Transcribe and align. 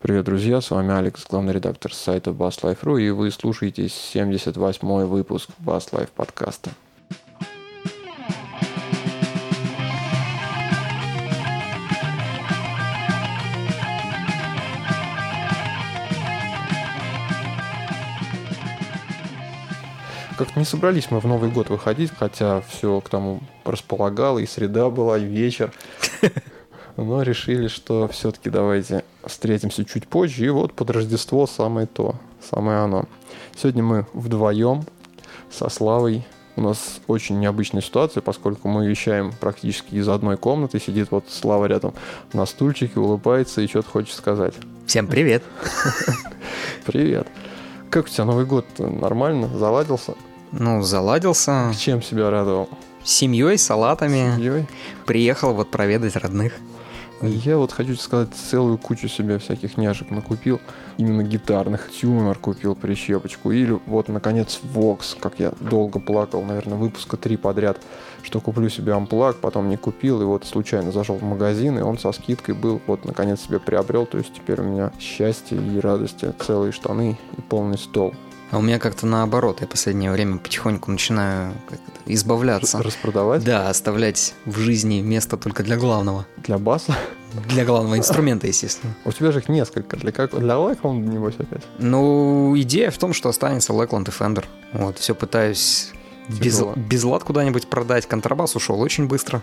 Привет, 0.00 0.26
друзья, 0.26 0.60
с 0.60 0.70
вами 0.70 0.96
Алекс, 0.96 1.26
главный 1.28 1.52
редактор 1.52 1.92
сайта 1.92 2.30
BassLife.ru, 2.30 3.02
и 3.02 3.10
вы 3.10 3.32
слушаете 3.32 3.86
78-й 3.86 5.06
выпуск 5.06 5.50
BassLife 5.58 6.10
подкаста. 6.14 6.70
Как-то 20.38 20.60
не 20.60 20.64
собрались 20.64 21.10
мы 21.10 21.18
в 21.18 21.24
Новый 21.24 21.50
год 21.50 21.70
выходить, 21.70 22.12
хотя 22.16 22.60
все 22.60 23.00
к 23.00 23.08
тому 23.08 23.40
располагало, 23.64 24.38
и 24.38 24.46
среда 24.46 24.90
была, 24.90 25.18
и 25.18 25.24
вечер. 25.24 25.72
Но 26.98 27.22
решили, 27.22 27.68
что 27.68 28.08
все-таки 28.08 28.50
давайте 28.50 29.04
встретимся 29.24 29.84
чуть 29.84 30.08
позже, 30.08 30.44
и 30.44 30.48
вот 30.48 30.72
под 30.72 30.90
Рождество 30.90 31.46
самое 31.46 31.86
то, 31.86 32.16
самое 32.50 32.78
оно. 32.78 33.04
Сегодня 33.56 33.84
мы 33.84 34.06
вдвоем 34.14 34.84
со 35.48 35.68
Славой. 35.68 36.26
У 36.56 36.60
нас 36.60 36.98
очень 37.06 37.38
необычная 37.38 37.82
ситуация, 37.82 38.20
поскольку 38.20 38.66
мы 38.66 38.88
вещаем 38.88 39.32
практически 39.38 39.94
из 39.94 40.08
одной 40.08 40.36
комнаты. 40.36 40.80
Сидит 40.80 41.12
вот 41.12 41.26
Слава 41.28 41.66
рядом 41.66 41.94
на 42.32 42.44
стульчике, 42.46 42.98
улыбается 42.98 43.60
и 43.60 43.68
что-то 43.68 43.90
хочет 43.90 44.16
сказать. 44.16 44.54
Всем 44.84 45.06
привет. 45.06 45.44
Привет. 46.84 47.28
Как 47.90 48.06
у 48.06 48.08
тебя 48.08 48.24
Новый 48.24 48.44
год? 48.44 48.66
Нормально? 48.78 49.48
Заладился? 49.56 50.16
Ну, 50.50 50.82
заладился. 50.82 51.72
Чем 51.78 52.02
себя 52.02 52.28
радовал? 52.28 52.68
Семьей, 53.04 53.56
салатами. 53.56 54.34
Семьей? 54.34 54.66
Приехал 55.06 55.54
вот 55.54 55.70
проведать 55.70 56.16
родных. 56.16 56.54
Я 57.20 57.58
вот 57.58 57.72
хочу 57.72 57.96
сказать, 57.96 58.28
целую 58.32 58.78
кучу 58.78 59.08
себе 59.08 59.38
всяких 59.38 59.76
няшек 59.76 60.10
накупил. 60.10 60.60
Именно 60.98 61.24
гитарных. 61.24 61.90
Тюнер 61.90 62.38
купил 62.38 62.76
прищепочку. 62.76 63.50
Или 63.50 63.78
вот, 63.86 64.08
наконец, 64.08 64.60
Vox, 64.62 65.18
как 65.18 65.40
я 65.40 65.52
долго 65.60 65.98
плакал, 65.98 66.44
наверное, 66.44 66.78
выпуска 66.78 67.16
три 67.16 67.36
подряд, 67.36 67.80
что 68.22 68.40
куплю 68.40 68.68
себе 68.68 68.92
амплак, 68.92 69.36
потом 69.36 69.68
не 69.68 69.76
купил, 69.76 70.22
и 70.22 70.24
вот 70.24 70.44
случайно 70.44 70.92
зашел 70.92 71.16
в 71.16 71.22
магазин, 71.22 71.78
и 71.78 71.82
он 71.82 71.98
со 71.98 72.12
скидкой 72.12 72.54
был, 72.54 72.80
вот, 72.86 73.04
наконец, 73.04 73.40
себе 73.40 73.58
приобрел. 73.58 74.06
То 74.06 74.18
есть 74.18 74.32
теперь 74.32 74.60
у 74.60 74.64
меня 74.64 74.92
счастье 75.00 75.58
и 75.58 75.80
радости, 75.80 76.32
целые 76.38 76.70
штаны 76.70 77.18
и 77.36 77.40
полный 77.40 77.78
стол. 77.78 78.14
А 78.50 78.58
у 78.58 78.62
меня 78.62 78.78
как-то 78.78 79.06
наоборот, 79.06 79.60
я 79.60 79.66
в 79.66 79.70
последнее 79.70 80.10
время 80.10 80.38
потихоньку 80.38 80.90
начинаю 80.90 81.52
избавляться. 82.06 82.82
Распродавать? 82.82 83.44
Да, 83.44 83.68
оставлять 83.68 84.34
в 84.46 84.58
жизни 84.58 85.00
место 85.00 85.36
только 85.36 85.62
для 85.62 85.76
главного. 85.76 86.26
Для 86.38 86.56
баса? 86.58 86.96
Для 87.48 87.66
главного 87.66 87.98
инструмента, 87.98 88.46
естественно. 88.46 88.94
У 89.04 89.12
тебя 89.12 89.32
же 89.32 89.40
их 89.40 89.50
несколько. 89.50 89.98
Для, 89.98 90.12
как... 90.12 90.30
для 90.30 90.54
Lakeland, 90.54 91.00
небось, 91.00 91.34
опять? 91.38 91.62
Ну, 91.78 92.54
идея 92.58 92.90
в 92.90 92.96
том, 92.96 93.12
что 93.12 93.28
останется 93.28 93.74
Lakeland 93.74 94.08
и 94.08 94.12
Fender. 94.12 94.44
Вот, 94.72 94.96
все 94.98 95.14
пытаюсь 95.14 95.92
без, 96.28 96.62
без 96.76 97.04
лад 97.04 97.24
куда-нибудь 97.24 97.68
продать. 97.68 98.06
Контрабас 98.06 98.56
ушел 98.56 98.80
очень 98.80 99.08
быстро. 99.08 99.42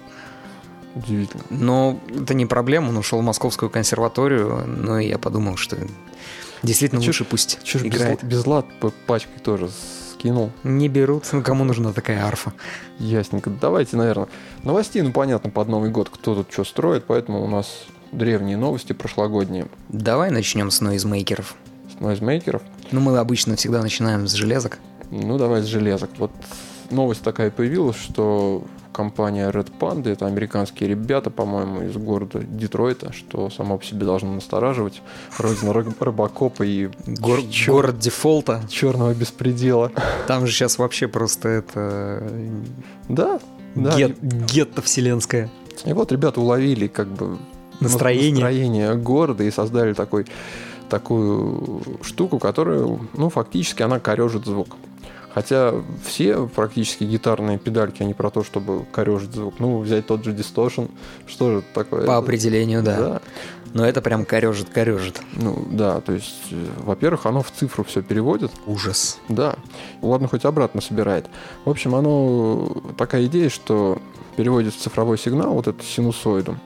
Удивительно. 0.95 1.43
Но 1.49 1.99
это 2.09 2.33
не 2.33 2.45
проблема, 2.45 2.89
он 2.89 2.97
ушел 2.97 3.19
в 3.19 3.23
Московскую 3.23 3.69
консерваторию, 3.69 4.65
но 4.65 4.97
я 4.97 5.19
подумал, 5.19 5.57
что 5.57 5.77
Действительно, 6.65 7.01
а 7.01 7.05
лучше 7.05 7.23
чё, 7.23 7.25
пусть 7.29 7.59
чё 7.63 7.79
играет. 7.79 8.23
Без, 8.23 8.39
без 8.39 8.45
лад 8.45 8.65
пачкой 9.07 9.39
тоже 9.43 9.69
скинул. 10.11 10.51
Не 10.63 10.89
берут. 10.89 11.25
Ну, 11.31 11.41
кому 11.41 11.63
нужна 11.63 11.93
такая 11.93 12.25
арфа? 12.25 12.53
Ясненько. 12.99 13.49
Давайте, 13.49 13.97
наверное, 13.97 14.27
новостей, 14.63 15.01
ну, 15.01 15.11
понятно, 15.11 15.49
под 15.49 15.67
Новый 15.67 15.91
год 15.91 16.09
кто 16.09 16.35
тут 16.35 16.51
что 16.51 16.63
строит, 16.63 17.05
поэтому 17.05 17.43
у 17.43 17.47
нас 17.47 17.85
древние 18.11 18.57
новости 18.57 18.93
прошлогодние. 18.93 19.67
Давай 19.89 20.31
начнем 20.31 20.71
с 20.71 20.81
нойзмейкеров. 20.81 21.55
С 21.95 21.99
нойзмейкеров? 21.99 22.61
Ну, 22.91 23.01
мы 23.01 23.17
обычно 23.17 23.55
всегда 23.55 23.81
начинаем 23.81 24.27
с 24.27 24.33
железок. 24.33 24.79
Ну, 25.11 25.37
давай 25.37 25.61
с 25.61 25.65
железок. 25.65 26.09
Вот 26.17 26.31
новость 26.89 27.21
такая 27.21 27.51
появилась, 27.51 27.97
что 27.97 28.63
компания 28.95 29.49
Red 29.49 29.73
Panda, 29.77 30.09
это 30.09 30.25
американские 30.25 30.89
ребята, 30.89 31.29
по-моему, 31.29 31.81
из 31.81 31.97
города 31.97 32.39
Детройта, 32.39 33.11
что 33.11 33.49
само 33.49 33.77
по 33.77 33.83
себе 33.83 34.05
должно 34.05 34.33
настораживать. 34.33 35.01
Родина 35.37 35.73
рыбакопа 35.73 36.63
и... 36.63 36.89
Гор- 37.05 37.45
чер... 37.49 37.73
Город 37.73 37.99
дефолта. 37.99 38.61
Черного 38.69 39.13
беспредела. 39.13 39.91
Там 40.27 40.47
же 40.47 40.53
сейчас 40.53 40.77
вообще 40.77 41.09
просто 41.09 41.49
это... 41.49 42.23
Да, 43.09 43.41
да. 43.75 43.97
Гет... 43.97 44.17
Гетто 44.21 44.81
вселенское. 44.81 45.51
И 45.83 45.91
вот 45.91 46.13
ребята 46.13 46.39
уловили 46.39 46.87
как 46.87 47.09
бы 47.09 47.37
настроение, 47.81 48.31
настроение 48.45 48.95
города 48.95 49.43
и 49.43 49.51
создали 49.51 49.91
такой 49.93 50.25
такую 50.87 51.81
штуку, 52.01 52.39
которая, 52.39 52.97
ну, 53.13 53.29
фактически 53.29 53.83
она 53.83 53.99
корежит 53.99 54.45
звук. 54.45 54.77
Хотя 55.35 55.73
все 56.05 56.47
практически 56.47 57.03
гитарные 57.03 57.57
педальки, 57.57 58.01
они 58.01 58.13
про 58.13 58.29
то, 58.29 58.41
чтобы 58.41 58.85
корежить 58.93 59.33
звук. 59.33 59.55
Ну, 59.59 59.79
взять 59.79 60.07
тот 60.07 60.23
же 60.23 60.31
Distortion, 60.31 60.89
что 61.27 61.51
же 61.51 61.57
это 61.57 61.67
такое? 61.73 62.07
По 62.07 62.15
определению, 62.15 62.81
да. 62.81 62.97
да. 62.97 63.21
Но 63.73 63.85
это 63.85 64.01
прям 64.01 64.23
корежит, 64.23 64.69
корежит. 64.69 65.19
Ну, 65.33 65.67
да, 65.69 65.99
то 65.99 66.13
есть, 66.13 66.47
э, 66.51 66.65
во-первых, 66.77 67.25
оно 67.25 67.43
в 67.43 67.51
цифру 67.51 67.83
все 67.83 68.01
переводит. 68.01 68.49
Ужас. 68.65 69.19
Да. 69.27 69.55
Ладно, 70.01 70.29
хоть 70.29 70.45
обратно 70.45 70.79
собирает. 70.79 71.25
В 71.65 71.69
общем, 71.69 71.95
оно 71.95 72.93
такая 72.97 73.25
идея, 73.25 73.49
что 73.49 74.01
переводит 74.37 74.73
в 74.73 74.77
цифровой 74.77 75.17
сигнал, 75.17 75.53
вот 75.53 75.67
эту 75.67 75.83
синусоиду, 75.83 76.57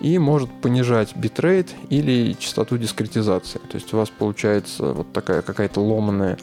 и 0.00 0.18
может 0.18 0.50
понижать 0.60 1.16
битрейт 1.16 1.74
или 1.88 2.34
частоту 2.34 2.76
дискретизации. 2.76 3.58
То 3.70 3.76
есть 3.76 3.94
у 3.94 3.96
вас 3.96 4.10
получается 4.10 4.92
вот 4.92 5.14
такая 5.14 5.40
какая-то 5.40 5.80
ломаная 5.80 6.36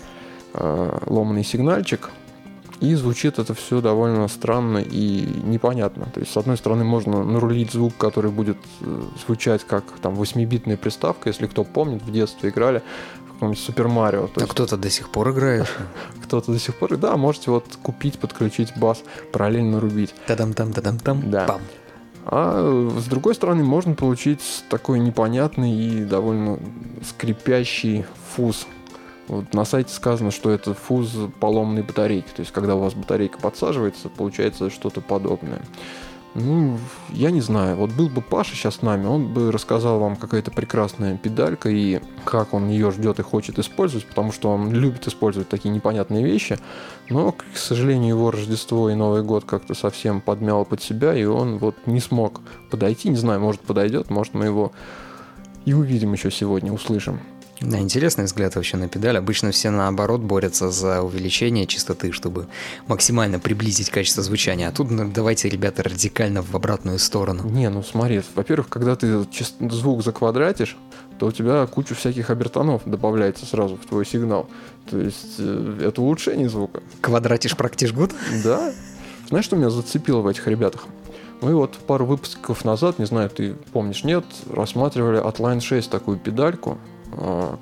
э, 0.57 0.97
ломанный 1.07 1.43
сигнальчик, 1.43 2.09
и 2.81 2.93
звучит 2.95 3.39
это 3.39 3.53
все 3.53 3.81
довольно 3.81 4.27
странно 4.27 4.79
и 4.79 5.25
непонятно. 5.43 6.07
То 6.13 6.19
есть, 6.19 6.31
с 6.31 6.37
одной 6.37 6.57
стороны, 6.57 6.83
можно 6.83 7.23
нарулить 7.23 7.71
звук, 7.71 7.95
который 7.97 8.31
будет 8.31 8.57
э, 8.81 9.01
звучать 9.25 9.63
как 9.63 9.85
там 10.01 10.15
8-битная 10.15 10.77
приставка, 10.77 11.29
если 11.29 11.47
кто 11.47 11.63
помнит, 11.63 12.01
в 12.01 12.11
детстве 12.11 12.49
играли 12.49 12.81
в 13.27 13.33
каком-нибудь 13.33 13.61
Супер 13.61 13.87
Марио. 13.87 14.29
А 14.35 14.45
кто-то 14.45 14.77
до 14.77 14.89
сих 14.89 15.09
пор 15.09 15.31
играет? 15.31 15.67
Кто-то 16.23 16.51
до 16.51 16.59
сих 16.59 16.75
пор, 16.75 16.97
да, 16.97 17.15
можете 17.17 17.51
вот 17.51 17.65
купить, 17.81 18.19
подключить 18.19 18.73
бас, 18.77 19.03
параллельно 19.31 19.79
рубить. 19.79 20.13
Тадам-там, 20.27 20.73
тадам-там, 20.73 21.29
да. 21.29 21.45
Пам. 21.45 21.61
А 22.25 22.89
с 22.99 23.05
другой 23.05 23.35
стороны, 23.35 23.63
можно 23.63 23.93
получить 23.93 24.41
такой 24.69 24.99
непонятный 24.99 25.71
и 25.71 26.03
довольно 26.03 26.59
скрипящий 27.07 28.05
фуз 28.35 28.67
вот 29.27 29.53
на 29.53 29.65
сайте 29.65 29.93
сказано, 29.93 30.31
что 30.31 30.49
это 30.51 30.73
фуз 30.73 31.11
поломной 31.39 31.81
батарейки. 31.81 32.29
То 32.35 32.41
есть, 32.41 32.51
когда 32.51 32.75
у 32.75 32.79
вас 32.79 32.93
батарейка 32.93 33.39
подсаживается, 33.39 34.09
получается 34.09 34.69
что-то 34.69 35.01
подобное. 35.01 35.61
Ну, 36.35 36.77
я 37.11 37.31
не 37.31 37.39
знаю. 37.39 37.77
Вот 37.77 37.91
был 37.93 38.09
бы 38.09 38.21
Паша 38.21 38.55
сейчас 38.55 38.75
с 38.75 38.81
нами, 38.81 39.05
он 39.05 39.33
бы 39.33 39.53
рассказал 39.53 39.99
вам 39.99 40.17
какая-то 40.17 40.51
прекрасная 40.51 41.17
педалька 41.17 41.69
и 41.69 42.01
как 42.25 42.53
он 42.53 42.67
ее 42.67 42.91
ждет 42.91 43.19
и 43.19 43.23
хочет 43.23 43.57
использовать, 43.57 44.05
потому 44.05 44.33
что 44.33 44.51
он 44.51 44.69
любит 44.73 45.07
использовать 45.07 45.47
такие 45.47 45.73
непонятные 45.73 46.25
вещи. 46.25 46.59
Но, 47.09 47.31
к 47.31 47.57
сожалению, 47.57 48.09
его 48.09 48.31
Рождество 48.31 48.89
и 48.89 48.95
Новый 48.95 49.23
год 49.23 49.45
как-то 49.45 49.75
совсем 49.75 50.19
подмял 50.19 50.65
под 50.65 50.81
себя, 50.83 51.15
и 51.15 51.23
он 51.23 51.57
вот 51.57 51.75
не 51.85 52.01
смог 52.01 52.41
подойти. 52.69 53.07
Не 53.07 53.15
знаю, 53.15 53.39
может 53.39 53.61
подойдет, 53.61 54.09
может 54.09 54.33
мы 54.33 54.43
его 54.43 54.73
и 55.63 55.73
увидим 55.73 56.11
еще 56.11 56.31
сегодня, 56.31 56.73
услышим. 56.73 57.21
Да, 57.61 57.79
интересный 57.79 58.25
взгляд 58.25 58.55
вообще 58.55 58.77
на 58.77 58.89
педаль. 58.89 59.17
Обычно 59.17 59.51
все 59.51 59.69
наоборот 59.69 60.21
борются 60.21 60.71
за 60.71 61.01
увеличение 61.01 61.65
частоты, 61.65 62.11
чтобы 62.11 62.47
максимально 62.87 63.39
приблизить 63.39 63.89
качество 63.89 64.21
звучания. 64.23 64.67
А 64.67 64.71
тут 64.71 64.91
ну, 64.91 65.09
давайте, 65.09 65.47
ребята, 65.47 65.83
радикально 65.83 66.41
в 66.41 66.53
обратную 66.53 66.99
сторону. 66.99 67.43
Не, 67.49 67.69
ну 67.69 67.81
смотри, 67.81 68.21
во-первых, 68.35 68.67
когда 68.67 68.95
ты 68.95 69.25
звук 69.69 70.03
заквадратишь, 70.03 70.77
то 71.17 71.27
у 71.27 71.31
тебя 71.31 71.65
кучу 71.67 71.95
всяких 71.95 72.29
обертонов 72.29 72.81
добавляется 72.85 73.45
сразу 73.45 73.77
в 73.77 73.85
твой 73.85 74.05
сигнал. 74.05 74.49
То 74.89 74.99
есть 74.99 75.35
э, 75.39 75.87
это 75.87 76.01
улучшение 76.01 76.49
звука. 76.49 76.83
Квадратишь 76.99 77.55
практиш 77.55 77.93
гуд? 77.93 78.11
Да. 78.43 78.73
Знаешь, 79.29 79.45
что 79.45 79.55
меня 79.55 79.69
зацепило 79.69 80.19
в 80.19 80.27
этих 80.27 80.45
ребятах? 80.47 80.85
Мы 81.41 81.55
вот 81.55 81.77
пару 81.77 82.05
выпусков 82.05 82.65
назад, 82.65 82.99
не 82.99 83.05
знаю, 83.05 83.29
ты 83.29 83.53
помнишь, 83.71 84.03
нет, 84.03 84.25
рассматривали 84.51 85.17
от 85.17 85.39
Line 85.39 85.61
6 85.61 85.89
такую 85.89 86.17
педальку, 86.17 86.77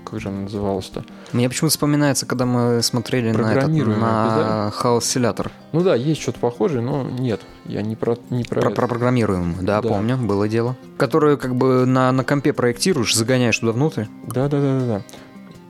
как 0.06 0.20
же 0.20 0.30
она 0.30 0.42
называлась-то? 0.42 1.04
Мне 1.32 1.50
почему-то 1.50 1.72
вспоминается, 1.72 2.26
когда 2.26 2.46
мы 2.46 2.82
смотрели 2.82 3.32
на, 3.32 3.54
этот, 3.54 3.70
на 3.70 4.72
хаос 4.72 5.06
селятор. 5.06 5.52
Ну 5.72 5.82
да, 5.82 5.96
есть 5.96 6.22
что-то 6.22 6.40
похожее, 6.40 6.82
но 6.82 7.04
нет, 7.04 7.42
я 7.66 7.82
не 7.82 7.96
про 7.96 8.18
не 8.30 8.44
про, 8.44 8.62
про, 8.62 8.70
про 8.72 8.88
программируемую, 8.88 9.64
да, 9.64 9.82
да, 9.82 9.90
помню, 9.90 10.18
было 10.18 10.48
дело. 10.48 10.76
Которую 10.98 11.38
как 11.38 11.56
бы 11.56 11.86
на, 11.86 12.12
на 12.12 12.24
компе 12.24 12.54
проектируешь, 12.54 13.16
загоняешь 13.16 13.58
туда 13.58 13.72
внутрь. 13.72 14.06
Да, 14.28 14.48
да, 14.48 14.60
да, 14.60 14.80
да, 14.80 14.86
да. 14.86 15.02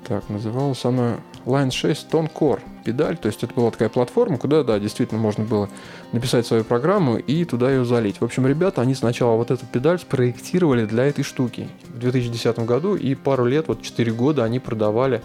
Так, 0.07 0.29
называлась 0.29 0.83
она 0.83 1.17
Line 1.45 1.71
6 1.71 2.07
Tone 2.09 2.31
Core 2.31 2.59
педаль. 2.83 3.17
То 3.17 3.27
есть 3.27 3.43
это 3.43 3.53
была 3.53 3.71
такая 3.71 3.89
платформа, 3.89 4.37
куда, 4.37 4.63
да, 4.63 4.79
действительно 4.79 5.19
можно 5.19 5.43
было 5.43 5.69
написать 6.11 6.45
свою 6.45 6.63
программу 6.63 7.17
и 7.17 7.45
туда 7.45 7.71
ее 7.71 7.85
залить. 7.85 8.21
В 8.21 8.25
общем, 8.25 8.45
ребята, 8.47 8.81
они 8.81 8.95
сначала 8.95 9.35
вот 9.35 9.51
эту 9.51 9.65
педаль 9.65 9.99
спроектировали 9.99 10.85
для 10.85 11.05
этой 11.05 11.23
штуки 11.23 11.69
в 11.87 11.99
2010 11.99 12.59
году, 12.59 12.95
и 12.95 13.15
пару 13.15 13.45
лет, 13.45 13.67
вот 13.67 13.81
4 13.81 14.11
года 14.11 14.43
они 14.43 14.59
продавали 14.59 15.21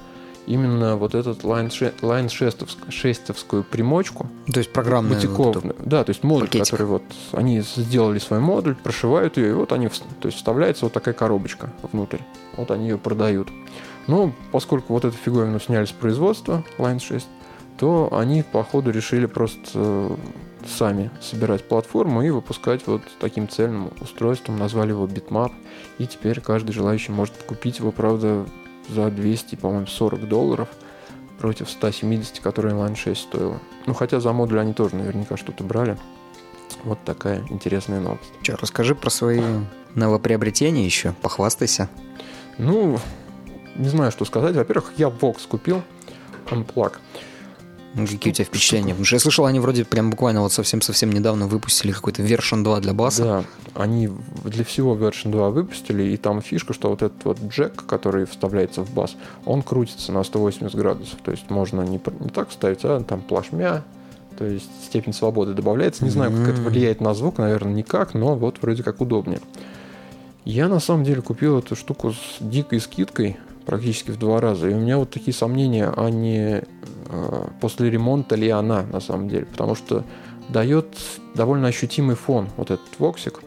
именно 0.46 0.96
вот 0.96 1.14
этот 1.14 1.42
Line, 1.42 1.70
line 2.00 2.28
шестовскую 2.90 3.62
примочку. 3.62 4.28
То 4.52 4.58
есть 4.58 4.72
программная. 4.72 5.20
Вот 5.20 5.64
да, 5.84 6.04
то 6.04 6.10
есть 6.10 6.24
модуль, 6.24 6.46
пакетик. 6.46 6.64
который 6.64 6.86
вот 6.86 7.02
они 7.32 7.60
сделали 7.60 8.18
свой 8.18 8.40
модуль, 8.40 8.74
прошивают 8.74 9.36
ее, 9.36 9.50
и 9.50 9.52
вот 9.52 9.72
они, 9.72 9.88
то 9.88 10.26
есть 10.26 10.38
вставляется 10.38 10.86
вот 10.86 10.94
такая 10.94 11.14
коробочка 11.14 11.70
внутрь. 11.92 12.18
Вот 12.56 12.70
они 12.70 12.88
ее 12.88 12.98
продают. 12.98 13.48
Но 14.08 14.32
поскольку 14.50 14.94
вот 14.94 15.04
эту 15.04 15.16
фиговину 15.16 15.60
сняли 15.60 15.84
с 15.84 15.92
производства 15.92 16.64
Line 16.78 16.98
6, 16.98 17.26
то 17.78 18.08
они, 18.12 18.42
походу, 18.42 18.90
решили 18.90 19.26
просто 19.26 19.60
э, 19.74 20.16
сами 20.66 21.10
собирать 21.20 21.68
платформу 21.68 22.22
и 22.22 22.30
выпускать 22.30 22.86
вот 22.86 23.02
таким 23.20 23.48
цельным 23.48 23.92
устройством. 24.00 24.58
Назвали 24.58 24.90
его 24.90 25.06
Bitmap. 25.06 25.52
И 25.98 26.06
теперь 26.06 26.40
каждый 26.40 26.72
желающий 26.72 27.12
может 27.12 27.36
купить 27.44 27.78
его, 27.78 27.92
правда, 27.92 28.46
за 28.88 29.10
200, 29.10 29.56
по-моему, 29.56 29.86
40 29.86 30.26
долларов 30.26 30.68
против 31.38 31.70
170, 31.70 32.40
которые 32.40 32.74
Line 32.74 32.96
6 32.96 33.20
стоила. 33.20 33.60
Ну, 33.86 33.94
хотя 33.94 34.20
за 34.20 34.32
модуль 34.32 34.58
они 34.58 34.72
тоже 34.72 34.96
наверняка 34.96 35.36
что-то 35.36 35.62
брали. 35.62 35.96
Вот 36.82 36.98
такая 37.04 37.44
интересная 37.50 38.00
новость. 38.00 38.32
Че, 38.42 38.54
расскажи 38.54 38.94
про 38.94 39.10
свои 39.10 39.42
новоприобретения 39.94 40.84
еще, 40.84 41.12
похвастайся. 41.22 41.88
Ну, 42.56 42.98
не 43.78 43.88
знаю, 43.88 44.12
что 44.12 44.24
сказать. 44.24 44.56
Во-первых, 44.56 44.92
я 44.96 45.08
Vox 45.08 45.48
купил, 45.48 45.82
Unplug. 46.50 46.94
Ну, 47.94 48.06
какие 48.06 48.32
у 48.32 48.34
тебя 48.34 48.44
впечатления? 48.44 48.90
Потому 48.90 49.06
что 49.06 49.16
я 49.16 49.20
слышал, 49.20 49.46
они 49.46 49.60
вроде 49.60 49.84
прям 49.84 50.10
буквально 50.10 50.42
вот 50.42 50.52
совсем-совсем 50.52 51.10
недавно 51.10 51.46
выпустили 51.46 51.90
какой-то 51.90 52.22
version 52.22 52.62
2 52.62 52.80
для 52.80 52.92
баса. 52.92 53.24
Да, 53.24 53.44
они 53.74 54.10
для 54.44 54.64
всего 54.64 54.94
version 54.94 55.30
2 55.30 55.50
выпустили, 55.50 56.02
и 56.02 56.16
там 56.16 56.42
фишка, 56.42 56.74
что 56.74 56.90
вот 56.90 57.02
этот 57.02 57.24
вот 57.24 57.40
джек, 57.40 57.86
который 57.86 58.26
вставляется 58.26 58.82
в 58.82 58.90
бас, 58.92 59.16
он 59.46 59.62
крутится 59.62 60.12
на 60.12 60.22
180 60.22 60.76
градусов. 60.76 61.18
То 61.24 61.30
есть 61.30 61.50
можно 61.50 61.80
не, 61.80 62.00
не 62.20 62.28
так 62.28 62.52
ставить, 62.52 62.80
а 62.84 63.00
там 63.00 63.22
плашмя, 63.22 63.82
то 64.38 64.44
есть 64.44 64.70
степень 64.84 65.14
свободы 65.14 65.54
добавляется. 65.54 66.04
Не 66.04 66.10
знаю, 66.10 66.30
как 66.30 66.54
это 66.54 66.60
влияет 66.60 67.00
на 67.00 67.14
звук, 67.14 67.38
наверное, 67.38 67.72
никак, 67.72 68.14
но 68.14 68.36
вот 68.36 68.58
вроде 68.60 68.82
как 68.82 69.00
удобнее. 69.00 69.40
Я 70.44 70.68
на 70.68 70.78
самом 70.78 71.04
деле 71.04 71.20
купил 71.20 71.58
эту 71.58 71.74
штуку 71.74 72.12
с 72.12 72.36
дикой 72.40 72.80
скидкой, 72.80 73.38
практически 73.68 74.10
в 74.10 74.18
два 74.18 74.40
раза. 74.40 74.70
И 74.70 74.72
у 74.72 74.78
меня 74.78 74.96
вот 74.96 75.10
такие 75.10 75.34
сомнения, 75.34 75.92
а 75.94 76.08
не 76.08 76.62
э, 76.62 77.48
после 77.60 77.90
ремонта 77.90 78.34
ли 78.34 78.48
она 78.48 78.84
на 78.84 78.98
самом 78.98 79.28
деле. 79.28 79.44
Потому 79.44 79.74
что 79.74 80.04
дает 80.48 80.86
довольно 81.34 81.68
ощутимый 81.68 82.16
фон 82.16 82.48
вот 82.56 82.70
этот 82.70 82.88
воксик. 82.98 83.40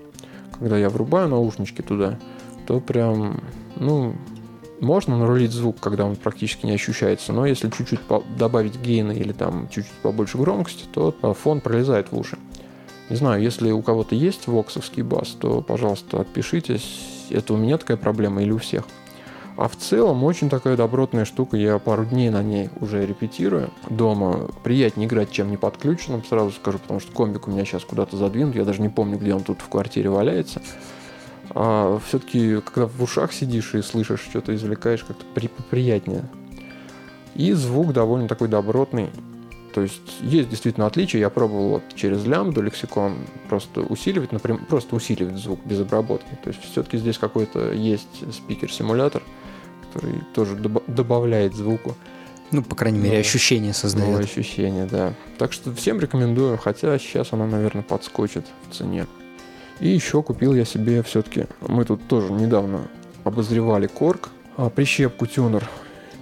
Когда 0.52 0.78
я 0.78 0.90
врубаю 0.90 1.28
наушнички 1.28 1.82
туда, 1.82 2.20
то 2.68 2.80
прям, 2.80 3.42
ну, 3.78 4.14
можно 4.80 5.18
нарулить 5.18 5.52
звук, 5.54 5.80
когда 5.80 6.06
он 6.06 6.16
практически 6.16 6.68
не 6.68 6.74
ощущается, 6.74 7.34
но 7.34 7.48
если 7.48 7.72
чуть-чуть 7.72 8.02
добавить 8.38 8.80
гейна 8.80 9.14
или 9.14 9.32
там 9.32 9.70
чуть-чуть 9.70 10.02
побольше 10.04 10.38
громкости, 10.38 10.84
то 10.94 11.16
э, 11.24 11.34
фон 11.34 11.62
пролезает 11.62 12.12
в 12.12 12.20
уши. 12.20 12.38
Не 13.10 13.16
знаю, 13.16 13.42
если 13.42 13.72
у 13.72 13.82
кого-то 13.82 14.14
есть 14.14 14.46
воксовский 14.46 15.02
бас, 15.02 15.30
то, 15.30 15.64
пожалуйста, 15.64 16.22
отпишитесь. 16.22 17.28
Это 17.32 17.56
у 17.56 17.58
меня 17.58 17.80
такая 17.80 17.98
проблема 17.98 18.44
или 18.44 18.52
у 18.52 18.60
всех? 18.60 18.84
А 19.62 19.68
в 19.68 19.75
целом 19.75 20.24
очень 20.24 20.50
такая 20.50 20.75
добротная 20.75 21.24
штука. 21.24 21.56
Я 21.56 21.78
пару 21.78 22.04
дней 22.04 22.31
на 22.31 22.42
ней 22.42 22.72
уже 22.80 23.06
репетирую. 23.06 23.69
Дома 23.92 24.50
приятнее 24.63 25.08
играть, 25.08 25.30
чем 25.30 25.52
не 25.52 25.58
подключенным, 25.58 26.25
сразу 26.25 26.50
скажу, 26.50 26.80
потому 26.80 27.00
что 27.00 27.12
комбик 27.12 27.48
у 27.48 27.52
меня 27.52 27.63
сейчас 27.63 27.84
куда-то 27.84 28.18
задвинут. 28.18 28.56
Я 28.56 28.66
даже 28.66 28.81
не 28.81 28.90
помню, 28.90 29.19
где 29.19 29.36
он 29.36 29.44
тут 29.44 29.62
в 29.62 29.69
квартире 29.69 30.10
валяется. 30.10 30.63
А 31.52 32.00
все-таки, 32.08 32.60
когда 32.62 32.88
в 32.88 33.04
ушах 33.04 33.31
сидишь 33.34 33.75
и 33.75 33.84
слышишь, 33.84 34.22
что-то 34.22 34.56
извлекаешь, 34.56 35.04
как-то 35.04 35.25
при 35.36 35.48
приятнее. 35.69 36.24
И 37.36 37.54
звук 37.54 37.94
довольно 37.94 38.28
такой 38.28 38.48
добротный. 38.48 39.12
То 39.75 39.81
есть 39.81 40.02
есть 40.22 40.50
действительно 40.50 40.88
отличия. 40.88 41.19
Я 41.19 41.30
пробовал 41.30 41.69
вот 41.69 41.84
через 41.94 42.25
лямбду 42.25 42.63
лексикон 42.63 43.13
просто 43.48 43.81
усиливать, 43.81 44.31
например, 44.31 44.66
просто 44.68 44.96
усиливать 44.96 45.38
звук 45.38 45.60
без 45.66 45.80
обработки. 45.81 46.36
То 46.44 46.50
есть 46.50 46.63
все-таки 46.63 46.98
здесь 46.98 47.19
какой-то 47.19 47.72
есть 47.72 48.24
спикер-симулятор, 48.34 49.22
который 49.92 50.22
тоже 50.34 50.56
доб- 50.56 50.84
добавляет 50.88 51.56
звуку. 51.56 51.96
Ну, 52.52 52.64
по 52.64 52.76
крайней 52.76 53.00
мере, 53.00 53.20
ощущение 53.20 53.74
создает. 53.74 54.10
Новое 54.10 54.24
ощущение, 54.24 54.86
да. 54.86 55.14
Так 55.38 55.54
что 55.54 55.74
всем 55.74 56.00
рекомендую, 56.00 56.58
хотя 56.58 56.98
сейчас 57.00 57.32
она, 57.32 57.46
наверное, 57.46 57.84
подскочит 57.84 58.46
в 58.70 58.76
цене. 58.76 59.08
И 59.80 59.88
еще 59.88 60.22
купил 60.22 60.54
я 60.54 60.66
себе 60.66 61.02
все-таки, 61.04 61.46
мы 61.62 61.86
тут 61.86 62.08
тоже 62.08 62.32
недавно 62.32 62.88
обозревали 63.24 63.88
корк, 63.88 64.30
а 64.58 64.70
прищепку 64.70 65.26
тюнер 65.26 65.68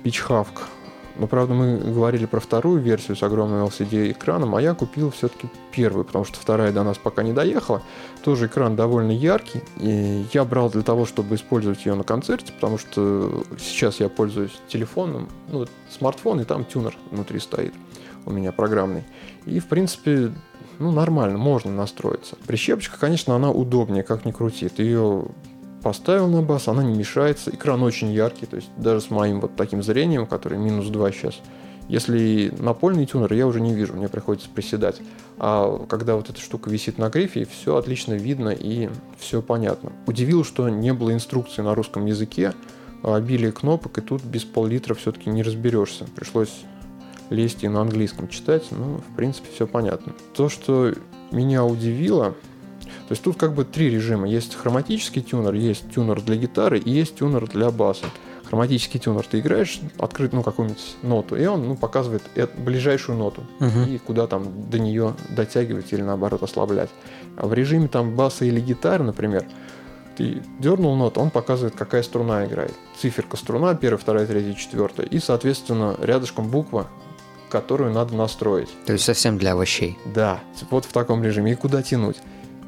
Пичхавк 0.04 0.68
но, 1.20 1.28
правда, 1.28 1.54
мы 1.54 1.78
говорили 1.78 2.26
про 2.26 2.40
вторую 2.40 2.82
версию 2.82 3.18
с 3.18 3.24
огромным 3.24 3.66
LCD-экраном, 3.66 4.56
а 4.56 4.62
я 4.62 4.74
купил 4.74 5.12
все-таки 5.12 5.50
первую, 5.72 6.06
потому 6.06 6.24
что 6.24 6.40
вторая 6.40 6.72
до 6.72 6.84
нас 6.84 6.98
пока 6.98 7.24
не 7.24 7.34
доехала. 7.34 7.82
Тоже 8.24 8.48
экран 8.48 8.78
довольно 8.78 9.12
яркий, 9.12 9.62
и 9.76 10.26
я 10.34 10.46
брал 10.46 10.70
для 10.70 10.82
того, 10.82 11.06
чтобы 11.06 11.36
использовать 11.36 11.86
ее 11.86 11.96
на 11.96 12.06
концерте, 12.06 12.54
потому 12.54 12.78
что 12.78 13.44
сейчас 13.60 14.00
я 14.00 14.08
пользуюсь 14.08 14.58
телефоном, 14.70 15.28
ну, 15.50 15.68
смартфон, 15.90 16.40
и 16.40 16.46
там 16.46 16.64
тюнер 16.64 16.96
внутри 17.12 17.40
стоит 17.40 17.74
у 18.26 18.32
меня 18.32 18.54
программный. 18.54 19.04
И, 19.46 19.60
в 19.60 19.68
принципе, 19.68 20.32
ну, 20.80 20.92
нормально, 20.92 21.38
можно 21.38 21.72
настроиться. 21.72 22.38
Прищепочка, 22.48 22.98
конечно, 22.98 23.36
она 23.36 23.52
удобнее, 23.52 24.04
как 24.04 24.24
ни 24.24 24.32
крути. 24.32 24.70
Ты 24.70 24.84
ее 24.84 25.26
поставил 25.82 26.28
на 26.28 26.42
бас, 26.42 26.68
она 26.68 26.84
не 26.84 26.98
мешается, 26.98 27.52
экран 27.52 27.82
очень 27.84 28.12
яркий, 28.12 28.46
то 28.46 28.56
есть 28.56 28.70
даже 28.78 29.02
с 29.02 29.10
моим 29.10 29.42
вот 29.42 29.56
таким 29.56 29.82
зрением, 29.84 30.26
который 30.26 30.58
минус 30.58 30.88
2 30.88 31.12
сейчас, 31.12 31.40
если 31.88 32.54
напольный 32.60 33.08
тюнер, 33.08 33.34
я 33.34 33.48
уже 33.48 33.62
не 33.62 33.74
вижу, 33.74 33.96
мне 33.96 34.08
приходится 34.08 34.48
приседать. 34.48 35.02
А 35.40 35.86
когда 35.90 36.16
вот 36.16 36.30
эта 36.30 36.40
штука 36.40 36.70
висит 36.70 37.00
на 37.00 37.10
грифе, 37.10 37.48
все 37.52 37.78
отлично 37.78 38.14
видно 38.14 38.50
и 38.50 38.90
все 39.18 39.42
понятно. 39.42 39.92
Удивил, 40.06 40.44
что 40.44 40.70
не 40.70 40.94
было 40.94 41.14
инструкции 41.14 41.64
на 41.64 41.74
русском 41.74 42.06
языке, 42.06 42.54
а 43.02 43.16
обилие 43.16 43.52
кнопок, 43.52 43.98
и 43.98 44.02
тут 44.02 44.24
без 44.24 44.44
пол-литра 44.44 44.94
все-таки 44.94 45.32
не 45.32 45.42
разберешься. 45.42 46.06
Пришлось 46.16 46.54
лезть 47.32 47.64
и 47.64 47.68
на 47.68 47.82
английском 47.82 48.28
читать, 48.28 48.68
ну, 48.72 48.98
в 48.98 49.16
принципе, 49.16 49.50
все 49.54 49.66
понятно. 49.66 50.14
То, 50.36 50.50
что 50.50 50.94
меня 51.32 51.66
удивило, 51.66 52.36
то 53.10 53.14
есть 53.14 53.24
тут 53.24 53.38
как 53.38 53.56
бы 53.56 53.66
три 53.66 53.90
режима. 53.90 54.28
Есть 54.28 54.54
хроматический 54.54 55.24
тюнер, 55.24 55.56
есть 55.56 55.92
тюнер 55.92 56.22
для 56.22 56.36
гитары 56.36 56.78
и 56.78 56.92
есть 56.92 57.16
тюнер 57.16 57.48
для 57.48 57.72
баса. 57.72 58.06
Хроматический 58.48 59.00
тюнер 59.00 59.26
ты 59.26 59.40
играешь, 59.40 59.80
открыть 59.98 60.32
ну, 60.32 60.44
какую-нибудь 60.44 60.96
ноту, 61.02 61.36
и 61.36 61.44
он 61.48 61.68
ну, 61.68 61.76
показывает 61.76 62.22
ближайшую 62.60 63.18
ноту, 63.18 63.42
uh-huh. 63.60 63.90
и 63.90 63.98
куда 63.98 64.28
там 64.28 64.70
до 64.70 64.78
нее 64.78 65.16
дотягивать 65.32 65.92
или 65.92 66.04
наоборот 66.04 66.44
ослаблять. 66.44 66.92
А 67.36 67.48
в 67.48 67.54
режиме 67.56 67.88
там 67.88 68.16
баса 68.16 68.46
или 68.46 68.60
гитары, 68.60 69.04
например, 69.04 69.44
ты 70.16 70.44
дернул 70.60 70.96
ноту, 70.96 71.20
он 71.20 71.32
показывает, 71.32 71.76
какая 71.76 72.04
струна 72.04 72.46
играет. 72.46 72.76
Циферка 73.02 73.38
струна, 73.38 73.74
первая, 73.74 73.98
вторая, 73.98 74.28
третья, 74.28 74.54
четвертая. 74.54 75.08
И, 75.08 75.18
соответственно, 75.18 75.96
рядышком 76.00 76.48
буква, 76.48 76.86
которую 77.50 77.92
надо 77.92 78.14
настроить. 78.14 78.70
То 78.86 78.94
есть 78.94 79.06
совсем 79.06 79.40
для 79.40 79.54
овощей. 79.54 79.98
Да, 80.06 80.42
вот 80.70 80.86
в 80.86 80.94
таком 80.94 81.24
режиме. 81.24 81.54
И 81.54 81.56
куда 81.56 81.82
тянуть? 81.82 82.18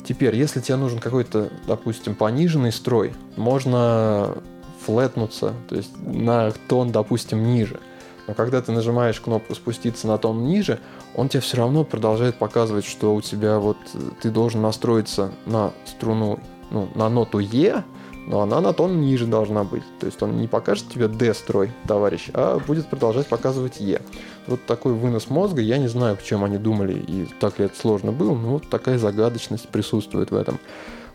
Теперь, 0.04 0.36
если 0.36 0.60
тебе 0.62 0.78
нужен 0.78 1.00
какой-то, 1.00 1.50
допустим, 1.68 2.16
пониженный 2.16 2.72
строй, 2.72 3.14
можно 3.38 4.38
флетнуться, 4.86 5.54
то 5.70 5.76
есть 5.76 5.92
на 6.02 6.52
тон, 6.68 6.92
допустим, 6.92 7.44
ниже. 7.54 7.80
Но 8.28 8.34
когда 8.34 8.62
ты 8.62 8.72
нажимаешь 8.72 9.20
кнопку 9.20 9.56
спуститься 9.56 10.08
на 10.08 10.18
тон 10.18 10.44
ниже, 10.46 10.80
он 11.16 11.30
тебе 11.30 11.42
все 11.42 11.58
равно 11.58 11.84
продолжает 11.84 12.36
показывать, 12.36 12.86
что 12.86 13.14
у 13.14 13.22
тебя 13.22 13.60
вот 13.60 13.78
ты 14.22 14.30
должен 14.30 14.62
настроиться 14.62 15.32
на 15.46 15.72
струну, 15.86 16.40
ну, 16.70 16.88
на 16.96 17.10
ноту 17.10 17.40
Е, 17.40 17.84
но 18.28 18.42
она 18.42 18.62
на 18.62 18.74
тон 18.74 19.02
ниже 19.02 19.26
должна 19.26 19.64
быть. 19.64 19.84
То 20.00 20.06
есть 20.06 20.22
он 20.22 20.38
не 20.40 20.48
покажет 20.48 20.90
тебе 20.90 21.08
D-строй, 21.08 21.72
товарищ, 21.88 22.30
а 22.34 22.60
будет 22.60 22.88
продолжать 22.88 23.28
показывать 23.28 23.80
Е. 23.80 24.02
Вот 24.48 24.66
такой 24.66 24.94
вынос 24.94 25.30
мозга, 25.30 25.62
я 25.62 25.78
не 25.78 25.88
знаю, 25.88 26.18
к 26.18 26.24
чем 26.24 26.44
они 26.44 26.58
думали 26.58 26.94
и 26.94 27.28
так 27.40 27.60
ли 27.60 27.66
это 27.66 27.78
сложно 27.78 28.12
было, 28.12 28.36
но 28.36 28.54
вот 28.54 28.70
такая 28.70 28.98
загадочность 28.98 29.70
присутствует 29.70 30.32
в 30.32 30.36
этом 30.36 30.60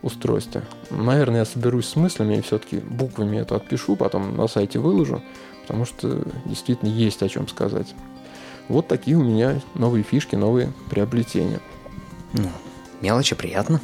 устройстве. 0.02 0.62
Наверное, 0.90 1.40
я 1.40 1.44
соберусь 1.44 1.88
с 1.88 1.96
мыслями 1.96 2.36
и 2.36 2.40
все-таки 2.42 2.78
буквами 2.78 3.38
это 3.38 3.56
отпишу, 3.56 3.96
потом 3.96 4.36
на 4.36 4.46
сайте 4.46 4.78
выложу, 4.78 5.22
потому 5.62 5.84
что 5.84 6.22
действительно 6.44 6.90
есть 6.90 7.22
о 7.22 7.28
чем 7.28 7.48
сказать. 7.48 7.94
Вот 8.68 8.88
такие 8.88 9.16
у 9.16 9.22
меня 9.22 9.60
новые 9.74 10.02
фишки, 10.02 10.34
новые 10.34 10.72
приобретения. 10.90 11.60
Ну, 12.32 12.50
мелочи 13.00 13.34
приятно. 13.34 13.80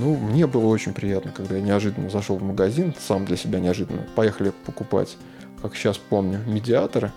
Ну, 0.00 0.16
мне 0.16 0.46
было 0.46 0.66
очень 0.66 0.94
приятно, 0.94 1.32
когда 1.32 1.56
я 1.56 1.62
неожиданно 1.62 2.10
зашел 2.10 2.36
в 2.36 2.42
магазин, 2.42 2.94
сам 2.98 3.24
для 3.24 3.36
себя 3.36 3.60
неожиданно. 3.60 4.06
Поехали 4.14 4.52
покупать, 4.64 5.16
как 5.62 5.74
сейчас 5.76 5.98
помню, 5.98 6.40
медиаторы. 6.46 7.12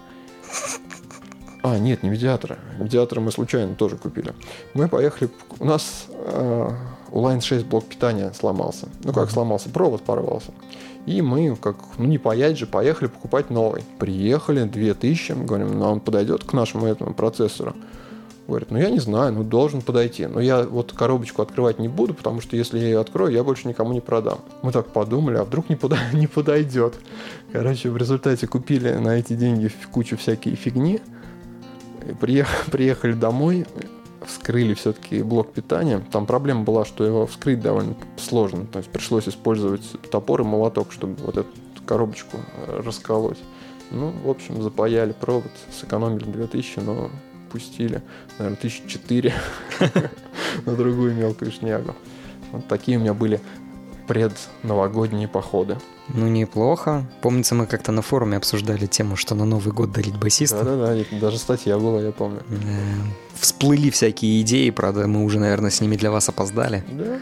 А, 1.62 1.78
нет, 1.78 2.04
не 2.04 2.10
медиаторы. 2.10 2.58
Медиаторы 2.80 3.22
мы 3.22 3.32
случайно 3.32 3.76
тоже 3.76 3.98
купили. 3.98 4.34
Мы 4.74 4.88
поехали... 4.88 5.30
У 5.60 5.66
нас 5.66 6.06
э, 6.10 6.70
у 7.12 7.22
Line 7.22 7.42
6 7.42 7.66
блок 7.66 7.86
питания 7.86 8.32
сломался. 8.34 8.88
Ну 9.04 9.12
как 9.12 9.30
сломался? 9.30 9.70
Провод 9.70 10.02
порвался. 10.04 10.54
И 11.06 11.22
мы, 11.22 11.56
как, 11.56 11.76
ну 11.98 12.06
не 12.06 12.18
паять 12.18 12.58
же, 12.58 12.66
поехали 12.66 13.08
покупать 13.08 13.50
новый. 13.50 13.84
Приехали, 13.98 14.64
2000, 14.64 15.34
говорим, 15.44 15.80
ну 15.80 15.86
он 15.86 16.00
подойдет 16.00 16.44
к 16.44 16.54
нашему 16.54 16.86
этому 16.86 17.14
процессору. 17.14 17.76
Говорит, 18.50 18.72
ну 18.72 18.80
я 18.80 18.90
не 18.90 19.00
знаю, 19.00 19.34
ну 19.34 19.44
должен 19.44 19.82
подойти. 19.82 20.26
Но 20.26 20.40
я 20.40 20.64
вот 20.64 20.92
коробочку 20.92 21.42
открывать 21.42 21.80
не 21.80 21.88
буду, 21.88 22.14
потому 22.14 22.42
что 22.42 22.56
если 22.56 22.80
я 22.80 22.86
ее 22.86 23.00
открою, 23.00 23.32
я 23.32 23.44
больше 23.44 23.68
никому 23.68 23.94
не 23.94 24.02
продам. 24.02 24.40
Мы 24.64 24.72
так 24.72 24.88
подумали, 24.88 25.38
а 25.38 25.44
вдруг 25.44 25.70
не, 25.70 25.76
пода- 25.76 26.00
не 26.14 26.28
подойдет. 26.28 26.96
Короче, 27.52 27.90
в 27.90 27.98
результате 27.98 28.48
купили 28.48 28.92
на 28.94 29.20
эти 29.20 29.34
деньги 29.34 29.72
кучу 29.92 30.18
всякой 30.18 30.56
фигни. 30.56 31.00
Приехали, 32.20 32.70
приехали 32.72 33.14
домой, 33.14 33.68
вскрыли 34.26 34.74
все-таки 34.74 35.22
блок 35.22 35.54
питания. 35.54 36.04
Там 36.12 36.26
проблема 36.26 36.64
была, 36.64 36.86
что 36.86 37.06
его 37.06 37.28
вскрыть 37.28 37.62
довольно 37.62 37.96
сложно. 38.18 38.66
То 38.66 38.80
есть 38.80 38.90
пришлось 38.90 39.28
использовать 39.28 39.84
топор 40.10 40.42
и 40.42 40.44
молоток, 40.44 40.92
чтобы 40.92 41.16
вот 41.24 41.38
эту 41.38 41.50
коробочку 41.86 42.38
э, 42.68 42.82
расколоть. 42.84 43.40
Ну, 43.92 44.14
в 44.24 44.30
общем, 44.30 44.62
запаяли 44.62 45.14
провод, 45.14 45.52
сэкономили 45.72 46.26
2000, 46.26 46.80
но 46.80 47.10
пустили, 47.50 48.02
наверное, 48.38 48.58
1004 48.58 49.34
на 50.66 50.76
другую 50.76 51.16
мелкую 51.16 51.52
шнягу. 51.52 51.96
Вот 52.52 52.68
такие 52.68 52.98
у 52.98 53.02
меня 53.02 53.14
были 53.14 53.40
предновогодние 54.08 55.28
походы. 55.28 55.78
Ну, 56.14 56.28
неплохо. 56.28 57.06
Помнится, 57.22 57.54
мы 57.54 57.68
как-то 57.68 57.92
на 57.92 58.02
форуме 58.02 58.38
обсуждали 58.38 58.88
тему, 58.88 59.16
что 59.16 59.36
на 59.36 59.46
Новый 59.46 59.72
год 59.72 59.92
дарить 59.92 60.18
басиста. 60.18 60.64
Да-да-да, 60.64 61.20
даже 61.20 61.38
статья 61.38 61.78
была, 61.78 62.02
я 62.02 62.12
помню. 62.12 62.42
Всплыли 63.36 63.92
всякие 63.92 64.42
идеи, 64.42 64.72
правда, 64.72 65.08
мы 65.08 65.24
уже, 65.24 65.40
наверное, 65.40 65.70
с 65.70 65.80
ними 65.80 65.96
для 65.96 66.10
вас 66.10 66.28
опоздали. 66.28 66.84
Да. 66.92 67.20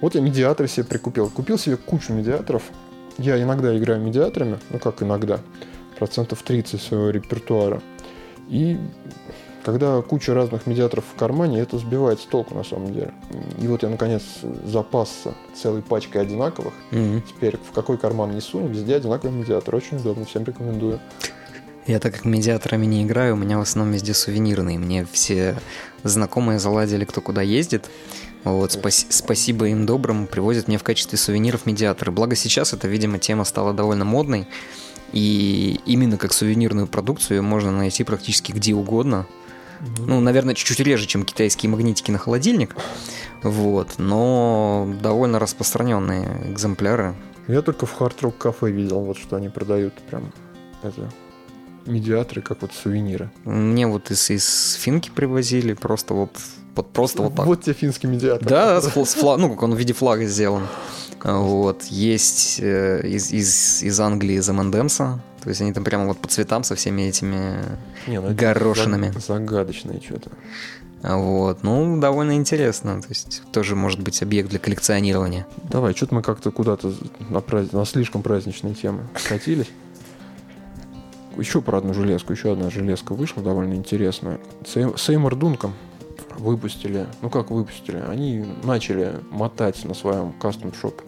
Вот 0.00 0.14
я 0.14 0.22
медиатор 0.22 0.66
себе 0.66 0.84
прикупил. 0.84 1.28
Купил 1.28 1.58
себе 1.58 1.76
кучу 1.76 2.14
медиаторов. 2.14 2.62
Я 3.18 3.40
иногда 3.42 3.76
играю 3.76 4.00
медиаторами, 4.00 4.58
ну 4.70 4.78
как 4.78 5.02
иногда, 5.02 5.40
процентов 5.98 6.42
30 6.42 6.80
своего 6.80 7.10
репертуара. 7.10 7.82
И 8.48 8.78
когда 9.64 10.00
куча 10.02 10.34
разных 10.34 10.66
медиаторов 10.66 11.04
в 11.12 11.18
кармане, 11.18 11.60
это 11.60 11.78
сбивает 11.78 12.20
с 12.20 12.24
толку 12.24 12.54
на 12.54 12.64
самом 12.64 12.92
деле. 12.92 13.12
И 13.60 13.66
вот 13.66 13.82
я 13.82 13.88
наконец 13.88 14.22
запасся 14.64 15.34
целой 15.54 15.82
пачкой 15.82 16.22
одинаковых. 16.22 16.72
Мгм. 16.90 17.22
Теперь 17.22 17.56
в 17.56 17.72
какой 17.72 17.98
карман 17.98 18.32
не 18.34 18.40
сунь, 18.40 18.66
везде 18.66 18.96
одинаковый 18.96 19.36
медиатор. 19.36 19.74
Очень 19.74 19.98
удобно, 19.98 20.24
всем 20.24 20.44
рекомендую. 20.44 21.00
Я 21.86 21.98
так 21.98 22.14
как 22.14 22.24
медиаторами 22.24 22.86
не 22.86 23.02
играю, 23.04 23.34
у 23.34 23.38
меня 23.38 23.58
в 23.58 23.62
основном 23.62 23.94
везде 23.94 24.14
сувенирные. 24.14 24.78
Мне 24.78 25.06
все 25.10 25.58
знакомые 26.04 26.58
заладили, 26.58 27.04
кто 27.04 27.20
куда 27.20 27.42
ездит. 27.42 27.90
Вот, 28.44 28.72
спас- 28.72 29.06
спасибо 29.10 29.68
им 29.68 29.86
добрым, 29.86 30.26
привозят 30.26 30.68
мне 30.68 30.78
в 30.78 30.82
качестве 30.82 31.18
сувениров 31.18 31.66
медиаторы. 31.66 32.10
Благо 32.12 32.36
сейчас 32.36 32.72
эта, 32.72 32.88
видимо, 32.88 33.18
тема 33.18 33.44
стала 33.44 33.74
довольно 33.74 34.04
модной. 34.04 34.46
И 35.12 35.80
именно 35.86 36.16
как 36.16 36.32
сувенирную 36.32 36.86
продукцию 36.86 37.38
ее 37.38 37.42
можно 37.42 37.72
найти 37.72 38.04
практически 38.04 38.52
где 38.52 38.74
угодно. 38.74 39.26
Ну, 39.98 40.20
наверное, 40.20 40.54
чуть-чуть 40.54 40.80
реже, 40.80 41.06
чем 41.06 41.24
китайские 41.24 41.70
магнитики 41.70 42.10
на 42.10 42.18
холодильник. 42.18 42.76
Вот, 43.42 43.98
но 43.98 44.88
довольно 45.02 45.38
распространенные 45.38 46.52
экземпляры. 46.52 47.14
Я 47.48 47.62
только 47.62 47.86
в 47.86 47.98
Hard 47.98 48.18
Rock 48.20 48.38
кафе 48.38 48.70
видел, 48.70 49.00
вот 49.00 49.16
что 49.18 49.36
они 49.36 49.48
продают 49.48 49.94
прям 50.08 50.32
это 50.82 51.10
медиаторы, 51.86 52.42
как 52.42 52.62
вот 52.62 52.72
сувениры. 52.72 53.30
Мне 53.44 53.86
вот 53.86 54.10
из, 54.10 54.30
из 54.30 54.74
финки 54.74 55.10
привозили, 55.10 55.72
просто 55.72 56.14
вот, 56.14 56.30
вот 56.76 56.92
просто 56.92 57.22
вот 57.22 57.34
так. 57.34 57.46
Вот 57.46 57.62
тебе 57.62 57.74
финский 57.74 58.06
медиатор. 58.06 58.46
Да, 58.46 58.80
с 58.80 58.86
с 58.86 59.16
фла- 59.16 59.36
ну, 59.36 59.50
как 59.50 59.62
он 59.62 59.74
в 59.74 59.78
виде 59.78 59.92
флага 59.92 60.26
сделан. 60.26 60.66
Вот. 61.24 61.84
Есть 61.84 62.60
э, 62.60 63.06
из, 63.06 63.32
из, 63.32 63.82
из 63.82 64.00
Англии 64.00 64.36
из 64.36 64.48
M&M'sa. 64.48 65.18
То 65.42 65.48
есть 65.48 65.60
они 65.60 65.72
там 65.72 65.84
прямо 65.84 66.06
вот 66.06 66.18
по 66.18 66.28
цветам 66.28 66.64
со 66.64 66.74
всеми 66.74 67.02
этими... 67.02 67.56
Не, 68.06 68.20
ну 68.20 68.34
горошинами. 68.34 69.06
заг- 69.06 69.20
Загадочное 69.20 70.00
что-то. 70.00 70.30
Вот. 71.02 71.62
Ну, 71.62 71.98
довольно 71.98 72.32
интересно. 72.36 73.00
То 73.00 73.08
есть 73.08 73.42
тоже 73.52 73.74
может 73.74 74.00
быть 74.00 74.22
объект 74.22 74.50
для 74.50 74.58
коллекционирования. 74.58 75.46
Давай, 75.70 75.94
что-то 75.94 76.14
мы 76.14 76.22
как-то 76.22 76.50
куда-то 76.50 76.92
на, 77.30 77.40
праздник, 77.40 77.72
на 77.72 77.86
слишком 77.86 78.22
праздничные 78.22 78.74
темы 78.74 79.06
катились. 79.28 79.70
Еще 81.36 81.62
про 81.62 81.78
одну 81.78 81.94
железку. 81.94 82.32
Еще 82.32 82.52
одна 82.52 82.68
железка 82.70 83.14
вышла 83.14 83.42
довольно 83.42 83.74
интересная. 83.74 84.38
Сей- 84.66 84.96
Сеймор 84.98 85.36
Дунком 85.36 85.74
выпустили. 86.36 87.06
Ну 87.22 87.30
как 87.30 87.50
выпустили? 87.50 88.02
Они 88.08 88.44
начали 88.64 89.14
мотать 89.30 89.82
на 89.84 89.94
своем 89.94 90.32
кастом-шоп 90.32 91.00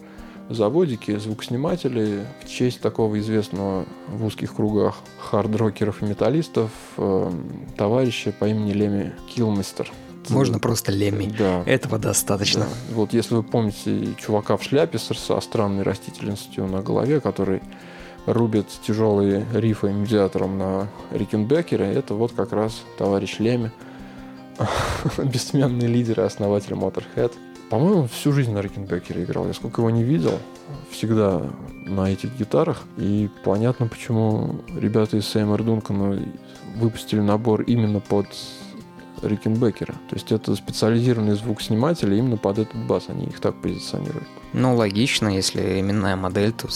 заводике 0.49 1.19
звукосниматели 1.19 2.25
в 2.43 2.49
честь 2.49 2.81
такого 2.81 3.19
известного 3.19 3.85
в 4.07 4.25
узких 4.25 4.55
кругах 4.55 4.97
хард-рокеров 5.19 6.01
и 6.01 6.05
металлистов 6.05 6.71
э, 6.97 7.31
товарища 7.77 8.31
по 8.31 8.45
имени 8.45 8.71
Леми 8.73 9.13
Килмистер. 9.33 9.91
Можно 10.29 10.59
просто 10.59 10.91
лемми. 10.91 11.33
Да. 11.37 11.63
Этого 11.65 11.97
достаточно. 11.99 12.61
Да. 12.61 12.95
Вот 12.95 13.13
если 13.13 13.35
вы 13.35 13.43
помните 13.43 14.15
чувака 14.17 14.57
в 14.57 14.63
шляпе 14.63 14.97
со 14.97 15.39
странной 15.41 15.83
растительностью 15.83 16.65
на 16.67 16.81
голове, 16.81 17.19
который 17.19 17.61
рубит 18.25 18.67
тяжелые 18.85 19.45
рифы 19.53 19.91
медиатором 19.91 20.57
на 20.57 20.87
Рикенбекере, 21.11 21.85
это 21.85 22.13
вот 22.13 22.31
как 22.31 22.53
раз 22.53 22.83
товарищ 22.97 23.39
Леми, 23.39 23.71
бессменный 25.17 25.87
лидер 25.87 26.21
и 26.21 26.23
основатель 26.23 26.73
Motorhead. 26.73 27.33
По-моему, 27.73 28.05
всю 28.05 28.31
жизнь 28.33 28.51
на 28.51 28.61
Рикенбекере 28.61 29.23
играл. 29.23 29.47
Я 29.47 29.53
сколько 29.55 29.81
его 29.81 29.89
не 29.89 30.03
видел, 30.03 30.37
всегда 30.91 31.41
на 31.87 32.07
этих 32.11 32.37
гитарах. 32.37 32.83
И 32.97 33.31
понятно, 33.43 33.87
почему 33.87 34.61
ребята 34.79 35.17
из 35.17 35.27
Сеймор 35.27 35.63
Дункана 35.63 36.23
выпустили 36.75 37.19
набор 37.19 37.63
именно 37.63 37.99
под 37.99 38.27
Рикенбекера. 39.23 39.93
То 40.07 40.15
есть 40.15 40.31
это 40.31 40.55
специализированные 40.55 41.33
звукосниматели 41.33 42.15
именно 42.15 42.37
под 42.37 42.59
этот 42.59 42.75
бас. 42.85 43.05
Они 43.07 43.25
их 43.25 43.39
так 43.39 43.59
позиционируют. 43.59 44.27
Ну, 44.53 44.75
логично, 44.75 45.29
если 45.29 45.79
именная 45.79 46.15
модель, 46.15 46.51
то, 46.51 46.67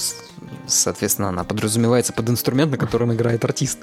соответственно, 0.65 1.29
она 1.29 1.43
подразумевается 1.43 2.11
под 2.11 2.27
инструмент, 2.31 2.71
на 2.71 2.77
котором 2.79 3.13
играет 3.13 3.45
артист. 3.45 3.77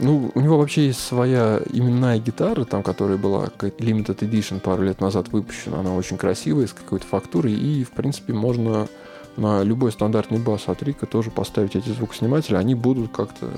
Ну, 0.00 0.30
у 0.34 0.40
него 0.40 0.58
вообще 0.58 0.86
есть 0.86 1.00
своя 1.00 1.60
именная 1.72 2.18
гитара, 2.18 2.64
там, 2.64 2.82
которая 2.82 3.16
была 3.16 3.46
какая-то 3.46 3.82
limited 3.84 4.18
edition 4.18 4.60
пару 4.60 4.82
лет 4.82 5.00
назад 5.00 5.28
выпущена. 5.28 5.80
Она 5.80 5.94
очень 5.94 6.16
красивая, 6.16 6.66
с 6.66 6.72
какой-то 6.72 7.06
фактурой. 7.06 7.52
И, 7.52 7.84
в 7.84 7.90
принципе, 7.90 8.32
можно 8.32 8.88
на 9.36 9.62
любой 9.62 9.92
стандартный 9.92 10.38
бас 10.38 10.64
от 10.68 10.82
Рика 10.82 11.06
тоже 11.06 11.30
поставить 11.30 11.76
эти 11.76 11.90
звукосниматели. 11.90 12.56
Они 12.56 12.74
будут 12.74 13.12
как-то 13.12 13.50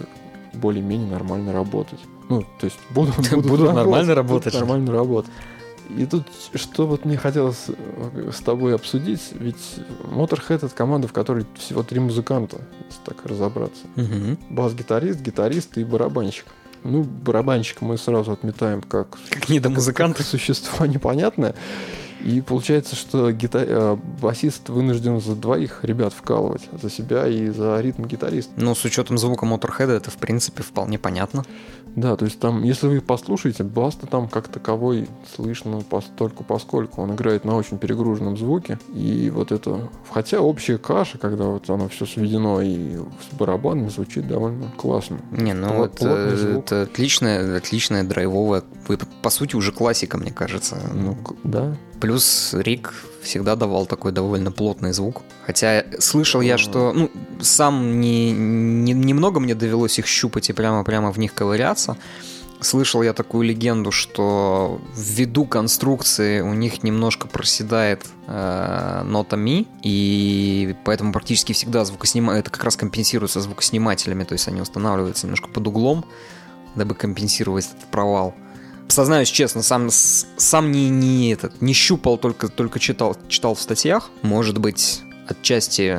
более-менее 0.55 1.11
нормально 1.11 1.53
работать. 1.53 2.01
Ну, 2.29 2.43
то 2.59 2.65
есть 2.65 2.79
будут, 2.91 3.15
Будут 3.47 3.73
нормально 3.75 4.15
работать. 4.15 4.45
будут 4.53 4.61
нормально 4.61 4.93
работать. 4.93 5.31
И 5.89 6.07
тут, 6.07 6.25
что 6.55 6.87
вот 6.87 7.05
мне 7.05 7.17
хотелось 7.17 7.67
э, 7.69 8.31
с 8.33 8.41
тобой 8.41 8.75
обсудить, 8.75 9.21
ведь 9.33 9.77
Motorhead 10.05 10.57
это 10.57 10.69
команда, 10.69 11.09
в 11.09 11.13
которой 11.13 11.47
всего 11.57 11.83
три 11.83 12.01
музыканта, 12.01 12.59
если 12.89 13.03
так 13.05 13.25
разобраться. 13.25 13.83
Мгм. 13.97 14.39
Бас-гитарист, 14.51 15.21
гитарист 15.21 15.79
и 15.79 15.85
барабанщик. 15.85 16.47
Ну, 16.83 17.03
барабанщика 17.03 17.85
мы 17.85 17.99
сразу 17.99 18.33
отметаем 18.33 18.81
как, 18.83 19.19
Как 19.31 19.49
недомузыкант. 19.49 20.17
как 20.17 20.27
существо 20.27 20.87
непонятное. 20.87 21.55
И 22.25 22.41
получается, 22.41 22.97
что 22.97 23.31
гита... 23.31 23.59
э, 23.67 23.97
басист 24.21 24.69
вынужден 24.69 25.21
за 25.21 25.37
двоих 25.37 25.81
ребят 25.83 26.13
вкалывать. 26.13 26.63
За 26.81 26.91
себя 26.91 27.29
и 27.29 27.49
за 27.51 27.81
ритм 27.81 28.05
гитарист. 28.05 28.51
Ну, 28.57 28.75
с 28.75 28.85
учетом 28.85 29.19
звука 29.19 29.47
Motorhead 29.47 29.91
это, 29.91 30.11
в 30.11 30.17
принципе, 30.17 30.63
вполне 30.63 30.99
понятно. 30.99 31.45
Да, 31.97 32.15
то 32.17 32.27
есть 32.27 32.39
там, 32.39 32.63
если 32.63 32.89
вы 32.89 33.01
послушаете, 33.01 33.65
бас-то 33.65 34.07
там 34.07 34.29
как 34.29 34.49
таковой 34.49 35.09
слышно 35.35 35.81
постольку 35.81 36.45
поскольку. 36.45 37.03
Он 37.03 37.15
играет 37.15 37.45
на 37.47 37.57
очень 37.57 37.79
перегруженном 37.79 38.37
звуке. 38.37 38.79
И 38.95 39.31
вот 39.35 39.51
это... 39.51 39.89
Хотя 40.11 40.41
общая 40.41 40.77
каша, 40.77 41.17
когда 41.17 41.45
вот 41.45 41.69
оно 41.71 41.89
все 41.89 42.05
сведено 42.05 42.61
и 42.61 42.99
с 42.99 43.35
барабанами, 43.35 43.89
звучит 43.89 44.29
довольно 44.29 44.71
классно. 44.77 45.19
Не, 45.31 45.55
ну 45.55 45.85
это, 45.85 45.97
плотный 45.97 46.37
звук. 46.37 46.65
это 46.67 46.83
отличная, 46.83 47.57
отличная 47.57 48.05
драйвовая, 48.05 48.63
по 49.23 49.31
сути, 49.31 49.57
уже 49.57 49.73
классика, 49.73 50.19
мне 50.19 50.33
кажется. 50.33 50.77
Ну, 50.93 51.17
да. 51.45 51.75
Плюс 52.01 52.53
Рик 52.53 52.95
всегда 53.23 53.57
давал 53.57 53.87
такой 53.87 54.13
довольно 54.13 54.53
плотный 54.53 54.93
звук. 54.93 55.23
Хотя 55.47 55.85
слышал 55.99 56.41
я, 56.41 56.59
что... 56.59 56.93
Ну, 56.93 57.11
сам 57.41 58.01
не, 58.01 58.33
не- 58.33 58.93
немного 58.93 59.41
мне 59.41 59.55
довелось 59.55 59.99
их 59.99 60.07
щупать 60.07 60.51
и 60.51 60.53
прямо-прямо 60.53 61.11
в 61.11 61.19
них 61.19 61.35
ковыряться. 61.35 61.97
Слышал 62.61 63.03
я 63.03 63.13
такую 63.13 63.47
легенду, 63.47 63.93
что 63.93 64.81
ввиду 64.97 65.45
конструкции 65.45 66.41
у 66.41 66.55
них 66.55 66.83
немножко 66.83 67.29
проседает 67.29 68.07
э, 68.27 69.03
нота 69.05 69.37
ми, 69.37 69.69
и 69.83 70.75
поэтому 70.85 71.13
практически 71.13 71.53
всегда 71.53 71.85
звукоснима... 71.85 72.33
это 72.33 72.51
как 72.51 72.65
раз 72.65 72.77
компенсируется 72.77 73.43
звукоснимателями, 73.43 74.25
то 74.25 74.33
есть 74.33 74.49
они 74.49 74.63
устанавливаются 74.63 75.27
немножко 75.27 75.49
под 75.49 75.67
углом, 75.67 76.07
дабы 76.77 76.95
компенсировать 76.95 77.67
этот 77.67 77.85
провал. 77.91 78.35
Сознаюсь 78.89 79.29
честно, 79.29 79.63
сам, 79.63 79.91
сам 79.91 80.73
не, 80.73 80.89
не, 80.89 81.33
этот, 81.33 81.61
не 81.61 81.73
щупал, 81.73 82.19
только, 82.19 82.49
только 82.49 82.79
читал, 82.79 83.17
читал 83.29 83.55
в 83.55 83.61
статьях. 83.61 84.11
Может 84.23 84.59
быть, 84.59 85.03
отчасти 85.29 85.99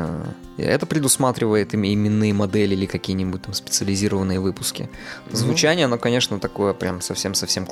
это 0.58 0.86
предусматривает 0.86 1.76
именные 1.76 2.34
модели 2.34 2.74
или 2.74 2.86
какие-нибудь 2.86 3.44
там 3.44 3.54
специализированные 3.54 4.40
выпуски. 4.40 4.90
Ну. 5.30 5.38
Звучание, 5.38 5.86
оно, 5.86 5.98
конечно, 5.98 6.40
такое 6.40 6.74
прям 6.74 7.02
совсем-совсем 7.02 7.68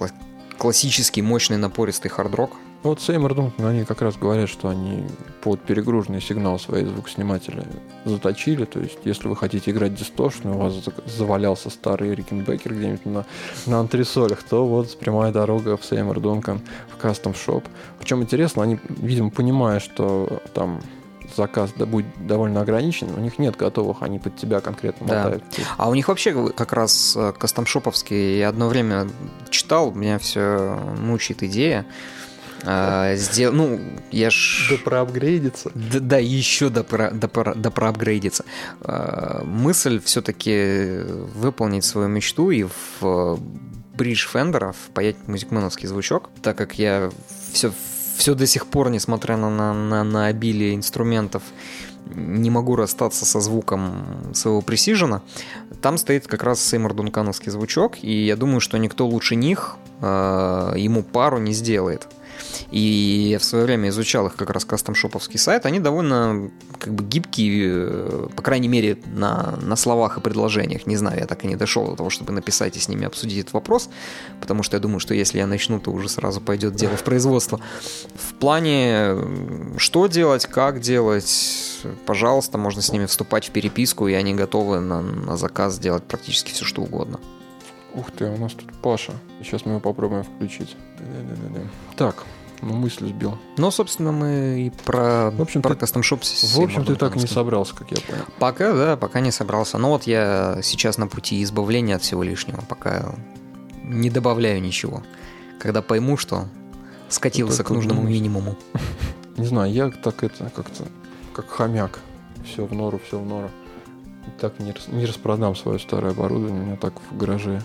классический, 0.57 1.22
мощный, 1.22 1.57
напористый 1.57 2.12
хард-рок. 2.12 2.51
Вот 2.86 3.01
Сеймор 3.01 3.34
Дункан, 3.34 3.65
они 3.65 3.84
как 3.84 4.04
раз 4.04 4.15
говорят, 4.15 4.48
что 4.48 4.70
они 4.70 5.08
под 5.42 5.60
перегруженный 5.62 6.22
сигнал 6.22 6.60
свои 6.60 6.86
звукосниматели 6.86 7.63
заточили. 8.06 8.65
То 8.65 8.80
есть, 8.80 9.00
если 9.06 9.27
вы 9.27 9.36
хотите 9.36 9.72
играть 9.72 9.96
дистошно, 9.96 10.54
у 10.54 10.60
вас 10.60 10.75
завалялся 11.08 11.72
старый 11.72 12.13
Рикенбекер 12.13 12.75
где-нибудь 12.75 13.06
на, 13.08 13.25
на 13.65 13.80
антресолях, 13.80 14.44
то 14.44 14.68
вот 14.68 15.00
прямая 15.00 15.32
дорога 15.32 15.77
в 15.77 15.84
Сеймор 15.84 16.20
Дункан 16.20 16.62
в 16.94 16.98
кастом 16.98 17.34
шоп. 17.34 17.65
Причем 17.98 18.22
интересно, 18.22 18.62
они, 18.62 18.77
видимо, 18.88 19.32
понимая, 19.32 19.80
что 19.80 20.44
там 20.54 20.80
заказ 21.36 21.72
будет 21.72 22.06
довольно 22.20 22.62
ограничен, 22.62 23.08
у 23.18 23.20
них 23.20 23.39
нет 23.39 23.56
готовых, 23.56 24.04
они 24.04 24.20
под 24.20 24.36
тебя 24.36 24.62
конкретно 24.62 25.08
да. 25.08 25.24
мотают. 25.24 25.44
А 25.77 25.89
у 25.89 25.96
них 25.96 26.08
вообще 26.08 26.50
как 26.50 26.72
раз 26.72 27.15
э, 27.18 27.34
кастомшоповский, 27.36 28.38
я 28.38 28.50
одно 28.50 28.68
время 28.68 29.08
читал, 29.50 29.92
меня 29.92 30.20
все 30.20 30.80
мучает 31.00 31.42
идея, 31.42 31.88
а, 32.63 33.15
сдел... 33.15 33.51
Ну, 33.51 33.79
я 34.12 34.29
ж... 34.29 34.67
Да 34.71 34.77
проапгрейдиться. 34.83 35.71
Да, 35.74 36.00
да 36.00 36.17
еще 36.17 36.69
да, 36.69 36.83
про... 36.83 37.12
да, 37.12 37.27
про... 37.27 37.55
да 37.55 37.71
проапгрейдиться. 37.71 38.45
А, 38.81 39.43
мысль 39.43 40.01
все-таки 40.03 41.01
выполнить 41.35 41.85
свою 41.85 42.07
мечту 42.07 42.51
и 42.51 42.65
в 43.00 43.39
бридж 43.95 44.27
Фендера 44.27 44.74
впаять 44.74 45.15
музикменовский 45.27 45.88
звучок, 45.88 46.29
так 46.41 46.57
как 46.57 46.77
я 46.77 47.12
все, 47.51 47.71
все 48.17 48.35
до 48.35 48.45
сих 48.45 48.67
пор, 48.67 48.89
несмотря 48.89 49.38
на, 49.38 49.50
на, 49.50 49.74
на, 49.74 50.03
на 50.03 50.25
обилие 50.27 50.75
инструментов, 50.75 51.43
не 52.13 52.50
могу 52.50 52.75
расстаться 52.75 53.25
со 53.25 53.39
звуком 53.39 54.33
своего 54.33 54.59
Precision. 54.62 55.21
Там 55.81 55.97
стоит 55.97 56.27
как 56.27 56.43
раз 56.43 56.62
Сеймур 56.62 56.93
Дункановский 56.93 57.51
звучок, 57.51 58.03
и 58.03 58.25
я 58.25 58.35
думаю, 58.35 58.59
что 58.59 58.77
никто 58.77 59.07
лучше 59.07 59.35
них 59.35 59.77
э, 60.01 60.74
ему 60.77 61.03
пару 61.03 61.39
не 61.39 61.53
сделает. 61.53 62.07
И 62.71 62.79
я 63.31 63.39
в 63.39 63.43
свое 63.43 63.65
время 63.65 63.89
изучал 63.89 64.27
их 64.27 64.35
как 64.35 64.50
раз 64.50 64.65
кастом-шоповский 64.65 65.39
сайт. 65.39 65.65
Они 65.65 65.79
довольно 65.79 66.51
как 66.79 66.93
бы 66.93 67.03
гибкие, 67.03 67.88
э, 67.89 68.27
по 68.35 68.41
крайней 68.41 68.67
мере, 68.67 68.97
на, 69.07 69.57
на 69.62 69.75
словах 69.75 70.17
и 70.17 70.21
предложениях. 70.21 70.88
Не 70.88 70.97
знаю, 70.97 71.19
я 71.19 71.25
так 71.25 71.43
и 71.45 71.47
не 71.47 71.55
дошел 71.55 71.88
до 71.88 71.95
того, 71.95 72.09
чтобы 72.09 72.33
написать 72.33 72.77
и 72.77 72.79
с 72.79 72.88
ними 72.88 73.05
обсудить 73.05 73.39
этот 73.39 73.53
вопрос, 73.53 73.89
потому 74.41 74.63
что 74.63 74.77
я 74.77 74.81
думаю, 74.81 75.00
что 75.00 75.13
если 75.13 75.38
я 75.39 75.47
начну, 75.47 75.79
то 75.79 75.91
уже 75.91 76.09
сразу 76.09 76.41
пойдет 76.41 76.75
дело 76.75 76.97
в 76.97 77.03
производство. 77.03 77.59
В 78.15 78.33
плане, 78.35 79.15
что 79.77 80.07
делать, 80.07 80.45
как 80.45 80.79
делать, 80.79 81.79
пожалуйста, 82.05 82.57
можно 82.57 82.81
с 82.81 82.91
ними 82.91 83.05
вступать 83.05 83.47
в 83.47 83.51
переписку, 83.51 84.07
и 84.07 84.13
они 84.13 84.33
готовы 84.33 84.79
на, 84.79 85.01
на 85.01 85.38
заказ 85.38 85.75
сделать 85.75 86.03
практически 86.03 86.51
все, 86.51 86.65
что 86.65 86.81
угодно. 86.81 87.19
Ух 87.95 88.12
ты, 88.12 88.25
у 88.25 88.38
нас 88.38 88.53
тут 88.53 88.74
Паша. 88.81 89.13
Сейчас 89.41 89.65
мы 89.65 89.71
его 89.71 89.79
попробуем 89.79 90.24
включить. 90.24 90.75
Да-да-да. 91.00 91.62
Так, 91.95 92.25
ну 92.62 92.74
мысль 92.74 93.07
сбил. 93.07 93.38
Ну, 93.57 93.71
собственно, 93.71 94.12
мы 94.12 94.65
и 94.67 94.69
про, 94.69 95.31
в 95.31 95.41
общем, 95.41 95.62
про 95.62 95.75
ты, 95.75 95.85
Custom 95.85 96.01
Shop 96.01 96.19
В 96.21 96.59
общем, 96.62 96.85
ты 96.85 96.95
так 96.95 97.15
и 97.15 97.19
не 97.19 97.27
собрался, 97.27 97.75
как 97.75 97.91
я 97.91 97.97
понял. 97.97 98.25
Пока, 98.39 98.74
да, 98.74 98.97
пока 98.97 99.19
не 99.19 99.31
собрался. 99.31 99.77
Но 99.77 99.89
вот 99.89 100.03
я 100.03 100.59
сейчас 100.63 100.97
на 100.97 101.07
пути 101.07 101.43
избавления 101.43 101.95
от 101.95 102.01
всего 102.01 102.24
лишнего. 102.24 102.62
Пока 102.67 103.15
не 103.83 104.09
добавляю 104.09 104.62
ничего. 104.62 105.03
Когда 105.59 105.81
пойму, 105.81 106.17
что 106.17 106.47
скатился 107.09 107.63
к 107.63 107.69
нужному 107.69 108.01
думаешь? 108.01 108.15
минимуму. 108.15 108.55
Не 109.38 109.45
знаю, 109.45 109.71
я 109.71 109.89
так 109.89 110.24
это 110.24 110.50
как-то 110.55 110.85
как 111.33 111.50
хомяк. 111.50 112.00
Все 112.45 112.65
в 112.65 112.74
нору, 112.74 113.01
все 113.05 113.19
в 113.19 113.25
нору. 113.25 113.50
И 114.27 114.39
так 114.39 114.59
не, 114.59 114.74
не 114.88 115.05
распродам 115.05 115.55
свое 115.55 115.77
старое 115.77 116.12
оборудование. 116.12 116.62
У 116.62 116.65
меня 116.65 116.77
так 116.77 116.93
в 117.12 117.17
гараже 117.17 117.62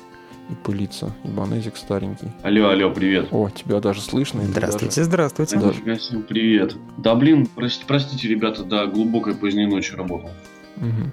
и 0.50 0.54
пылится. 0.54 1.12
И 1.24 1.28
банезик 1.28 1.76
старенький. 1.76 2.28
Алло, 2.42 2.68
алло, 2.68 2.90
привет. 2.90 3.28
О, 3.30 3.48
тебя 3.50 3.80
даже 3.80 4.00
слышно. 4.00 4.42
Здравствуйте, 4.44 4.96
даже... 4.96 5.04
здравствуйте. 5.04 5.56
Да. 5.58 5.68
Нифига 5.68 5.98
себе, 5.98 6.20
привет. 6.20 6.74
Да 6.98 7.14
блин, 7.14 7.48
простите, 7.54 7.84
простите, 7.86 8.28
ребята, 8.28 8.64
до 8.64 8.86
глубокой 8.86 9.34
поздней 9.34 9.66
ночи 9.66 9.94
работал. 9.94 10.30
Угу. 10.76 11.12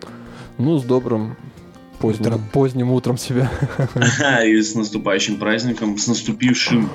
Ну, 0.57 0.77
с 0.77 0.83
добрым 0.83 1.37
поздним 1.99 2.27
утром, 2.27 2.43
поздним 2.51 2.91
утром 2.91 3.17
себя. 3.17 3.51
И 4.45 4.61
с 4.61 4.75
наступающим 4.75 5.37
праздником, 5.37 5.97
с 5.97 6.07
наступившим. 6.07 6.89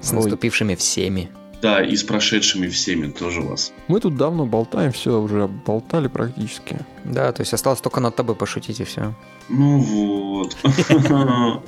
С 0.00 0.12
наступившими 0.12 0.74
всеми. 0.74 1.30
Да, 1.62 1.82
и 1.82 1.96
с 1.96 2.02
прошедшими 2.02 2.68
всеми 2.68 3.10
тоже 3.10 3.40
вас. 3.40 3.72
Мы 3.88 4.00
тут 4.00 4.16
давно 4.16 4.46
болтаем, 4.46 4.92
все, 4.92 5.20
уже 5.20 5.46
болтали 5.46 6.08
практически. 6.08 6.78
Да, 7.04 7.32
то 7.32 7.42
есть 7.42 7.54
осталось 7.54 7.80
только 7.80 8.00
над 8.00 8.14
тобой 8.14 8.34
пошутить 8.34 8.80
и 8.80 8.84
все. 8.84 9.14
Ну 9.48 9.78
вот. 9.78 10.56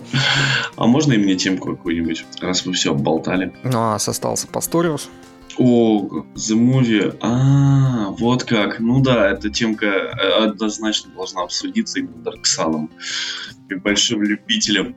А 0.76 0.86
можно 0.86 1.12
и 1.12 1.18
мне 1.18 1.34
темку 1.34 1.74
какую-нибудь, 1.74 2.24
раз 2.40 2.64
вы 2.64 2.72
все 2.72 2.94
болтали? 2.94 3.52
Ну, 3.64 3.78
а 3.78 3.94
остался 3.96 4.46
Пасториус. 4.46 5.08
О, 5.58 6.24
The 6.36 6.54
Movie. 6.54 7.16
А, 7.20 8.10
вот 8.10 8.44
как. 8.44 8.78
Ну 8.78 9.00
да, 9.00 9.30
эта 9.30 9.50
темка 9.50 9.86
э, 9.86 10.44
однозначно 10.44 11.10
должна 11.12 11.42
обсудиться 11.42 11.98
именно 11.98 12.22
Дарксалом. 12.22 12.90
Как 13.68 13.82
большим 13.82 14.22
любителем 14.22 14.94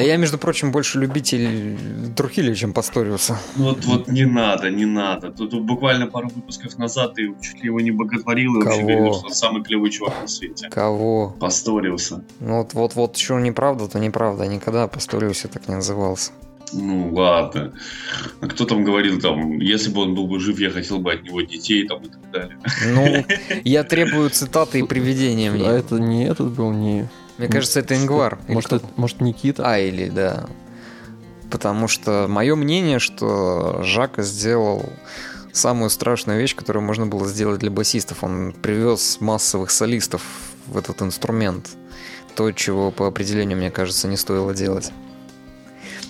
я, 0.00 0.16
между 0.16 0.38
прочим, 0.38 0.72
больше 0.72 0.98
любитель 0.98 1.76
Трухиля, 2.16 2.54
чем 2.54 2.72
Пасториуса. 2.72 3.38
Вот, 3.56 3.84
вот 3.84 4.08
не 4.08 4.24
надо, 4.24 4.70
не 4.70 4.86
надо. 4.86 5.30
Тут 5.30 5.54
буквально 5.62 6.06
пару 6.06 6.30
выпусков 6.34 6.78
назад 6.78 7.14
ты 7.14 7.34
чуть 7.40 7.56
ли 7.56 7.66
его 7.66 7.80
не 7.80 7.90
боготворил 7.90 8.58
и 8.58 8.62
Кого? 8.62 8.74
вообще 8.74 8.82
говорил, 8.82 9.14
что 9.14 9.26
он 9.26 9.34
самый 9.34 9.62
клевый 9.62 9.90
чувак 9.90 10.14
на 10.22 10.28
свете. 10.28 10.68
Кого? 10.70 11.36
Пасториуса. 11.38 12.24
Ну 12.40 12.58
вот, 12.58 12.74
вот, 12.74 12.94
вот, 12.94 13.16
что 13.16 13.38
неправда, 13.38 13.88
то 13.88 13.98
неправда. 13.98 14.46
Никогда 14.46 14.88
Пасториусе 14.88 15.48
так 15.48 15.68
не 15.68 15.74
назывался. 15.74 16.32
Ну 16.72 17.12
ладно. 17.12 17.74
А 18.40 18.46
кто 18.46 18.64
там 18.64 18.84
говорил, 18.84 19.20
там, 19.20 19.58
если 19.58 19.90
бы 19.90 20.02
он 20.02 20.14
был 20.14 20.26
бы 20.26 20.40
жив, 20.40 20.58
я 20.58 20.70
хотел 20.70 20.98
бы 20.98 21.12
от 21.12 21.22
него 21.22 21.42
детей 21.42 21.86
там 21.86 22.00
и 22.02 22.08
так 22.08 22.30
далее. 22.30 22.58
Ну, 22.86 23.24
я 23.64 23.84
требую 23.84 24.30
цитаты 24.30 24.78
и 24.78 24.82
приведения 24.82 25.50
мне. 25.50 25.68
А 25.68 25.72
это 25.72 25.96
не 25.96 26.24
этот 26.24 26.52
был, 26.52 26.72
не 26.72 27.08
мне 27.38 27.48
кажется, 27.48 27.80
это 27.80 27.96
Ингвар. 27.96 28.38
Может, 28.48 28.72
это, 28.72 28.86
может 28.96 29.20
Никита? 29.20 29.64
А, 29.66 29.78
или 29.78 30.08
да. 30.08 30.46
Потому 31.50 31.88
что 31.88 32.26
мое 32.28 32.54
мнение, 32.54 32.98
что 32.98 33.82
Жака 33.82 34.22
сделал 34.22 34.88
самую 35.52 35.90
страшную 35.90 36.40
вещь, 36.40 36.54
которую 36.56 36.82
можно 36.82 37.06
было 37.06 37.26
сделать 37.26 37.60
для 37.60 37.70
басистов. 37.70 38.24
Он 38.24 38.52
привез 38.52 39.18
массовых 39.20 39.70
солистов 39.70 40.22
в 40.66 40.76
этот 40.76 41.02
инструмент. 41.02 41.70
То, 42.34 42.50
чего 42.52 42.90
по 42.90 43.06
определению, 43.06 43.58
мне 43.58 43.70
кажется, 43.70 44.08
не 44.08 44.16
стоило 44.16 44.54
делать. 44.54 44.90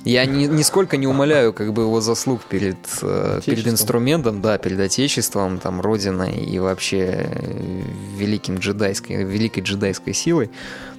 Я 0.05 0.25
ни, 0.27 0.47
нисколько 0.47 0.97
не 0.97 1.07
умоляю 1.07 1.53
как 1.53 1.73
бы 1.73 1.83
его 1.83 2.01
заслуг 2.01 2.43
перед, 2.45 2.77
э, 3.03 3.41
перед 3.47 3.69
инструментом, 3.69 4.41
да, 4.41 4.59
перед 4.59 4.81
отечеством, 4.81 5.59
там, 5.59 5.81
родиной 5.81 6.33
и 6.33 6.59
вообще 6.59 7.29
великим 8.17 8.57
джедайской, 8.57 9.23
великой 9.23 9.61
джедайской 9.61 10.13
силой 10.13 10.51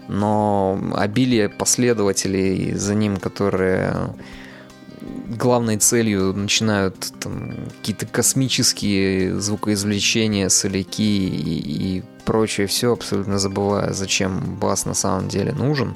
но 0.07 0.79
обилие 0.95 1.49
последователей 1.49 2.73
за 2.73 2.95
ним, 2.95 3.17
которые 3.17 4.13
главной 5.37 5.77
целью 5.77 6.33
начинают 6.33 6.95
какие-то 7.79 8.05
космические 8.05 9.39
звукоизвлечения, 9.39 10.49
соляки 10.49 11.01
и, 11.01 11.97
и 11.97 12.03
прочее 12.25 12.67
все, 12.67 12.93
абсолютно 12.93 13.37
забывая, 13.39 13.93
зачем 13.93 14.39
бас 14.55 14.85
на 14.85 14.93
самом 14.93 15.27
деле 15.27 15.51
нужен. 15.51 15.95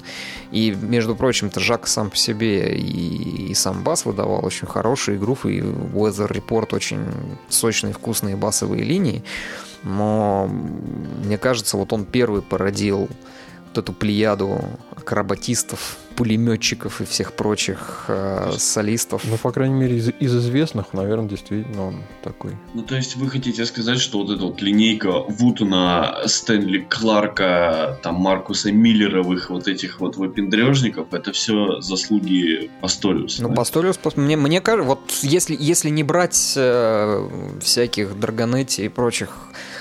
И, 0.52 0.72
между 0.72 1.16
прочим-то, 1.16 1.60
Жак 1.60 1.88
сам 1.88 2.10
по 2.10 2.18
себе 2.18 2.76
и, 2.76 3.52
и 3.52 3.54
сам 3.54 3.84
бас 3.84 4.06
выдавал 4.06 4.46
очень 4.46 4.68
хорошие 4.68 5.18
группы, 5.18 5.54
и 5.54 5.62
Weather 5.62 6.30
Report 6.30 6.76
очень 6.76 7.06
сочные, 7.50 7.94
вкусные 7.94 8.36
басовые 8.36 8.84
линии. 8.84 9.24
Но 9.84 10.50
мне 11.24 11.38
кажется, 11.38 11.78
вот 11.78 11.94
он 11.94 12.04
первый 12.06 12.42
породил 12.42 13.08
вот 13.78 13.84
эту 13.84 13.94
плеяду 13.94 14.60
акробатистов, 14.96 15.98
пулеметчиков 16.16 17.00
и 17.02 17.06
всех 17.06 17.34
прочих 17.34 18.06
э, 18.08 18.52
солистов. 18.58 19.24
Ну, 19.26 19.38
по 19.38 19.52
крайней 19.52 19.76
мере, 19.76 19.98
из, 19.98 20.10
из 20.20 20.36
известных, 20.36 20.94
наверное, 20.94 21.30
действительно 21.30 21.88
он 21.88 22.04
такой. 22.24 22.58
Ну, 22.74 22.82
то 22.82 22.96
есть 22.96 23.16
вы 23.16 23.30
хотите 23.30 23.66
сказать, 23.66 24.00
что 24.00 24.18
вот 24.18 24.32
эта 24.32 24.44
вот 24.44 24.62
линейка 24.62 25.12
Вутона, 25.12 26.18
Стэнли 26.26 26.80
Кларка, 26.90 28.00
там, 28.02 28.16
Маркуса 28.16 28.72
Миллеровых, 28.72 29.52
вот 29.52 29.68
этих 29.68 30.00
вот 30.00 30.18
выпендрежников, 30.18 31.14
это 31.14 31.32
все 31.32 31.80
заслуги 31.82 32.72
Пасториуса? 32.82 33.44
Ну, 33.44 33.50
да? 33.50 33.56
Пасториус, 33.56 34.00
мне, 34.16 34.38
мне 34.38 34.60
кажется, 34.60 34.88
вот 34.88 35.12
если, 35.22 35.56
если 35.60 35.90
не 35.90 36.04
брать 36.04 36.54
э, 36.56 37.30
всяких 37.62 38.20
Драгонетти 38.20 38.82
и 38.82 38.90
прочих 38.90 39.30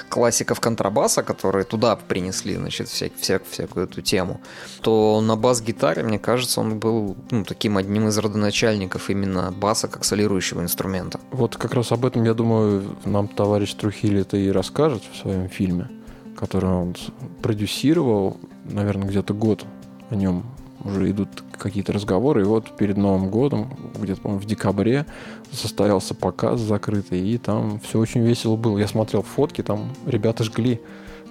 классиков 0.08 0.60
контрабаса, 0.60 1.22
которые 1.22 1.64
туда 1.64 1.96
принесли, 1.96 2.56
значит, 2.56 2.88
вся, 2.88 3.08
вся, 3.18 3.40
всякую 3.50 3.86
эту 3.86 4.02
тему, 4.02 4.40
то 4.80 5.20
на 5.20 5.36
бас-гитаре, 5.36 6.02
мне 6.02 6.18
кажется, 6.18 6.60
он 6.60 6.78
был 6.78 7.16
ну, 7.30 7.44
таким 7.44 7.76
одним 7.76 8.08
из 8.08 8.18
родоначальников 8.18 9.10
именно 9.10 9.52
баса 9.52 9.88
как 9.88 10.04
солирующего 10.04 10.62
инструмента. 10.62 11.20
Вот 11.30 11.56
как 11.56 11.74
раз 11.74 11.92
об 11.92 12.04
этом, 12.04 12.24
я 12.24 12.34
думаю, 12.34 12.96
нам 13.04 13.28
товарищ 13.28 13.74
Трухили 13.74 14.20
это 14.20 14.36
и 14.36 14.50
расскажет 14.50 15.02
в 15.12 15.16
своем 15.16 15.48
фильме, 15.48 15.90
который 16.36 16.70
он 16.70 16.96
продюсировал, 17.42 18.38
наверное, 18.64 19.08
где-то 19.08 19.34
год 19.34 19.64
о 20.10 20.14
нем 20.14 20.44
уже 20.86 21.10
идут 21.10 21.28
какие-то 21.58 21.92
разговоры, 21.92 22.42
и 22.42 22.44
вот 22.44 22.76
перед 22.76 22.96
Новым 22.96 23.30
годом, 23.30 23.76
где-то, 23.98 24.20
по-моему, 24.20 24.42
в 24.42 24.46
декабре 24.46 25.06
состоялся 25.50 26.14
показ 26.14 26.60
закрытый, 26.60 27.20
и 27.20 27.38
там 27.38 27.80
все 27.80 27.98
очень 27.98 28.22
весело 28.22 28.56
было. 28.56 28.78
Я 28.78 28.88
смотрел 28.88 29.22
фотки, 29.22 29.62
там 29.62 29.92
ребята 30.06 30.44
жгли 30.44 30.80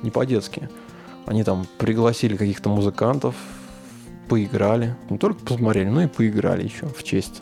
не 0.04 0.12
по-детски. 0.12 0.70
Они 1.26 1.44
там 1.44 1.66
пригласили 1.78 2.36
каких-то 2.36 2.70
музыкантов, 2.70 3.36
поиграли. 4.28 4.96
Не 5.10 5.18
только 5.18 5.44
посмотрели, 5.46 5.90
но 5.90 6.04
и 6.04 6.08
поиграли 6.08 6.64
еще 6.64 6.88
в 6.88 7.04
честь. 7.04 7.42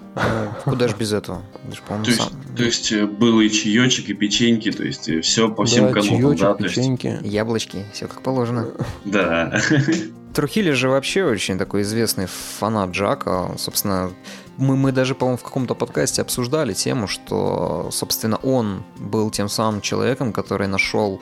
Куда 0.63 0.88
же 0.88 0.95
без 0.97 1.13
этого? 1.13 1.41
То 1.88 2.10
есть, 2.10 2.21
то 2.58 2.63
есть 2.63 2.91
э, 2.91 3.06
было 3.06 3.41
и 3.41 3.49
чаечек, 3.49 4.10
и 4.10 4.13
печеньки, 4.13 4.71
то 4.71 4.84
есть 4.84 5.10
э, 5.10 5.21
все 5.21 5.49
по 5.49 5.65
всем 5.65 5.86
да, 5.86 5.93
канонам, 5.93 6.36
да? 6.36 6.54
печеньки. 6.54 7.19
Яблочки, 7.23 7.86
все 7.93 8.08
как 8.08 8.21
положено. 8.21 8.67
Да. 9.06 9.60
Трухили 10.34 10.72
же 10.72 10.89
вообще 10.89 11.24
очень 11.24 11.58
такой 11.58 11.84
известный 11.84 12.26
фанат 12.26 12.89
Джака. 12.91 13.52
Собственно, 13.58 14.12
мы, 14.58 14.76
мы 14.76 14.91
даже, 14.91 15.13
по-моему, 15.13 15.38
в 15.38 15.43
каком-то 15.43 15.76
подкасте 15.76 16.22
обсуждали 16.22 16.74
тему, 16.74 17.08
что, 17.08 17.89
собственно, 17.91 18.38
он 18.38 18.84
был 18.98 19.30
тем 19.30 19.48
самым 19.48 19.82
человеком, 19.82 20.34
который 20.34 20.67
нашел 20.67 21.22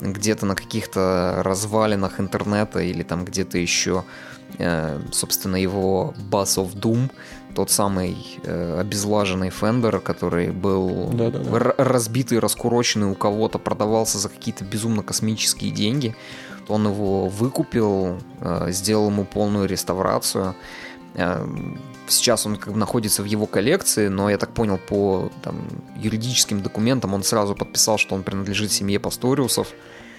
где-то 0.00 0.46
на 0.46 0.54
каких-то 0.54 1.40
развалинах 1.42 2.20
интернета 2.20 2.80
или 2.80 3.02
там 3.02 3.24
где-то 3.24 3.58
еще, 3.58 4.04
э, 4.58 5.00
собственно, 5.12 5.56
его 5.56 6.14
Bass 6.30 6.56
of 6.56 6.74
Doom, 6.74 7.10
тот 7.54 7.70
самый 7.70 8.16
э, 8.42 8.80
обезлаженный 8.80 9.48
Fender, 9.48 10.00
который 10.00 10.50
был 10.50 11.10
да, 11.12 11.30
да, 11.30 11.38
да. 11.38 11.74
разбитый, 11.78 12.38
раскуроченный 12.38 13.06
у 13.06 13.14
кого-то, 13.14 13.58
продавался 13.58 14.18
за 14.18 14.28
какие-то 14.28 14.64
безумно 14.64 15.02
космические 15.02 15.70
деньги. 15.70 16.14
Он 16.68 16.86
его 16.86 17.28
выкупил, 17.28 18.18
э, 18.40 18.70
сделал 18.70 19.10
ему 19.10 19.24
полную 19.24 19.68
реставрацию. 19.68 20.54
Э, 21.14 21.46
сейчас 22.08 22.46
он 22.46 22.56
как 22.56 22.72
бы 22.72 22.78
находится 22.78 23.22
в 23.22 23.26
его 23.26 23.46
коллекции, 23.46 24.08
но 24.08 24.30
я 24.30 24.38
так 24.38 24.50
понял 24.50 24.78
по 24.78 25.30
там, 25.42 25.56
юридическим 25.96 26.62
документам 26.62 27.14
он 27.14 27.22
сразу 27.22 27.54
подписал, 27.54 27.98
что 27.98 28.14
он 28.14 28.22
принадлежит 28.22 28.72
семье 28.72 28.98
Пасториусов. 29.00 29.68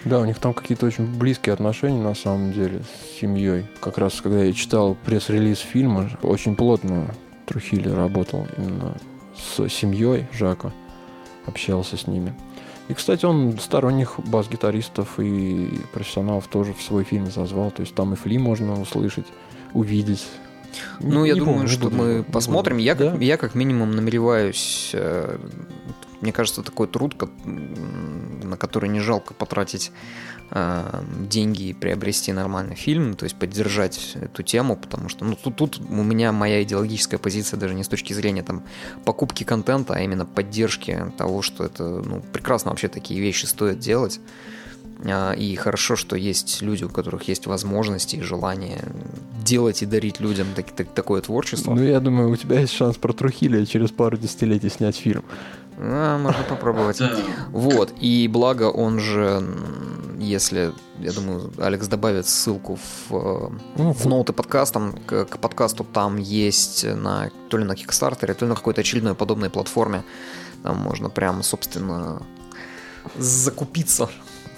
Да, 0.04 0.20
у 0.20 0.24
них 0.24 0.38
там 0.38 0.54
какие-то 0.54 0.86
очень 0.86 1.06
близкие 1.06 1.52
отношения 1.52 2.00
на 2.00 2.14
самом 2.14 2.52
деле 2.52 2.82
с 2.82 3.20
семьей. 3.20 3.66
Как 3.80 3.98
раз 3.98 4.20
когда 4.20 4.44
я 4.44 4.52
читал 4.52 4.96
пресс-релиз 5.04 5.58
фильма, 5.58 6.10
очень 6.22 6.54
плотно 6.54 7.14
Трухили 7.46 7.88
работал 7.88 8.46
именно 8.56 8.94
с 9.36 9.68
семьей 9.68 10.26
Жака, 10.32 10.72
общался 11.46 11.96
с 11.96 12.06
ними. 12.06 12.34
И, 12.88 12.94
кстати, 12.94 13.26
он 13.26 13.58
сторонних 13.58 14.18
бас-гитаристов 14.18 15.20
и 15.20 15.80
профессионалов 15.92 16.46
тоже 16.48 16.72
в 16.72 16.82
свой 16.82 17.04
фильм 17.04 17.30
зазвал. 17.30 17.70
То 17.70 17.82
есть 17.82 17.94
там 17.94 18.14
и 18.14 18.16
Фли 18.16 18.38
можно 18.38 18.80
услышать, 18.80 19.26
увидеть. 19.74 20.26
Ну, 21.00 21.22
не, 21.22 21.28
я 21.28 21.34
не 21.34 21.40
думаю, 21.40 21.58
помню, 21.58 21.68
что 21.68 21.90
мы 21.90 22.22
посмотрим. 22.22 22.78
Я, 22.78 22.94
да? 22.94 23.12
как, 23.12 23.20
я 23.20 23.36
как 23.36 23.54
минимум 23.54 23.92
намереваюсь... 23.92 24.90
Э, 24.94 25.38
мне 26.20 26.32
кажется, 26.32 26.62
такой 26.62 26.88
труд, 26.88 27.14
на 27.44 28.56
который 28.56 28.88
не 28.88 29.00
жалко 29.00 29.34
потратить 29.34 29.92
э, 30.50 31.02
деньги 31.28 31.64
и 31.64 31.72
приобрести 31.72 32.32
нормальный 32.32 32.74
фильм, 32.74 33.14
то 33.14 33.24
есть 33.24 33.36
поддержать 33.36 34.16
эту 34.20 34.42
тему, 34.42 34.76
потому 34.76 35.08
что 35.08 35.24
ну, 35.24 35.36
тут, 35.36 35.56
тут 35.56 35.80
у 35.80 36.02
меня 36.02 36.32
моя 36.32 36.62
идеологическая 36.62 37.18
позиция 37.18 37.58
даже 37.58 37.74
не 37.74 37.84
с 37.84 37.88
точки 37.88 38.12
зрения 38.12 38.42
там 38.42 38.64
покупки 39.04 39.44
контента, 39.44 39.94
а 39.94 40.00
именно 40.00 40.26
поддержки 40.26 41.12
того, 41.16 41.42
что 41.42 41.64
это 41.64 41.84
ну, 41.84 42.20
прекрасно 42.32 42.70
вообще 42.70 42.88
такие 42.88 43.20
вещи 43.20 43.46
стоит 43.46 43.78
делать. 43.78 44.20
А, 45.04 45.32
и 45.32 45.54
хорошо, 45.54 45.96
что 45.96 46.16
есть 46.16 46.60
люди, 46.60 46.84
у 46.84 46.88
которых 46.88 47.28
есть 47.28 47.46
возможности 47.46 48.16
и 48.16 48.20
желание 48.20 48.80
делать 49.44 49.82
и 49.82 49.86
дарить 49.86 50.20
людям 50.20 50.48
так, 50.56 50.70
так, 50.72 50.92
такое 50.92 51.20
творчество. 51.20 51.74
Ну, 51.74 51.82
я 51.82 52.00
думаю, 52.00 52.30
у 52.30 52.36
тебя 52.36 52.60
есть 52.60 52.72
шанс 52.72 52.96
про 52.96 53.12
Трухиля 53.12 53.64
через 53.64 53.90
пару 53.90 54.16
десятилетий 54.16 54.68
снять 54.68 54.96
фильм. 54.96 55.24
А, 55.80 56.18
можно 56.18 56.42
попробовать. 56.48 57.00
Вот, 57.50 57.92
и 58.00 58.28
благо 58.28 58.64
он 58.64 58.98
же, 58.98 59.42
если, 60.18 60.72
я 60.98 61.12
думаю, 61.12 61.52
Алекс 61.58 61.86
добавит 61.86 62.26
ссылку 62.26 62.76
в, 62.76 63.14
э, 63.14 63.50
ну, 63.76 63.92
в 63.92 64.06
ноуты 64.06 64.32
подкастам, 64.32 64.98
к, 65.06 65.24
к 65.26 65.38
подкасту 65.38 65.84
там 65.84 66.16
есть 66.16 66.84
на, 66.84 67.30
то 67.48 67.58
ли 67.58 67.64
на 67.64 67.72
Kickstarter, 67.72 68.34
то 68.34 68.44
ли 68.44 68.48
на 68.48 68.56
какой-то 68.56 68.80
очередной 68.80 69.14
подобной 69.14 69.50
платформе. 69.50 70.04
Там 70.62 70.76
можно 70.76 71.08
прям, 71.08 71.42
собственно, 71.44 72.22
закупиться 73.16 74.08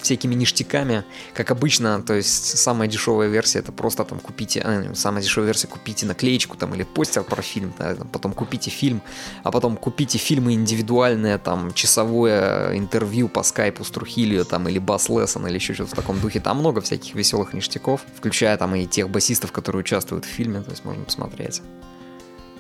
всякими 0.03 0.35
ништяками, 0.35 1.05
как 1.35 1.51
обычно, 1.51 2.03
то 2.03 2.15
есть 2.15 2.59
самая 2.59 2.89
дешевая 2.89 3.29
версия 3.29 3.61
это 3.61 3.73
просто 3.73 4.05
там 4.05 4.21
купите, 4.21 4.63
э, 4.65 4.95
самая 4.95 5.23
дешевая 5.23 5.47
версия 5.47 5.67
купите 5.67 6.07
наклеечку 6.07 6.57
там 6.57 6.75
или 6.75 6.83
постер 6.83 7.23
про 7.23 7.43
фильм, 7.43 7.73
да, 7.79 7.97
потом 8.13 8.33
купите 8.33 8.71
фильм, 8.71 9.03
а 9.43 9.51
потом 9.51 9.77
купите 9.77 10.19
фильмы 10.19 10.55
индивидуальные, 10.55 11.39
там 11.39 11.73
часовое 11.73 12.77
интервью 12.77 13.29
по 13.29 13.43
скайпу 13.43 13.85
с 13.85 13.91
Трухилио 13.91 14.45
там 14.45 14.69
или 14.69 14.79
бас 14.79 15.09
лессон 15.09 15.47
или 15.47 15.55
еще 15.55 15.75
что-то 15.75 15.91
в 15.91 15.95
таком 15.95 16.21
духе, 16.21 16.41
там 16.41 16.59
много 16.59 16.81
всяких 16.81 17.15
веселых 17.15 17.53
ништяков, 17.53 18.03
включая 18.17 18.57
там 18.57 18.75
и 18.75 18.87
тех 18.87 19.11
басистов, 19.11 19.53
которые 19.53 19.81
участвуют 19.81 20.25
в 20.25 20.29
фильме, 20.29 20.63
то 20.63 20.71
есть 20.71 20.85
можно 20.85 21.05
посмотреть. 21.05 21.63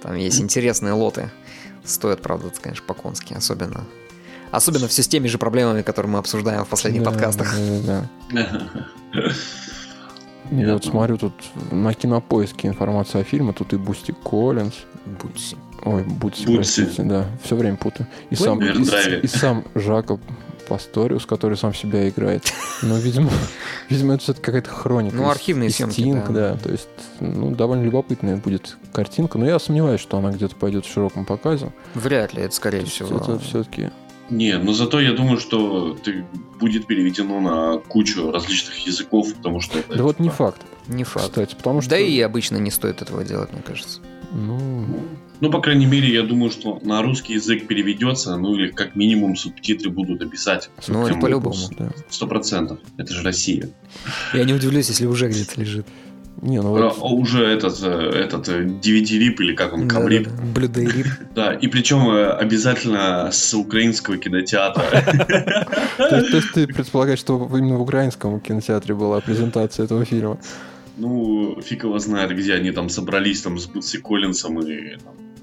Там 0.02 0.16
есть 0.16 0.40
интересные 0.40 0.92
лоты. 0.92 1.30
Стоят, 1.84 2.22
правда, 2.22 2.50
конечно, 2.60 2.84
по-конски, 2.86 3.34
особенно 3.34 3.86
Особенно 4.50 4.88
все 4.88 5.02
с 5.02 5.08
теми 5.08 5.28
же 5.28 5.38
проблемами, 5.38 5.82
которые 5.82 6.12
мы 6.12 6.18
обсуждаем 6.18 6.64
в 6.64 6.68
последних 6.68 7.02
да, 7.02 7.10
подкастах. 7.10 7.54
Да, 7.84 8.04
да. 8.32 8.50
Я 10.50 10.72
вот 10.72 10.84
смотрю 10.84 11.16
тут 11.16 11.32
на 11.70 11.94
кинопоиске 11.94 12.68
информация 12.68 13.20
о 13.20 13.24
фильме, 13.24 13.52
тут 13.52 13.72
и 13.72 13.76
Бусти 13.76 14.12
Коллинз. 14.12 14.74
Бутси. 15.06 15.56
Ой, 15.84 16.02
Бутси, 16.02 16.46
Бутси. 16.46 16.56
простите, 16.56 17.02
да. 17.04 17.26
Все 17.44 17.54
время 17.54 17.76
путаю. 17.76 18.08
И 18.30 18.34
сам, 18.34 18.60
и, 18.60 19.22
и 19.22 19.26
сам 19.28 19.64
Жако 19.74 20.20
Пасториус, 20.68 21.24
который 21.26 21.56
сам 21.56 21.72
себя 21.72 22.08
играет. 22.08 22.52
Но, 22.82 22.98
видимо, 22.98 23.30
видимо 23.88 24.14
это 24.14 24.24
все-таки 24.24 24.44
какая-то 24.44 24.70
хроника. 24.70 25.16
Ну, 25.16 25.30
архивные 25.30 25.70
съемки, 25.70 25.94
Стинг, 25.94 26.26
да. 26.30 26.52
да. 26.52 26.56
То 26.56 26.70
есть, 26.70 26.88
ну, 27.20 27.54
довольно 27.54 27.84
любопытная 27.84 28.36
будет 28.36 28.76
картинка. 28.92 29.38
Но 29.38 29.46
я 29.46 29.58
сомневаюсь, 29.58 30.00
что 30.00 30.18
она 30.18 30.30
где-то 30.30 30.56
пойдет 30.56 30.84
в 30.84 30.92
широком 30.92 31.24
показе. 31.24 31.72
Вряд 31.94 32.34
ли, 32.34 32.42
это 32.42 32.54
скорее 32.54 32.84
всего. 32.84 33.18
Это 33.18 33.38
все-таки 33.38 33.90
не, 34.30 34.58
но 34.58 34.72
зато 34.72 35.00
я 35.00 35.12
думаю, 35.12 35.38
что 35.38 35.94
ты 35.94 36.24
будет 36.58 36.86
переведено 36.86 37.40
на 37.40 37.78
кучу 37.78 38.30
различных 38.30 38.86
языков, 38.86 39.34
потому 39.34 39.60
что... 39.60 39.78
Да 39.94 40.02
вот 40.02 40.18
не 40.18 40.28
типа 40.28 40.36
факт. 40.36 40.62
Не 40.88 41.04
факт. 41.04 41.26
Кстати, 41.26 41.54
потому 41.54 41.80
что... 41.80 41.90
Да 41.90 41.98
и 41.98 42.20
обычно 42.20 42.56
не 42.58 42.70
стоит 42.70 43.02
этого 43.02 43.24
делать, 43.24 43.52
мне 43.52 43.62
кажется. 43.62 44.00
Ну... 44.32 44.86
Ну, 45.40 45.50
по 45.50 45.62
крайней 45.62 45.86
мере, 45.86 46.12
я 46.12 46.22
думаю, 46.22 46.50
что 46.50 46.78
на 46.82 47.00
русский 47.00 47.32
язык 47.32 47.66
переведется, 47.66 48.36
ну 48.36 48.54
или 48.54 48.70
как 48.70 48.94
минимум 48.94 49.36
субтитры 49.36 49.88
будут 49.90 50.20
описать. 50.20 50.68
Ну, 50.86 51.06
это 51.06 51.18
по-любому. 51.18 51.56
Сто 52.10 52.26
процентов. 52.26 52.78
Это 52.98 53.14
же 53.14 53.22
Россия. 53.22 53.70
Я 54.34 54.44
не 54.44 54.52
удивлюсь, 54.52 54.88
если 54.88 55.06
уже 55.06 55.28
где-то 55.28 55.58
лежит. 55.58 55.86
Не, 56.42 56.62
ну 56.62 56.70
вот... 56.70 56.96
а, 56.98 57.06
уже 57.06 57.44
этот, 57.44 57.82
э, 57.82 57.88
этот 57.88 58.48
DVD-рип, 58.48 59.40
э, 59.40 59.44
или 59.44 59.54
как 59.54 59.74
он, 59.74 59.88
камрип. 59.88 60.28
Да, 60.28 60.60
да, 60.62 60.68
да. 60.68 60.80
рип. 60.80 61.06
Да, 61.34 61.52
и 61.52 61.68
причем 61.68 62.08
э, 62.08 62.30
обязательно 62.30 63.30
с 63.30 63.52
украинского 63.52 64.16
кинотеатра. 64.16 64.82
То 65.98 66.16
есть 66.16 66.52
ты 66.52 66.66
предполагаешь, 66.66 67.18
что 67.18 67.46
именно 67.52 67.76
в 67.76 67.82
украинском 67.82 68.40
кинотеатре 68.40 68.94
была 68.94 69.20
презентация 69.20 69.84
этого 69.84 70.04
фильма? 70.06 70.38
Ну, 70.96 71.60
фиг 71.62 71.84
его 71.84 71.98
знает, 71.98 72.30
где 72.30 72.54
они 72.54 72.70
там 72.70 72.88
собрались 72.88 73.42
там 73.42 73.58
с 73.58 73.66
Бутси 73.66 73.98
Коллинсом 73.98 74.60
и 74.60 74.96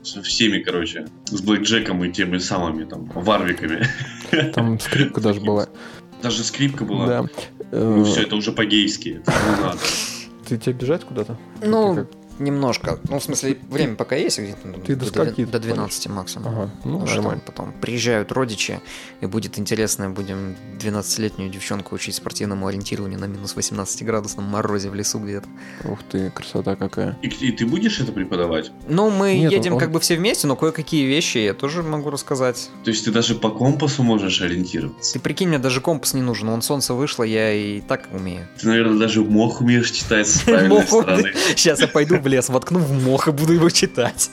со 0.03 0.21
всеми, 0.21 0.59
короче, 0.59 1.07
с 1.25 1.41
Блэк 1.41 1.61
Джеком 1.61 2.03
и 2.03 2.11
теми 2.11 2.37
самыми 2.39 2.85
там 2.85 3.05
варвиками. 3.13 3.87
Там 4.53 4.79
скрипка 4.79 5.21
даже 5.21 5.41
была. 5.41 5.67
Даже 6.21 6.43
скрипка 6.43 6.85
была? 6.85 7.05
Да. 7.05 7.25
Ну 7.71 8.03
все, 8.03 8.21
это 8.21 8.35
уже 8.35 8.51
по-гейски. 8.51 9.21
Это 9.21 9.31
не 9.31 9.61
надо. 9.61 9.79
Ты 10.47 10.57
тебе 10.57 10.73
бежать 10.73 11.03
куда-то? 11.03 11.37
Ну, 11.61 12.07
немножко. 12.39 12.99
Ну, 13.09 13.19
в 13.19 13.23
смысле, 13.23 13.57
время 13.69 13.95
пока 13.95 14.15
есть, 14.15 14.39
где-то 14.39 14.73
Ты 14.85 14.95
до 14.95 15.05
до, 15.05 15.11
скольки 15.11 15.45
до 15.45 15.59
12 15.59 16.07
максимум. 16.09 16.47
Ага, 16.47 16.71
ну, 16.83 16.91
Потому 16.99 17.07
что 17.07 17.15
нормально. 17.17 17.41
потом 17.45 17.73
приезжают 17.81 18.31
родичи, 18.31 18.79
и 19.21 19.25
будет 19.25 19.57
интересно, 19.59 20.09
будем 20.09 20.55
12-летнюю 20.79 21.49
девчонку 21.49 21.95
учить 21.95 22.15
спортивному 22.15 22.67
ориентированию 22.67 23.19
на 23.19 23.25
минус 23.25 23.55
18 23.55 24.03
градусном 24.05 24.45
морозе 24.45 24.89
в 24.89 24.95
лесу 24.95 25.19
где-то. 25.19 25.47
Ух 25.83 25.99
ты, 26.09 26.29
красота 26.31 26.75
какая. 26.75 27.17
И, 27.21 27.27
и 27.27 27.51
ты 27.51 27.65
будешь 27.65 27.99
это 27.99 28.11
преподавать? 28.11 28.71
Ну, 28.87 29.09
мы 29.09 29.37
Нет, 29.37 29.51
едем 29.51 29.73
он- 29.73 29.79
как 29.79 29.91
бы 29.91 29.99
все 29.99 30.15
вместе, 30.15 30.47
но 30.47 30.55
кое-какие 30.55 31.05
вещи 31.05 31.37
я 31.39 31.53
тоже 31.53 31.83
могу 31.83 32.09
рассказать. 32.09 32.69
То 32.83 32.91
есть 32.91 33.05
ты 33.05 33.11
даже 33.11 33.35
по 33.35 33.49
компасу 33.49 34.03
можешь 34.03 34.41
ориентироваться? 34.41 35.13
Ты 35.13 35.19
прикинь, 35.19 35.49
мне 35.49 35.59
даже 35.59 35.81
компас 35.81 36.13
не 36.13 36.21
нужен, 36.21 36.49
вон 36.49 36.61
солнце 36.61 36.93
вышло, 36.93 37.23
я 37.23 37.51
и 37.53 37.81
так 37.81 38.07
умею. 38.11 38.47
Ты, 38.59 38.67
наверное, 38.67 38.97
даже 38.99 39.21
мох 39.23 39.61
умеешь 39.61 39.91
читать 39.91 40.27
с 40.27 40.41
правильной 40.43 40.83
стороны. 40.85 41.33
Сейчас 41.55 41.79
я 41.79 41.87
пойду 41.87 42.19
в 42.27 42.29
лес, 42.29 42.49
воткну 42.49 42.79
в 42.79 42.91
мох 43.05 43.27
и 43.27 43.31
буду 43.31 43.53
его 43.53 43.69
читать. 43.69 44.29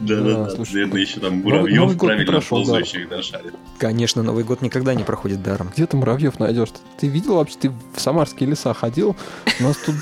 Да, 0.00 0.16
да, 0.16 0.20
Да, 0.20 0.50
да. 0.56 0.64
Наверное, 0.72 1.00
еще 1.02 1.20
там 1.20 1.42
муравьев 1.42 1.98
правильно 1.98 2.40
ползающих 2.40 3.08
да, 3.10 3.22
шарит. 3.22 3.54
Конечно, 3.78 4.22
Новый 4.22 4.42
год 4.42 4.62
никогда 4.62 4.94
не 4.94 5.04
проходит 5.04 5.42
даром. 5.42 5.70
Где 5.74 5.86
ты 5.86 5.98
муравьев 5.98 6.38
найдешь? 6.38 6.70
Ты 6.98 7.08
видел 7.08 7.34
вообще? 7.34 7.56
Ты 7.60 7.70
в 7.70 8.00
самарские 8.00 8.48
леса 8.48 8.72
ходил? 8.72 9.14
У 9.60 9.62
нас 9.62 9.76
тут 9.76 9.96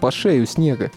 по 0.00 0.10
шею 0.10 0.46
снега. 0.46 0.90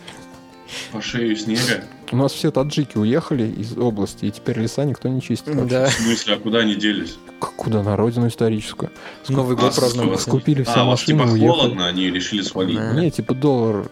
По 0.91 0.99
шею 0.99 1.35
снега. 1.35 1.85
У 2.11 2.17
нас 2.17 2.31
все 2.33 2.51
таджики 2.51 2.97
уехали 2.97 3.47
из 3.47 3.77
области, 3.77 4.25
и 4.25 4.31
теперь 4.31 4.59
леса 4.59 4.85
никто 4.85 5.09
не 5.09 5.21
чистит. 5.21 5.55
вообще. 5.55 5.69
Да. 5.69 5.85
В 5.87 5.93
смысле, 5.93 6.33
а 6.35 6.37
куда 6.39 6.59
они 6.59 6.75
делись? 6.75 7.17
Куда? 7.39 7.81
На 7.83 7.95
родину 7.97 8.27
историческую. 8.27 8.91
Новый 9.27 9.55
год 9.57 9.73
А, 9.75 9.79
праздновать. 9.79 10.19
сколько? 10.21 10.37
Скупили 10.37 10.63
все 10.63 10.81
А, 10.81 10.85
машины, 10.85 11.19
типа 11.23 11.31
уехали. 11.31 11.47
холодно, 11.49 11.87
они 11.87 12.09
решили 12.11 12.41
свалить. 12.41 12.77
Да. 12.77 12.93
Не, 12.93 13.09
типа 13.11 13.33
доллар, 13.33 13.89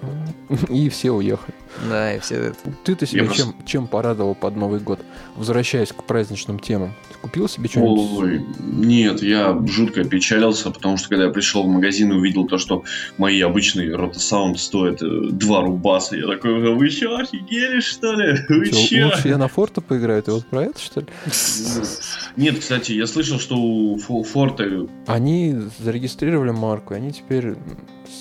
и 0.69 0.89
все 0.89 1.11
уехали. 1.11 1.53
Да, 1.89 2.13
и 2.15 2.19
все 2.19 2.35
это. 2.35 2.57
Ты-то 2.83 3.05
себя 3.05 3.21
Я 3.21 3.25
просто- 3.25 3.43
чем, 3.43 3.55
чем 3.65 3.87
порадовал 3.87 4.35
под 4.35 4.55
Новый 4.55 4.79
год? 4.79 4.99
Возвращаясь 5.35 5.89
к 5.89 6.03
праздничным 6.03 6.59
темам. 6.59 6.93
Ты 7.11 7.17
купил 7.19 7.49
себе 7.49 7.67
что-нибудь? 7.67 8.09
Ой, 8.19 8.45
нет, 8.59 9.23
я 9.23 9.59
жутко 9.67 10.03
печалился, 10.03 10.69
потому 10.71 10.97
что 10.97 11.09
когда 11.09 11.25
я 11.25 11.29
пришел 11.31 11.63
в 11.63 11.67
магазин 11.67 12.11
и 12.11 12.15
увидел 12.15 12.45
то, 12.47 12.57
что 12.57 12.83
мои 13.17 13.41
обычные 13.41 13.95
ротосаунд 13.95 14.59
стоят 14.59 15.01
э, 15.01 15.29
2 15.31 15.61
рубаса, 15.61 16.15
я 16.15 16.27
такой, 16.27 16.73
вы 16.75 16.89
что, 16.89 17.17
офигели, 17.17 17.79
что 17.79 18.13
ли? 18.13 18.37
Вы 18.49 18.69
Чё, 18.69 18.75
чё? 18.87 19.05
лучше 19.05 19.27
я 19.29 19.37
на 19.37 19.47
форте 19.47 19.81
поиграю, 19.81 20.21
ты 20.21 20.31
вот 20.31 20.45
про 20.45 20.63
это, 20.65 20.79
что 20.79 20.99
ли? 21.01 21.07
Нет, 22.37 22.59
кстати, 22.59 22.91
я 22.93 23.07
слышал, 23.07 23.39
что 23.39 23.55
у 23.57 23.97
Фо- 23.97 24.23
Форта 24.23 24.87
Они 25.07 25.55
зарегистрировали 25.79 26.51
марку, 26.51 26.93
и 26.93 26.97
они 26.97 27.11
теперь 27.11 27.55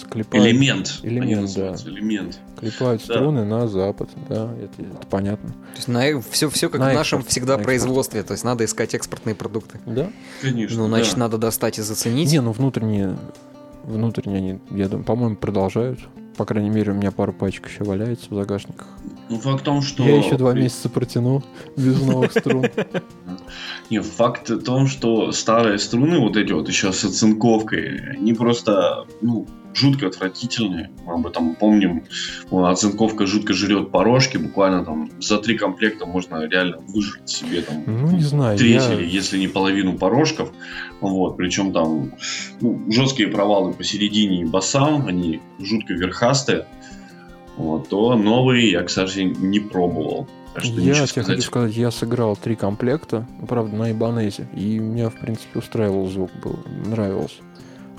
склепают, 0.01 0.47
элемент. 0.47 1.01
Элемент, 1.03 1.43
называются, 1.43 1.89
элемент. 1.89 2.39
клепают 2.59 3.03
Да. 3.07 3.15
струны 3.15 3.45
на 3.45 3.69
запад. 3.69 4.11
Да, 4.29 4.51
это, 4.55 4.83
это 4.83 5.07
понятно. 5.09 5.51
То 5.51 5.77
есть 5.77 5.89
на, 5.89 6.21
все, 6.23 6.49
все 6.51 6.69
как 6.69 6.81
На 6.81 6.91
в 6.91 6.95
нашем 6.95 7.21
экспорт, 7.21 7.31
всегда 7.31 7.53
на 7.55 7.61
экспорт. 7.61 7.65
производстве. 7.67 8.23
То 8.23 8.33
есть 8.33 8.45
надо 8.45 8.65
искать 8.65 8.95
экспортные 8.95 9.35
продукты. 9.35 9.81
Да? 9.87 10.11
Конечно. 10.41 10.79
Ну, 10.83 10.89
значит, 10.89 11.15
да. 11.15 11.21
надо 11.21 11.39
достать 11.39 11.79
и 11.79 11.83
заценить. 11.83 12.33
Не, 12.33 12.41
ну 12.41 12.53
внутренние, 12.53 13.17
внутренние 13.85 14.39
они, 14.39 14.59
я 14.71 14.89
думаю, 14.89 15.05
по-моему, 15.05 15.37
продолжают. 15.37 16.01
По 16.37 16.47
крайней 16.47 16.71
мере, 16.71 16.93
у 16.93 16.95
меня 16.95 17.11
пару 17.11 17.33
пачек 17.33 17.69
еще 17.69 17.85
валяется 17.85 18.27
в 18.31 18.35
загашниках. 18.35 18.89
Ну, 19.29 19.39
факт 19.39 19.61
в 19.61 19.65
том, 19.65 19.83
что... 19.83 20.03
Я 20.03 20.17
еще 20.17 20.37
два 20.37 20.55
месяца 20.55 20.89
протяну 20.89 21.43
без 21.77 22.01
новых 22.01 22.33
струн. 22.33 22.65
Не, 23.91 24.01
факт 24.01 24.49
в 24.49 24.63
том, 24.63 24.87
что 24.87 25.31
старые 25.33 25.79
струны, 25.79 26.19
вот 26.19 26.39
эти 26.39 26.53
вот 26.53 26.69
еще 26.69 26.93
с 26.93 27.05
оцинковкой, 27.05 28.17
они 28.17 28.33
просто, 28.33 29.07
ну, 29.21 29.47
жутко 29.75 30.07
отвратительные. 30.07 30.91
Мы 31.07 31.15
об 31.15 31.27
этом 31.27 31.55
помним. 31.55 32.05
Оцинковка 32.51 33.27
жутко 33.27 33.53
жрет 33.55 33.91
порожки. 33.91 34.37
Буквально 34.37 34.85
там 34.85 35.11
за 35.21 35.39
три 35.39 35.57
комплекта 35.59 36.07
можно 36.07 36.47
реально 36.47 36.79
выжить 36.89 37.29
себе 37.29 37.63
там 37.63 37.83
Ну, 37.87 38.11
не 38.11 38.23
знаю, 38.23 38.59
треть 38.59 38.83
я- 38.83 38.95
или 38.95 39.07
если 39.07 39.39
не 39.39 39.49
половину 39.49 39.99
порожков. 39.99 40.51
Вот, 41.01 41.37
причем 41.37 41.73
там 41.73 42.13
ну, 42.61 42.83
жесткие 42.91 43.29
провалы 43.29 43.73
посередине 43.73 44.43
и 44.43 44.45
басам, 44.45 45.07
они 45.07 45.41
жутко 45.59 45.95
верхастые. 45.95 46.67
Вот, 47.57 47.89
то 47.89 48.17
новые 48.17 48.71
я, 48.71 48.83
к 48.83 48.91
сожалению, 48.91 49.37
не 49.41 49.61
пробовал. 49.61 50.27
Что 50.57 50.69
Я 50.69 50.75
тебе 50.83 50.93
хочу 50.95 51.07
сказать. 51.07 51.43
сказать, 51.43 51.77
я 51.77 51.91
сыграл 51.91 52.37
три 52.37 52.57
комплекта, 52.57 53.27
ну, 53.41 53.47
правда, 53.47 53.75
на 53.75 53.91
Ибанезе, 53.91 54.47
и 54.55 54.79
меня, 54.79 55.09
в 55.09 55.15
принципе, 55.15 55.59
устраивал 55.59 56.07
звук, 56.09 56.31
был, 56.45 56.59
нравился. 56.87 57.37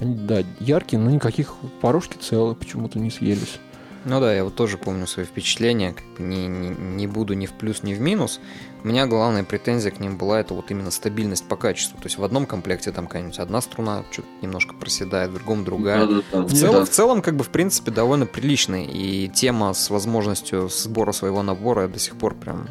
Они, 0.04 0.16
да, 0.16 0.44
яркие, 0.60 1.02
но 1.02 1.10
никаких 1.10 1.54
порожки 1.80 2.18
целые 2.18 2.56
почему-то 2.56 3.00
не 3.00 3.10
съелись. 3.10 3.58
Ну 4.04 4.20
да, 4.20 4.36
я 4.36 4.44
вот 4.44 4.56
тоже 4.56 4.78
помню 4.78 5.08
свои 5.08 5.26
впечатления. 5.26 5.94
Как 5.94 6.06
бы 6.18 6.24
не, 6.24 6.46
не, 6.48 6.70
не 6.70 7.08
буду 7.08 7.36
ни 7.36 7.46
в 7.46 7.54
плюс, 7.54 7.84
ни 7.84 7.94
в 7.94 8.02
минус. 8.02 8.42
У 8.84 8.88
меня 8.90 9.08
главная 9.08 9.46
претензия 9.46 9.92
к 9.92 10.02
ним 10.02 10.18
была 10.18 10.42
это 10.42 10.54
вот 10.54 10.70
именно 10.72 10.92
стабильность 10.92 11.48
по 11.48 11.56
качеству. 11.56 11.98
То 12.00 12.08
есть 12.08 12.18
в 12.18 12.24
одном 12.26 12.46
комплекте 12.46 12.92
там 12.92 13.08
какая-нибудь 13.08 13.40
одна 13.40 13.62
струна 13.62 14.04
что-то 14.12 14.28
немножко 14.42 14.74
проседает, 14.76 15.32
в 15.32 15.36
другом 15.36 15.64
другая. 15.64 16.06
Да-да-да. 16.06 16.42
В 16.42 16.54
целом, 16.54 16.86
в 16.86 16.90
целом, 16.90 17.22
как 17.22 17.38
бы, 17.38 17.46
в 17.46 17.50
принципе, 17.50 17.92
довольно 17.92 18.26
приличный. 18.26 18.84
И 18.86 19.30
тема 19.34 19.74
с 19.74 19.90
возможностью 19.90 20.68
сбора 20.68 21.14
своего 21.14 21.42
набора 21.42 21.84
я 21.84 21.88
до 21.88 22.00
сих 22.00 22.18
пор 22.18 22.36
прям 22.36 22.68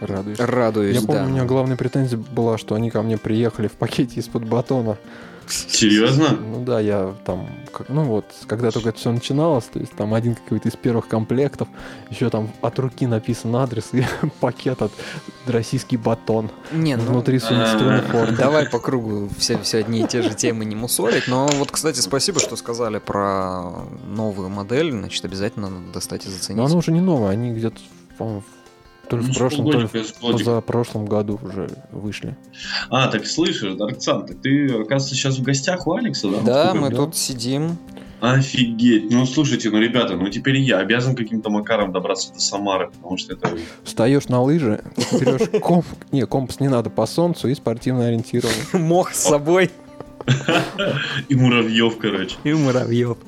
Радуюсь. 0.00 0.38
радуюсь, 0.40 0.96
Я 0.96 1.02
помню, 1.02 1.20
да. 1.20 1.26
у 1.26 1.28
меня 1.28 1.44
главная 1.44 1.76
претензия 1.76 2.18
была, 2.18 2.56
что 2.56 2.74
они 2.74 2.90
ко 2.90 3.02
мне 3.02 3.18
приехали 3.18 3.68
в 3.68 3.72
пакете 3.72 4.20
из-под 4.20 4.44
батона. 4.46 4.96
Серьезно? 5.68 6.30
Ну 6.30 6.64
да, 6.64 6.80
я 6.80 7.14
там, 7.24 7.48
как- 7.72 7.88
ну 7.88 8.04
вот, 8.04 8.24
когда 8.46 8.70
только 8.70 8.90
это 8.90 8.98
все 8.98 9.12
начиналось, 9.12 9.64
то 9.64 9.78
есть 9.78 9.92
там 9.92 10.14
один 10.14 10.34
какой-то 10.34 10.68
из 10.68 10.76
первых 10.76 11.08
комплектов, 11.08 11.68
еще 12.10 12.30
там 12.30 12.50
от 12.62 12.78
руки 12.78 13.06
написан 13.06 13.54
адрес 13.56 13.90
и 13.92 14.04
пакет 14.40 14.82
от 14.82 14.92
российский 15.46 15.96
батон. 15.96 16.50
Не, 16.72 16.96
ну, 16.96 17.04
Внутри 17.04 17.38
Форда. 17.38 18.36
Давай 18.36 18.68
по 18.68 18.78
кругу 18.78 19.28
все, 19.38 19.58
все 19.58 19.78
одни 19.78 20.02
и 20.02 20.06
те 20.06 20.22
же 20.22 20.34
темы 20.34 20.64
не 20.64 20.76
мусорить. 20.76 21.28
Но 21.28 21.46
вот, 21.46 21.70
кстати, 21.70 22.00
спасибо, 22.00 22.40
что 22.40 22.56
сказали 22.56 22.98
про 22.98 23.86
новую 24.06 24.48
модель. 24.48 24.90
Значит, 24.90 25.24
обязательно 25.24 25.68
надо 25.68 25.92
достать 25.92 26.26
и 26.26 26.30
заценить. 26.30 26.58
Но 26.58 26.66
она 26.66 26.76
уже 26.76 26.92
не 26.92 27.00
новая, 27.00 27.30
они 27.30 27.52
где-то, 27.52 27.78
по-моему, 28.18 28.42
то 29.08 29.16
ли 29.16 29.24
Ну, 29.26 29.32
в 29.32 29.36
прошлом, 29.36 29.70
то 29.70 29.80
ли 29.80 29.86
в 29.86 30.14
позапрошлом 30.20 31.06
году 31.06 31.38
уже 31.42 31.68
вышли. 31.90 32.36
А, 32.90 33.08
так 33.08 33.26
слышишь, 33.26 33.74
Дарксан, 33.74 34.26
так 34.26 34.40
ты, 34.40 34.66
оказывается, 34.66 35.14
сейчас 35.14 35.38
в 35.38 35.42
гостях 35.42 35.86
у 35.86 35.94
Алекса, 35.94 36.28
да? 36.28 36.40
Да, 36.40 36.74
мы 36.74 36.88
я 36.88 36.96
тут 36.96 37.16
сидим. 37.16 37.76
Офигеть. 38.20 39.10
Ну, 39.10 39.26
слушайте, 39.26 39.70
ну, 39.70 39.78
ребята, 39.78 40.16
ну, 40.16 40.28
теперь 40.30 40.56
я 40.56 40.78
обязан 40.78 41.14
каким-то 41.14 41.50
макаром 41.50 41.92
добраться 41.92 42.32
до 42.32 42.40
Самары, 42.40 42.90
потому 42.90 43.18
что 43.18 43.34
это... 43.34 43.50
Встаешь 43.82 44.28
на 44.28 44.40
лыжи, 44.40 44.82
берешь 45.12 45.48
комп, 45.60 45.84
не, 46.10 46.24
компас 46.24 46.60
не 46.60 46.68
надо 46.68 46.88
по 46.88 47.04
солнцу 47.06 47.48
и 47.48 47.54
спортивное 47.54 48.08
ориентирование. 48.08 48.64
Мох 48.72 49.12
с 49.12 49.24
собой 49.24 49.70
И 51.28 51.34
муравьев, 51.34 51.98
короче. 51.98 52.36
и 52.44 52.52
муравьев. 52.52 53.18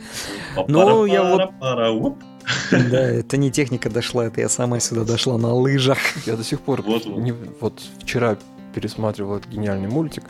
Ну, 0.69 1.05
я 1.05 1.23
вот-. 1.23 2.15
Да, 2.71 3.01
это 3.01 3.37
не 3.37 3.51
техника 3.51 3.91
дошла, 3.91 4.27
это 4.27 4.41
я 4.41 4.49
сама 4.49 4.81
сюда 4.81 5.05
дошла 5.05 5.39
на 5.39 5.53
лыжах. 5.53 5.99
Я 6.27 6.37
до 6.37 6.45
сих 6.45 6.61
пор, 6.61 6.85
не- 6.87 7.35
вот 7.61 7.81
вчера 8.01 8.37
пересматривал 8.75 9.37
этот 9.37 9.51
гениальный 9.51 9.89
мультик. 9.89 10.25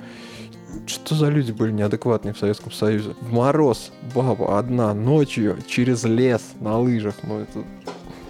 Что 0.87 1.15
за 1.15 1.29
люди 1.29 1.53
были 1.53 1.73
неадекватные 1.73 2.35
в 2.35 2.39
Советском 2.39 2.71
Союзе? 2.73 3.15
В 3.21 3.33
мороз 3.33 3.91
баба 4.15 4.59
одна 4.59 4.93
ночью 4.95 5.59
через 5.67 6.05
лес 6.05 6.43
на 6.61 6.79
лыжах. 6.79 7.15
Ну 7.23 7.41
это... 7.41 7.65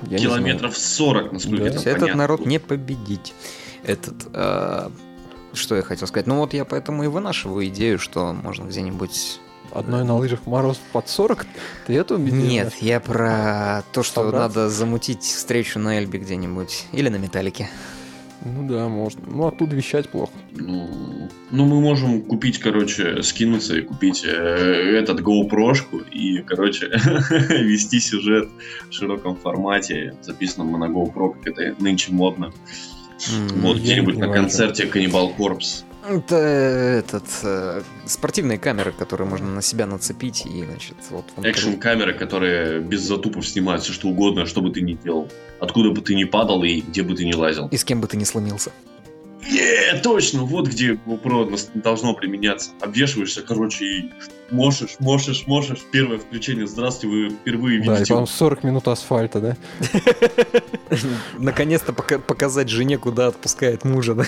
я 0.09 0.19
не 0.19 0.27
знаю. 0.27 0.39
Километров 0.43 0.77
40, 0.79 1.33
насколько 1.33 1.63
Да. 1.65 1.69
это 1.71 1.79
Этот 1.81 2.01
понятно. 2.01 2.15
народ 2.23 2.47
не 2.47 2.59
победить. 2.61 3.35
Этот... 3.85 4.15
э, 4.33 4.91
Что 5.55 5.75
я 5.77 5.83
хотел 5.83 6.07
сказать? 6.07 6.27
Ну 6.27 6.37
вот 6.37 6.55
я 6.55 6.65
поэтому 6.65 7.03
и 7.05 7.09
вынашиваю 7.09 7.67
идею, 7.67 7.99
что 7.99 8.33
можно 8.33 8.65
где-нибудь... 8.65 9.41
Одной 9.77 10.05
на 10.05 10.17
лыжах 10.17 10.47
мороз 10.47 10.81
под 10.93 11.09
40? 11.09 11.47
Ты 11.87 11.95
это 11.95 12.15
убедил? 12.15 12.41
Нет, 12.47 12.75
я 12.81 12.99
про 12.99 13.83
то, 13.93 14.03
что 14.03 14.23
Собраться? 14.25 14.59
надо 14.59 14.71
замутить 14.71 15.23
встречу 15.23 15.79
на 15.79 15.99
Эльбе 15.99 16.19
где-нибудь. 16.19 16.87
Или 16.93 17.11
на 17.11 17.17
Металлике. 17.17 17.69
Ну 18.43 18.67
да, 18.69 18.89
можно. 18.89 19.21
Ну 19.27 19.47
оттуда 19.47 19.77
вещать 19.77 20.09
плохо. 20.09 20.33
Ну, 20.53 21.29
ну, 21.51 21.65
мы 21.67 21.81
можем 21.81 22.23
купить, 22.23 22.59
короче, 22.59 23.23
скинуться 23.23 23.77
и 23.77 23.83
купить 23.83 24.25
э, 24.25 24.29
этот 24.31 25.21
GoPro-шку 25.21 25.99
и, 26.11 26.39
короче, 26.43 26.87
вести 27.51 28.01
сюжет 28.01 28.49
в 28.89 28.93
широком 28.93 29.37
формате, 29.37 30.15
записанном 30.23 30.73
на 30.79 30.85
GoPro, 30.87 31.35
как 31.35 31.49
это 31.59 31.75
нынче 31.83 32.13
модно. 32.13 32.53
М, 33.31 33.61
Вот 33.63 33.79
где-нибудь 33.79 34.17
на 34.17 34.29
концерте 34.33 34.85
Cannibal 34.85 35.37
Corpse. 35.37 35.83
Это 36.09 36.37
этот 36.37 37.25
э, 37.43 37.83
спортивные 38.07 38.59
камеры, 38.59 38.93
которые 38.93 39.29
можно 39.29 39.49
на 39.49 39.63
себя 39.63 39.87
нацепить 39.87 40.47
и, 40.47 40.65
значит, 40.65 40.95
вот. 41.11 41.25
он 41.37 41.45
Экшн-камеры, 41.45 42.15
которые 42.15 42.81
без 42.81 43.01
затупов 43.01 43.47
снимают 43.47 43.83
все 43.83 43.93
что 43.93 44.09
угодно, 44.09 44.47
что 44.47 44.63
бы 44.63 44.71
ты 44.71 44.83
ни 44.83 44.95
делал. 44.95 45.29
Откуда 45.59 45.91
бы 45.91 46.01
ты 46.01 46.15
ни 46.15 46.25
падал 46.25 46.63
и 46.63 46.81
где 46.81 47.03
бы 47.03 47.15
ты 47.15 47.25
ни 47.25 47.35
лазил. 47.35 47.69
И 47.69 47.77
с 47.77 47.85
кем 47.85 48.01
бы 48.01 48.07
ты 48.07 48.17
ни 48.17 48.25
сломился. 48.25 48.71
Не, 49.51 50.01
точно, 50.03 50.43
вот 50.45 50.69
где 50.69 50.93
GoPro 50.93 51.59
должно 51.75 52.15
применяться. 52.15 52.71
Обвешиваешься, 52.81 53.43
короче, 53.43 53.85
и 53.85 54.11
можешь, 54.51 54.97
можешь, 54.99 55.47
можешь. 55.47 55.79
Первое 55.93 56.19
включение. 56.19 56.67
Здравствуйте, 56.67 57.07
вы 57.29 57.31
впервые 57.31 57.79
Да, 57.81 57.87
и 57.87 57.95
видите. 57.97 58.13
потом 58.15 58.27
40 58.27 58.65
минут 58.65 58.89
асфальта, 58.89 59.41
да? 59.41 59.57
Наконец-то 61.39 61.93
пока- 61.93 62.19
показать 62.19 62.69
жене, 62.69 62.99
куда 62.99 63.29
отпускает 63.29 63.85
мужа, 63.85 64.15
да? 64.15 64.25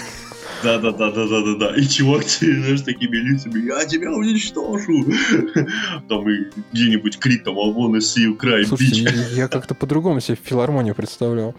Да, 0.62 0.78
да, 0.78 0.90
да, 0.92 1.10
да, 1.12 1.26
да, 1.26 1.40
да, 1.42 1.54
да. 1.70 1.76
И 1.76 1.86
чувак, 1.86 2.22
знаешь, 2.28 2.80
такими 2.82 3.16
лицами, 3.16 3.66
я 3.66 3.84
тебя 3.84 4.10
уничтожу. 4.12 5.04
Там 6.08 6.28
и 6.28 6.46
где-нибудь 6.72 7.18
крик 7.18 7.44
там, 7.44 7.58
I 7.58 7.70
wanna 7.72 7.98
see 7.98 8.24
you 8.26 8.36
cry, 8.36 8.64
Слушайте, 8.64 9.12
я 9.34 9.48
как-то 9.48 9.74
по-другому 9.74 10.20
себе 10.20 10.36
филармонию 10.42 10.94
представлял. 10.94 11.54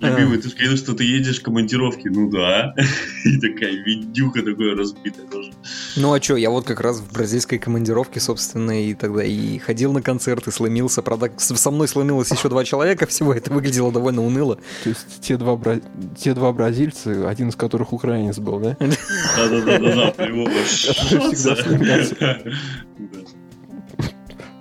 Любимый, 0.00 0.38
ты 0.38 0.48
же 0.48 0.54
говорил, 0.54 0.76
что 0.76 0.94
ты 0.94 1.04
едешь 1.04 1.40
в 1.40 1.42
командировке. 1.42 2.10
Ну 2.10 2.30
да. 2.30 2.74
И 3.24 3.38
такая 3.40 3.72
видюха 3.72 4.42
такое 4.42 4.76
разбитая 4.76 5.26
тоже. 5.26 5.52
Ну 5.96 6.12
а 6.12 6.20
чё, 6.20 6.36
я 6.36 6.50
вот 6.50 6.66
как 6.66 6.80
раз 6.80 6.98
в 7.00 7.12
бразильской 7.12 7.58
командировке, 7.58 8.20
собственно, 8.20 8.82
и 8.82 8.94
тогда 8.94 9.24
и 9.24 9.58
ходил 9.58 9.92
на 9.92 10.00
концерты, 10.02 10.52
сломился. 10.52 11.02
Правда, 11.02 11.30
со 11.36 11.70
мной 11.70 11.88
сломилось 11.88 12.30
еще 12.30 12.48
два 12.48 12.64
человека 12.64 13.06
всего, 13.06 13.34
это 13.34 13.52
выглядело 13.52 13.90
довольно 13.90 14.24
уныло. 14.24 14.56
То 14.84 14.90
есть 14.90 15.20
те 15.20 15.36
два, 15.36 15.56
бра- 15.56 15.80
те 16.16 16.34
два 16.34 16.52
бразильца, 16.52 17.28
один 17.28 17.48
из 17.48 17.56
которых 17.56 17.92
украинец 17.92 18.38
был, 18.38 18.60
да? 18.60 18.76
Да-да-да-да, 18.78 20.12
прямо 20.12 20.48
Всегда 20.64 21.56
сломался. 21.56 22.16
Да. 22.18 22.38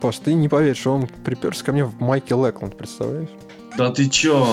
Паш, 0.01 0.17
ты 0.19 0.33
не 0.33 0.47
поверишь, 0.47 0.77
что 0.77 0.93
он 0.93 1.07
приперся 1.25 1.63
ко 1.63 1.71
мне 1.71 1.83
в 1.83 1.99
майке 1.99 2.35
Лэкланд, 2.35 2.77
представляешь? 2.77 3.29
Да 3.77 3.91
ты 3.91 4.09
чё? 4.09 4.45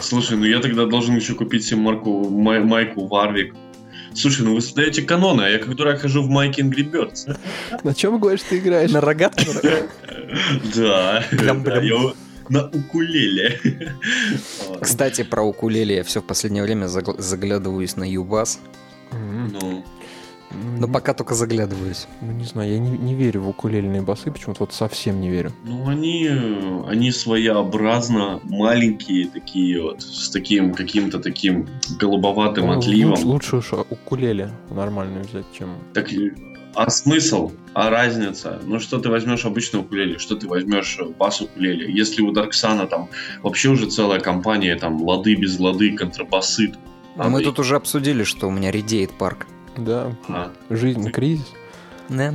Слушай, 0.00 0.36
ну 0.36 0.44
я 0.44 0.60
тогда 0.60 0.86
должен 0.86 1.16
еще 1.16 1.34
купить 1.34 1.64
себе 1.64 1.80
марку, 1.80 2.28
май- 2.30 2.62
майку 2.62 3.06
Варвик. 3.06 3.54
Слушай, 4.14 4.42
ну 4.46 4.54
вы 4.54 4.60
создаете 4.60 5.02
каноны, 5.02 5.42
а 5.42 5.48
я 5.48 5.58
как 5.58 5.74
дурак 5.74 6.00
хожу 6.00 6.22
в 6.22 6.28
майке 6.28 6.62
Angry 6.62 6.90
Birds. 6.90 7.38
На 7.84 7.94
чем, 7.94 8.18
говоришь, 8.18 8.42
ты 8.48 8.58
играешь? 8.58 8.90
На 8.90 9.00
рогатке? 9.00 9.46
Да, 10.76 11.24
на 12.48 12.66
укулеле. 12.68 13.60
Кстати, 14.80 15.22
про 15.24 15.42
укулеле 15.42 15.96
я 15.96 16.04
все 16.04 16.20
в 16.20 16.26
последнее 16.26 16.62
время 16.62 16.86
загл- 16.86 17.18
заглядываюсь 17.20 17.96
на 17.96 18.04
Юбас. 18.10 18.60
Ну, 19.12 19.84
ну, 20.50 20.80
Но 20.80 20.86
не- 20.86 20.92
пока 20.92 21.14
только 21.14 21.34
заглядываюсь. 21.34 22.06
Ну, 22.20 22.32
не 22.32 22.44
знаю, 22.44 22.72
я 22.72 22.78
не, 22.78 22.90
не 22.90 23.14
верю 23.14 23.42
в 23.42 23.48
укулельные 23.48 24.02
басы, 24.02 24.30
почему-то 24.30 24.60
вот 24.64 24.72
совсем 24.72 25.20
не 25.20 25.28
верю. 25.30 25.52
ну 25.64 25.88
они, 25.88 26.28
они 26.86 27.10
своеобразно 27.12 28.40
маленькие 28.44 29.26
такие 29.28 29.82
вот, 29.82 30.02
с 30.02 30.30
таким 30.30 30.74
каким-то 30.74 31.18
таким 31.18 31.66
голубоватым 31.98 32.66
Ну, 32.66 32.78
отливом. 32.78 33.10
лучше, 33.12 33.56
лучше 33.56 33.56
уж 33.56 33.72
укулеле 33.90 34.50
нормальную 34.70 35.24
взять, 35.24 35.46
чем... 35.56 35.70
Так, 35.94 36.08
а 36.74 36.90
смысл? 36.90 37.50
А 37.74 37.90
разница? 37.90 38.60
Ну 38.64 38.78
что 38.80 38.98
ты 38.98 39.08
возьмешь 39.08 39.44
обычный 39.44 39.80
укулеле, 39.80 40.18
что 40.18 40.36
ты 40.36 40.46
возьмешь 40.46 40.98
бас 41.18 41.40
укулеле? 41.40 41.92
Если 41.92 42.22
у 42.22 42.30
Дарксана 42.32 42.86
там 42.86 43.08
вообще 43.42 43.68
уже 43.70 43.86
целая 43.90 44.20
компания, 44.20 44.76
там 44.76 45.02
лады 45.02 45.34
без 45.34 45.58
лады, 45.58 45.96
контрабасы. 45.96 46.72
А 47.16 47.28
мы 47.28 47.42
тут 47.42 47.58
уже 47.58 47.74
обсудили, 47.76 48.22
что 48.22 48.46
у 48.46 48.50
меня 48.50 48.70
редеет 48.70 49.10
парк. 49.18 49.46
Да, 49.78 50.12
А, 50.28 50.52
жизнь, 50.70 51.10
кризис. 51.10 51.46
Да. 52.08 52.34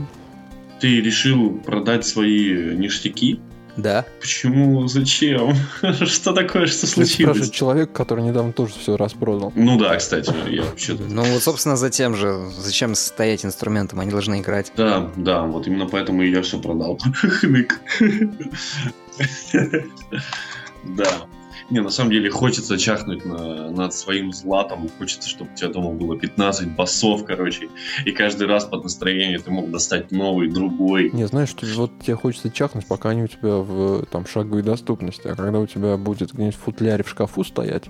ты 0.80 1.02
решил 1.02 1.52
продать 1.60 2.06
свои 2.06 2.76
ништяки? 2.76 3.40
Да. 3.76 4.06
Почему? 4.22 4.88
Зачем? 4.88 5.56
Что 6.06 6.32
такое? 6.34 6.68
Что 6.68 6.86
Это 6.86 6.88
случилось? 6.88 7.14
спрашивает 7.14 7.52
человек, 7.54 7.92
который 7.92 8.24
недавно 8.24 8.54
тоже 8.54 8.74
все 8.80 8.96
распродал. 8.98 9.52
Ну 9.56 9.80
да, 9.80 9.96
кстати, 9.96 10.32
я 10.48 10.62
вообще-то... 10.62 11.02
Ну 11.10 11.24
вот, 11.24 11.42
собственно, 11.42 11.76
затем 11.76 12.16
же, 12.16 12.50
зачем 12.56 12.94
стоять 12.94 13.44
инструментом, 13.46 14.00
они 14.00 14.12
должны 14.12 14.42
играть. 14.42 14.72
Да, 14.78 15.10
да, 15.16 15.42
вот 15.42 15.66
именно 15.66 15.88
поэтому 15.88 16.22
я 16.22 16.44
все 16.44 16.60
продал. 16.62 17.00
Хнык. 17.14 17.80
Да. 20.84 21.28
Не, 21.70 21.82
на 21.82 21.90
самом 21.90 22.12
деле 22.12 22.30
хочется 22.30 22.78
чахнуть 22.78 23.26
на- 23.26 23.70
над 23.72 23.94
своим 23.94 24.32
златом. 24.34 24.90
Хочется, 24.98 25.30
чтобы 25.30 25.52
у 25.54 25.56
тебя 25.56 25.70
дома 25.70 25.92
было 25.92 26.18
15 26.18 26.76
басов, 26.76 27.26
короче. 27.26 27.70
И 28.06 28.12
каждый 28.12 28.48
раз 28.48 28.66
под 28.66 28.84
настроение 28.84 29.40
ты 29.40 29.52
мог 29.52 29.72
достать 29.72 30.12
новый, 30.12 30.50
другой. 30.50 31.10
Не, 31.12 31.26
знаешь, 31.28 31.50
что 31.50 31.66
вот 31.76 31.92
тебе 32.02 32.16
хочется 32.16 32.50
чахнуть, 32.50 32.86
пока 32.88 33.10
они 33.10 33.24
у 33.24 33.28
тебя 33.28 33.58
в 33.58 34.06
там 34.06 34.26
шаговой 34.26 34.62
доступности. 34.64 35.28
А 35.28 35.36
когда 35.36 35.60
у 35.60 35.66
тебя 35.68 35.98
будет 35.98 36.34
где-нибудь 36.34 36.56
футляре 36.56 37.04
в 37.04 37.10
шкафу 37.10 37.44
стоять, 37.44 37.86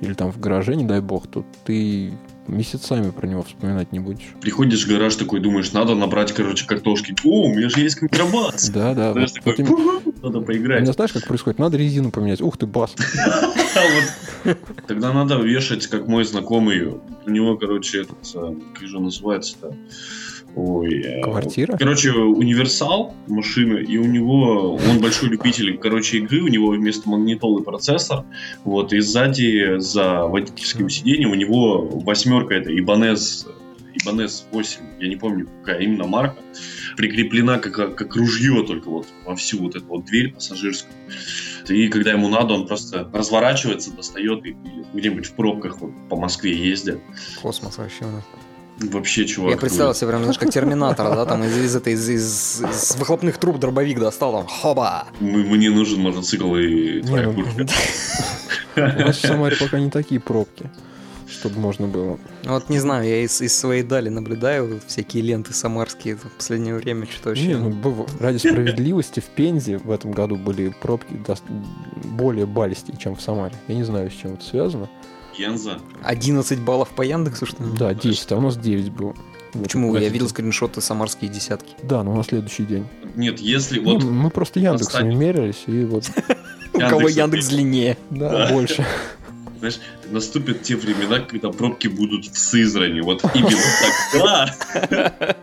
или 0.00 0.12
там 0.12 0.30
в 0.30 0.38
гараже, 0.38 0.76
не 0.76 0.84
дай 0.84 1.00
бог, 1.00 1.26
то 1.26 1.44
ты 1.64 2.12
месяцами 2.48 3.10
про 3.10 3.26
него 3.26 3.42
вспоминать 3.42 3.92
не 3.92 3.98
будешь. 3.98 4.26
Приходишь 4.40 4.84
в 4.84 4.88
гараж 4.88 5.16
такой, 5.16 5.40
думаешь, 5.40 5.72
надо 5.72 5.94
набрать, 5.94 6.32
короче, 6.32 6.66
картошки. 6.66 7.14
О, 7.24 7.46
у 7.46 7.54
меня 7.54 7.68
же 7.68 7.80
есть 7.80 7.96
контрабас. 7.96 8.68
Да, 8.70 8.94
да. 8.94 9.12
Знаешь, 9.12 9.30
вот- 9.44 9.56
такой, 9.56 9.64
вот 9.64 9.78
именно- 9.80 10.05
«Фу, 10.20 10.26
надо 10.26 10.38
У 10.40 10.42
поиграть. 10.42 10.82
меня 10.82 10.92
знаешь, 10.92 11.12
как 11.12 11.26
происходит? 11.26 11.58
Надо 11.58 11.76
резину 11.76 12.10
поменять. 12.10 12.40
Ух 12.40 12.56
ты, 12.56 12.66
бас. 12.66 12.94
А 14.46 14.54
Тогда 14.86 15.12
надо 15.12 15.36
вешать, 15.36 15.86
как 15.88 16.06
мой 16.06 16.24
знакомый. 16.24 16.86
У 17.26 17.30
него, 17.30 17.56
короче, 17.56 18.02
этот, 18.02 18.16
а, 18.34 18.54
как 18.74 18.86
же 18.88 19.00
называется-то? 19.00 19.76
Ой. 20.54 21.02
э, 21.02 21.22
Квартира? 21.22 21.76
Короче, 21.76 22.12
универсал 22.12 23.14
машины, 23.26 23.80
и 23.82 23.98
у 23.98 24.04
него, 24.06 24.74
он 24.76 25.00
большой 25.00 25.28
любитель, 25.28 25.76
короче, 25.76 26.18
игры, 26.18 26.40
у 26.42 26.48
него 26.48 26.68
вместо 26.70 27.10
магнитолы 27.10 27.62
процессор, 27.62 28.24
вот, 28.64 28.92
и 28.94 29.00
сзади 29.00 29.78
за 29.78 30.22
водительским 30.26 30.88
сиденьем 30.88 31.32
у 31.32 31.34
него 31.34 31.86
восьмерка, 31.88 32.54
это 32.54 32.70
Ibanez, 32.70 33.46
Ibanez 34.02 34.44
8, 34.52 34.80
я 35.00 35.08
не 35.08 35.16
помню, 35.16 35.46
какая 35.62 35.82
именно 35.82 36.06
марка, 36.06 36.36
прикреплена 36.96 37.58
как, 37.58 37.94
как 37.94 38.16
ружье 38.16 38.64
только 38.66 38.88
вот 38.88 39.06
во 39.24 39.36
всю 39.36 39.62
вот 39.62 39.76
эту 39.76 39.86
вот 39.86 40.04
дверь 40.06 40.32
пассажирскую. 40.32 40.94
И 41.68 41.88
когда 41.88 42.12
ему 42.12 42.28
надо, 42.28 42.54
он 42.54 42.66
просто 42.66 43.08
разворачивается, 43.12 43.92
достает 43.92 44.44
и 44.46 44.56
где-нибудь 44.94 45.26
в 45.26 45.32
пробках 45.32 45.80
вот, 45.80 45.92
по 46.08 46.16
Москве 46.16 46.56
ездят. 46.56 47.00
Космос 47.42 47.78
вообще 47.78 48.04
у 48.04 48.10
нас. 48.10 48.24
Вообще, 48.78 49.24
чувак. 49.24 49.52
Я 49.52 49.56
представил 49.56 49.94
себе 49.94 50.08
прям, 50.08 50.22
знаешь, 50.22 50.38
как 50.38 50.50
терминатор, 50.50 51.14
да, 51.14 51.24
там 51.24 51.42
из, 51.44 51.56
из 51.56 51.74
этой, 51.74 51.94
из, 51.94 52.08
из- 52.10 52.62
из 52.62 52.96
выхлопных 52.96 53.38
труб 53.38 53.58
дробовик 53.58 53.98
достал, 53.98 54.32
там, 54.32 54.46
хоба! 54.46 55.06
Мне 55.18 55.70
нужен 55.70 56.00
мотоцикл 56.00 56.54
и 56.56 56.96
Не, 56.96 57.02
твоя 57.02 57.26
ну, 57.26 57.42
куртка. 57.42 57.66
У 58.76 58.80
нас 58.80 59.16
в 59.16 59.26
Самаре 59.26 59.56
пока 59.56 59.80
не 59.80 59.90
такие 59.90 60.20
пробки, 60.20 60.70
чтобы 61.28 61.58
можно 61.58 61.86
было. 61.86 62.18
Ну, 62.44 62.52
Вот 62.52 62.68
не 62.68 62.78
знаю, 62.78 63.06
я 63.08 63.22
из, 63.24 63.40
из 63.40 63.56
своей 63.58 63.82
дали 63.82 64.08
наблюдаю 64.08 64.74
вот 64.74 64.82
всякие 64.86 65.22
ленты 65.22 65.52
самарские 65.52 66.16
в 66.16 66.22
последнее 66.36 66.74
время, 66.74 67.06
что-то 67.06 67.30
вообще... 67.30 67.46
Не, 67.48 67.56
ну, 67.56 67.70
быв- 67.70 68.08
ради 68.20 68.38
справедливости 68.38 69.20
в 69.20 69.24
Пензе 69.24 69.78
в 69.78 69.90
этом 69.90 70.12
году 70.12 70.36
были 70.36 70.68
пробки 70.80 71.12
дос- 71.12 71.42
более 72.04 72.46
баллистые, 72.46 72.96
чем 72.98 73.16
в 73.16 73.20
Самаре. 73.20 73.54
Я 73.68 73.74
не 73.74 73.84
знаю, 73.84 74.10
с 74.10 74.14
чем 74.14 74.34
это 74.34 74.44
связано. 74.44 74.88
Янза. 75.36 75.78
11 76.02 76.60
баллов 76.60 76.88
по 76.90 77.02
Яндексу, 77.02 77.44
что 77.46 77.62
ли? 77.62 77.70
Да, 77.78 77.92
10, 77.92 78.32
а 78.32 78.36
у 78.36 78.40
нас 78.40 78.56
9 78.56 78.90
было. 78.92 79.14
Почему? 79.52 79.90
Вот. 79.90 80.00
Я 80.00 80.08
видел 80.08 80.28
скриншоты 80.28 80.80
самарские 80.80 81.30
десятки. 81.30 81.74
Да, 81.82 82.02
но 82.02 82.14
на 82.14 82.24
следующий 82.24 82.64
день. 82.64 82.86
Нет, 83.14 83.38
если 83.38 83.78
Не, 83.80 83.94
вот... 83.94 84.02
мы 84.04 84.30
просто 84.30 84.60
Яндексами 84.60 85.08
Оставить. 85.12 85.18
мерились, 85.36 85.62
и 85.66 85.84
вот, 85.84 86.10
У 86.74 86.78
кого 86.78 87.08
Яндекс 87.08 87.48
длиннее? 87.48 87.96
Да. 88.10 88.50
больше. 88.52 88.84
Знаешь, 89.58 89.80
наступят 90.10 90.62
те 90.62 90.76
времена, 90.76 91.20
когда 91.20 91.50
пробки 91.50 91.88
будут 91.88 92.26
в 92.26 92.38
Сызрани. 92.38 93.00
Вот 93.00 93.22
именно 93.34 93.50
тогда... 94.12 95.36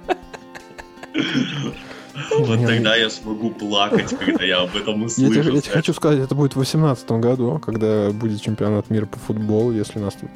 Вот 2.37 2.65
тогда 2.65 2.95
я 2.95 3.09
смогу 3.09 3.49
плакать, 3.51 4.15
когда 4.17 4.43
я 4.43 4.61
об 4.61 4.75
этом 4.75 5.01
Я 5.03 5.09
тебе, 5.09 5.27
услышу. 5.27 5.55
я 5.55 5.61
тебе 5.61 5.73
хочу 5.73 5.93
сказать, 5.93 6.19
это 6.19 6.35
будет 6.35 6.51
в 6.51 6.55
2018 6.55 7.11
году, 7.13 7.59
когда 7.59 8.11
будет 8.11 8.41
чемпионат 8.41 8.89
мира 8.89 9.05
по 9.05 9.17
футболу, 9.19 9.71
если 9.71 9.99
нас 9.99 10.15
тут... 10.15 10.29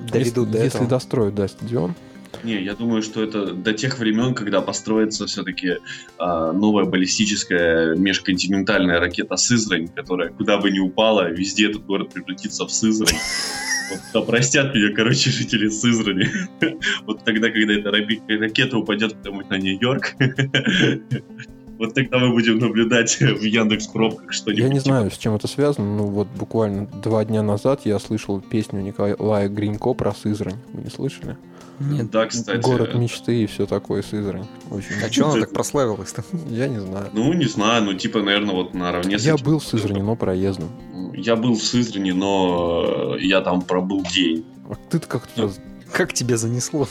Доведут 0.00 0.48
если, 0.48 0.52
до 0.52 0.58
если 0.58 0.66
этого. 0.68 0.88
достроят, 0.88 1.34
да, 1.34 1.48
стадион. 1.48 1.94
Не, 2.44 2.60
я 2.60 2.74
думаю, 2.74 3.02
что 3.02 3.22
это 3.22 3.52
до 3.52 3.72
тех 3.72 3.98
времен, 3.98 4.34
когда 4.34 4.60
построится 4.60 5.26
все-таки 5.26 5.76
новая 6.18 6.84
баллистическая 6.84 7.94
межконтинентальная 7.94 8.98
ракета 8.98 9.36
Сызрань, 9.36 9.88
которая 9.88 10.30
куда 10.30 10.58
бы 10.58 10.70
ни 10.70 10.80
упала, 10.80 11.30
везде 11.30 11.70
этот 11.70 11.86
город 11.86 12.12
превратится 12.12 12.66
в 12.66 12.72
Сызрань. 12.72 13.18
Вот, 13.90 14.00
да 14.12 14.22
простят 14.22 14.74
меня, 14.74 14.92
короче, 14.94 15.30
жители 15.30 15.68
Сызрани. 15.68 16.28
Вот 17.06 17.24
тогда, 17.24 17.50
когда 17.50 17.74
эта 17.74 17.90
ракета 17.90 18.76
упадет 18.76 19.14
куда-нибудь 19.14 19.50
на 19.50 19.58
Нью-Йорк, 19.58 20.14
вот 21.78 21.94
тогда 21.94 22.18
мы 22.18 22.30
будем 22.30 22.58
наблюдать 22.58 23.20
в 23.20 23.42
Яндекс 23.42 23.86
пробках 23.88 24.32
что-нибудь. 24.32 24.64
Я 24.64 24.68
не 24.68 24.80
знаю, 24.80 25.10
с 25.10 25.18
чем 25.18 25.34
это 25.34 25.46
связано, 25.46 25.96
но 25.96 26.06
вот 26.06 26.28
буквально 26.38 26.86
два 26.86 27.24
дня 27.24 27.42
назад 27.42 27.82
я 27.84 27.98
слышал 27.98 28.40
песню 28.40 28.80
Николая 28.80 29.48
Гринько 29.48 29.94
про 29.94 30.12
Сызрань. 30.12 30.58
Вы 30.72 30.82
не 30.82 30.90
слышали? 30.90 31.36
Нет. 31.80 32.10
Да, 32.10 32.26
кстати. 32.26 32.60
Город 32.62 32.94
мечты 32.94 33.42
и 33.42 33.46
все 33.46 33.66
такое 33.66 34.02
Сызрань. 34.02 34.46
Очень. 34.70 34.94
А 35.04 35.10
что 35.10 35.30
она 35.30 35.40
так 35.40 35.52
прославилась-то? 35.52 36.24
Я 36.48 36.68
не 36.68 36.78
знаю. 36.80 37.08
Ну, 37.12 37.32
не 37.32 37.46
знаю, 37.46 37.84
ну, 37.84 37.94
типа, 37.94 38.20
наверное, 38.22 38.54
вот 38.54 38.74
наравне 38.74 39.18
с 39.18 39.24
Я 39.24 39.36
был 39.36 39.58
в 39.58 39.64
Сызрани, 39.64 40.00
но 40.00 40.14
проездом. 40.16 40.68
я 41.14 41.34
был 41.36 41.54
в 41.54 41.62
Сызрани, 41.62 42.12
но 42.12 43.16
я 43.18 43.40
там 43.40 43.62
пробыл 43.62 44.02
день. 44.12 44.44
А 44.70 44.74
ты-то 44.90 45.06
как 45.06 45.26
туда... 45.26 45.52
Как 45.92 46.12
тебя 46.12 46.36
занесло? 46.36 46.88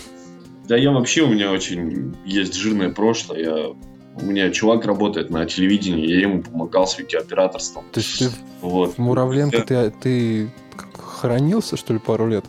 Да 0.68 0.78
я 0.78 0.92
вообще, 0.92 1.24
у 1.24 1.28
меня 1.28 1.52
очень 1.52 2.16
есть 2.26 2.54
жирное 2.54 2.92
прошлое. 2.92 3.40
Я, 3.40 3.68
у 4.16 4.26
меня 4.26 4.50
чувак 4.52 4.86
работает 4.86 5.30
на 5.30 5.46
телевидении, 5.46 6.06
я 6.08 6.22
ему 6.22 6.44
помогал 6.44 6.86
с 6.88 6.98
видеооператорством. 7.00 7.86
То 7.92 8.00
есть 8.00 8.20
ты 8.20 8.30
Вот. 8.62 8.96
в 8.96 8.98
Муравленко 9.00 9.58
Я- 9.58 9.64
ты, 9.64 9.92
ты 10.02 10.50
как 10.76 11.02
хоронился, 11.02 11.78
что 11.78 11.94
ли, 11.94 12.00
пару 12.00 12.28
лет 12.28 12.46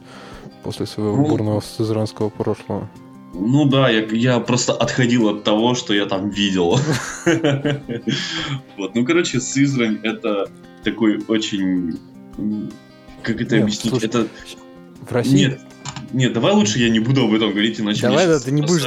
после 0.62 0.86
своего 0.86 1.16
Ну, 1.16 1.26
бурного 1.28 1.60
сызранского 1.60 2.28
прошлого? 2.28 2.88
Ну 3.34 3.64
да, 3.66 3.88
я, 3.88 4.04
я 4.06 4.40
просто 4.40 4.72
отходил 4.74 5.28
от 5.28 5.44
того, 5.44 5.74
что 5.74 5.94
я 5.94 6.06
там 6.06 6.30
видел. 6.30 6.78
Вот, 8.76 8.94
ну 8.94 9.04
короче, 9.04 9.40
Сызрань 9.40 10.00
это 10.02 10.50
такой 10.82 11.22
очень... 11.28 11.98
Как 13.22 13.40
это 13.40 13.58
объяснить? 13.58 14.02
Это... 14.02 14.26
В 15.08 15.12
России 15.12 15.46
Нет, 15.46 15.60
нет, 16.12 16.32
давай 16.32 16.52
лучше 16.52 16.78
я 16.78 16.90
не 16.90 17.00
буду 17.00 17.24
об 17.24 17.34
этом 17.34 17.50
говорить, 17.50 17.80
иначе 17.80 18.02
Давай, 18.02 18.26
да, 18.26 18.38
ты 18.38 18.50
не 18.50 18.62
будешь 18.62 18.86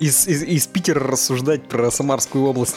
из, 0.00 0.26
из, 0.28 0.42
из 0.42 0.66
Питера 0.66 1.00
рассуждать 1.00 1.62
про 1.62 1.90
Самарскую 1.90 2.44
область. 2.44 2.76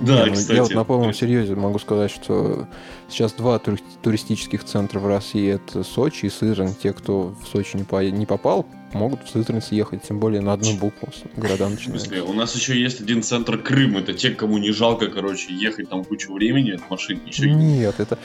Да, 0.00 0.26
ну, 0.26 0.32
кстати. 0.32 0.56
Я 0.56 0.62
вот 0.62 0.74
на 0.74 0.84
полном 0.84 1.12
серьезе 1.12 1.54
могу 1.54 1.78
сказать, 1.78 2.10
что 2.10 2.66
сейчас 3.08 3.32
два 3.32 3.58
тури- 3.58 3.82
туристических 4.02 4.64
центра 4.64 4.98
в 4.98 5.06
России 5.06 5.52
это 5.54 5.84
Сочи 5.84 6.26
и 6.26 6.30
Сызрань. 6.30 6.74
Те, 6.74 6.92
кто 6.92 7.34
в 7.42 7.46
Сочи 7.46 7.76
не, 7.76 7.84
по- 7.84 8.02
не 8.02 8.24
попал, 8.26 8.66
могут 8.92 9.22
в 9.24 9.30
Сызрань 9.30 9.60
съехать, 9.62 10.02
тем 10.02 10.18
более 10.18 10.40
на 10.40 10.54
одну 10.54 10.74
букву 10.76 11.08
с 11.12 11.22
города 11.38 11.66
В 11.66 11.70
начинаются. 11.70 12.06
смысле, 12.08 12.22
у 12.22 12.32
нас 12.32 12.54
еще 12.54 12.80
есть 12.80 13.00
один 13.00 13.22
центр 13.22 13.58
Крым. 13.58 13.96
Это 13.98 14.14
те, 14.14 14.30
кому 14.30 14.58
не 14.58 14.72
жалко, 14.72 15.08
короче, 15.08 15.52
ехать 15.54 15.90
там 15.90 16.02
кучу 16.04 16.32
времени 16.32 16.76
в 16.76 16.90
машине. 16.90 17.20
Еще... 17.26 17.50
Нет, 17.50 17.96
это... 17.98 18.18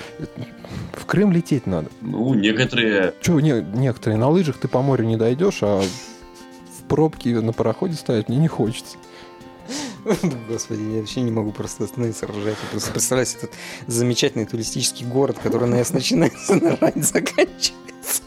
В 0.94 1.06
Крым 1.06 1.32
лететь 1.32 1.68
надо. 1.68 1.90
Ну, 2.02 2.34
некоторые... 2.34 3.14
Че, 3.22 3.40
не, 3.40 3.62
некоторые 3.78 4.18
на 4.18 4.30
лыжах 4.30 4.58
ты 4.58 4.68
по 4.68 4.82
морю 4.82 5.04
не 5.06 5.18
дойдешь, 5.18 5.60
а 5.62 5.82
в 5.82 6.84
пробки 6.88 7.30
на 7.30 7.52
пароходе 7.54 7.96
ставить 7.96 8.30
мне 8.30 8.38
не 8.38 8.48
хочется. 8.48 8.98
Господи, 10.48 10.82
я 10.82 11.00
вообще 11.00 11.22
не 11.22 11.32
могу 11.32 11.52
просто 11.52 11.86
остановиться 11.86 12.28
ржать. 12.28 12.58
Просто 12.72 12.92
представляю 12.92 13.28
этот 13.28 13.52
замечательный 13.88 14.46
туристический 14.46 15.06
город, 15.06 15.38
который 15.42 15.68
на 15.68 15.76
S 15.76 15.94
начинается, 15.94 16.56
на 16.56 16.76
рань 16.76 17.02
заканчивается. 17.02 18.22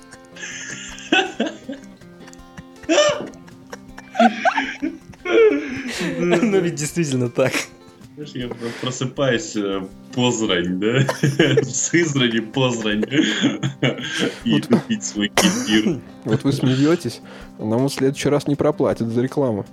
Но 6.18 6.58
ведь 6.58 6.74
действительно 6.74 7.30
так. 7.30 7.52
Знаешь, 8.18 8.32
я 8.34 8.48
про- 8.48 8.56
просыпаюсь 8.80 9.54
э, 9.54 9.80
Позрань, 10.12 10.80
да? 10.80 11.06
В 11.62 11.64
Сызрани 11.70 12.40
Позрань. 12.40 13.04
И 14.44 14.50
Вот. 14.50 14.66
иду 14.66 14.80
пить 14.88 15.04
свой 15.04 15.28
кефир. 15.28 16.00
Вот 16.24 16.42
вы 16.42 16.52
смеетесь, 16.52 17.20
нам 17.60 17.84
в 17.84 17.92
следующий 17.92 18.28
раз 18.28 18.48
не 18.48 18.56
проплатят 18.56 19.06
за 19.10 19.22
рекламу. 19.22 19.64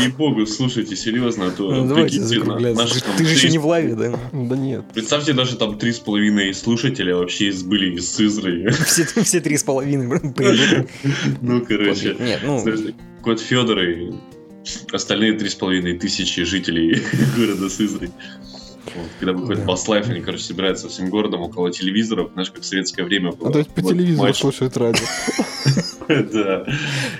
Ей-богу, 0.00 0.44
слушайте, 0.46 0.96
серьезно, 0.96 1.46
а 1.46 1.50
то 1.52 1.70
Ну, 1.72 1.94
прикиньте, 1.94 2.42
наши 2.42 3.00
Ты 3.16 3.24
же 3.24 3.34
еще 3.34 3.48
не 3.50 3.58
в 3.58 3.66
лаве, 3.66 3.94
да? 3.94 4.18
Да 4.32 4.56
нет. 4.56 4.84
Представьте, 4.92 5.32
даже 5.32 5.56
там 5.56 5.78
три 5.78 5.92
с 5.92 6.00
половиной 6.00 6.52
слушателя 6.52 7.14
вообще 7.14 7.50
из- 7.50 7.62
были 7.62 7.94
из 7.94 8.10
Сызрани. 8.12 8.70
Все, 9.22 9.38
три 9.40 9.56
с 9.56 9.62
половиной. 9.62 10.20
Ну, 11.42 11.64
короче. 11.64 12.16
Нет, 12.18 12.40
ну, 12.44 12.64
Кот 13.22 13.38
Федор 13.40 13.78
и 13.84 14.12
остальные 14.92 15.34
три 15.34 15.48
с 15.48 15.54
половиной 15.54 15.98
тысячи 15.98 16.44
жителей 16.44 17.02
города 17.36 17.68
Сызрань. 17.68 18.12
Вот, 18.94 19.06
когда 19.18 19.32
выходит 19.32 19.60
Да. 19.60 19.66
Баслайф, 19.66 20.08
они, 20.08 20.20
короче, 20.20 20.44
собираются 20.44 20.88
всем 20.88 21.10
городом 21.10 21.40
около 21.42 21.70
телевизоров, 21.72 22.30
знаешь, 22.32 22.50
как 22.50 22.62
в 22.62 22.66
советское 22.66 23.02
время 23.02 23.32
было. 23.32 23.50
А 23.50 23.52
то 23.52 23.58
есть 23.58 23.70
по 23.70 23.80
Вот, 23.82 23.92
телевизору 23.92 24.28
матч. 24.28 24.38
слушают 24.38 24.76
радио. 24.76 25.04
Да. 26.08 26.64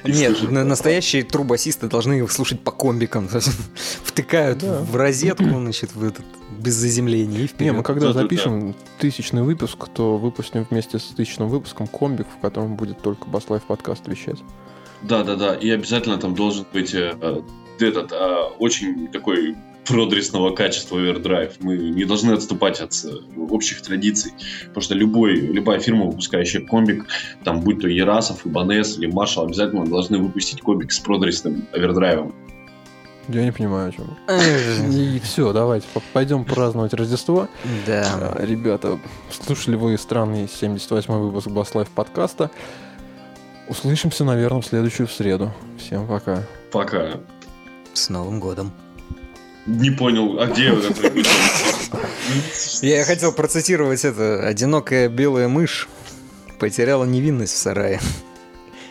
Нет, 0.04 0.48
настоящие 0.48 1.24
трубасисты 1.24 1.88
должны 1.88 2.20
их 2.22 2.30
слушать 2.30 2.60
по 2.60 2.70
комбикам. 2.70 3.28
Втыкают 4.04 4.62
в 4.62 4.94
розетку, 4.94 5.42
значит, 5.44 5.92
в 5.96 6.04
этот, 6.04 6.24
без 6.56 6.74
заземления 6.74 7.38
и 7.38 7.42
Не, 7.42 7.46
вперед. 7.48 7.74
мы 7.74 7.82
когда 7.82 8.12
запишем 8.12 8.76
тысячный 9.00 9.42
выпуск, 9.42 9.88
то 9.92 10.16
выпустим 10.16 10.64
вместе 10.70 11.00
с 11.00 11.02
тысячным 11.16 11.48
выпуском 11.48 11.88
комбик, 11.88 12.28
в 12.28 12.40
котором 12.40 12.76
будет 12.76 13.02
только 13.02 13.26
Баслайф 13.26 13.64
подкаст 13.64 14.06
вещать. 14.06 14.38
Да, 15.02 15.22
да, 15.22 15.36
да. 15.36 15.54
И 15.54 15.70
обязательно 15.70 16.18
там 16.18 16.34
должен 16.34 16.66
быть 16.72 16.94
э, 16.94 17.14
этот 17.78 18.12
э, 18.12 18.36
очень 18.58 19.08
такой 19.08 19.54
продресного 19.86 20.50
качества 20.50 20.98
овердрайв. 20.98 21.52
Мы 21.60 21.76
не 21.76 22.04
должны 22.04 22.32
отступать 22.32 22.80
от 22.80 22.92
э, 23.04 23.10
общих 23.50 23.82
традиций. 23.82 24.32
Потому 24.68 24.82
что 24.82 24.94
любой, 24.94 25.34
любая 25.36 25.78
фирма, 25.80 26.06
выпускающая 26.06 26.60
комбик, 26.60 27.06
там 27.44 27.60
будь 27.60 27.80
то 27.80 27.88
Ерасов, 27.88 28.46
Ибанес 28.46 28.98
или 28.98 29.06
Маршал, 29.06 29.46
обязательно 29.46 29.86
должны 29.86 30.18
выпустить 30.18 30.60
комбик 30.60 30.92
с 30.92 30.98
продресным 30.98 31.68
овердрайвом. 31.72 32.34
Я 33.28 33.44
не 33.44 33.50
понимаю, 33.52 33.88
о 33.88 33.92
чем. 33.92 34.16
И 34.92 35.18
все, 35.20 35.52
давайте 35.52 35.86
по- 35.92 36.02
пойдем 36.12 36.44
праздновать 36.44 36.94
Рождество. 36.94 37.48
Да. 37.84 38.34
А, 38.36 38.46
Ребята, 38.46 39.00
слушали 39.30 39.74
вы 39.74 39.98
странный 39.98 40.48
78 40.48 41.12
выпуск 41.12 41.48
Баслайф 41.48 41.88
подкаста. 41.88 42.50
Услышимся, 43.68 44.24
наверное, 44.24 44.60
в 44.62 44.66
следующую 44.66 45.06
в 45.06 45.12
среду. 45.12 45.52
Всем 45.78 46.06
пока. 46.06 46.42
Пока. 46.70 47.20
С 47.94 48.08
Новым 48.08 48.38
годом. 48.38 48.72
Не 49.66 49.90
понял, 49.90 50.38
а 50.38 50.46
где 50.46 50.70
вот 50.70 50.84
это? 50.84 51.12
Я 52.82 53.04
хотел 53.04 53.32
процитировать 53.32 54.04
это. 54.04 54.46
Одинокая 54.46 55.08
белая 55.08 55.48
мышь 55.48 55.88
потеряла 56.60 57.04
невинность 57.04 57.54
в 57.54 57.56
сарае. 57.56 58.00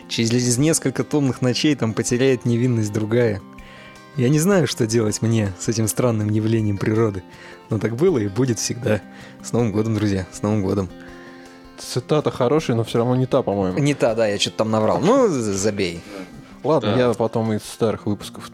Через 0.08 0.58
несколько 0.58 1.02
томных 1.02 1.40
ночей 1.40 1.74
там 1.74 1.94
потеряет 1.94 2.44
невинность 2.44 2.92
другая. 2.92 3.40
Я 4.16 4.28
не 4.28 4.38
знаю, 4.38 4.66
что 4.66 4.86
делать 4.86 5.22
мне 5.22 5.52
с 5.58 5.68
этим 5.68 5.88
странным 5.88 6.28
явлением 6.28 6.76
природы. 6.76 7.22
Но 7.70 7.78
так 7.78 7.96
было 7.96 8.18
и 8.18 8.28
будет 8.28 8.58
всегда. 8.58 9.00
С 9.42 9.52
Новым 9.52 9.72
годом, 9.72 9.94
друзья, 9.94 10.26
с 10.32 10.42
Новым 10.42 10.62
годом. 10.62 10.90
Цитата 11.78 12.30
хорошая, 12.30 12.76
но 12.76 12.84
все 12.84 12.98
равно 12.98 13.16
не 13.16 13.26
та, 13.26 13.42
по-моему. 13.42 13.78
Не 13.78 13.94
та, 13.94 14.14
да, 14.14 14.26
я 14.26 14.38
что-то 14.38 14.58
там 14.58 14.70
наврал. 14.70 15.00
Ну, 15.00 15.28
забей. 15.28 16.00
Ладно, 16.64 16.94
Да. 16.96 16.98
я 17.08 17.14
потом 17.14 17.52
из 17.52 17.62
старых 17.62 18.06
выпусков 18.06 18.50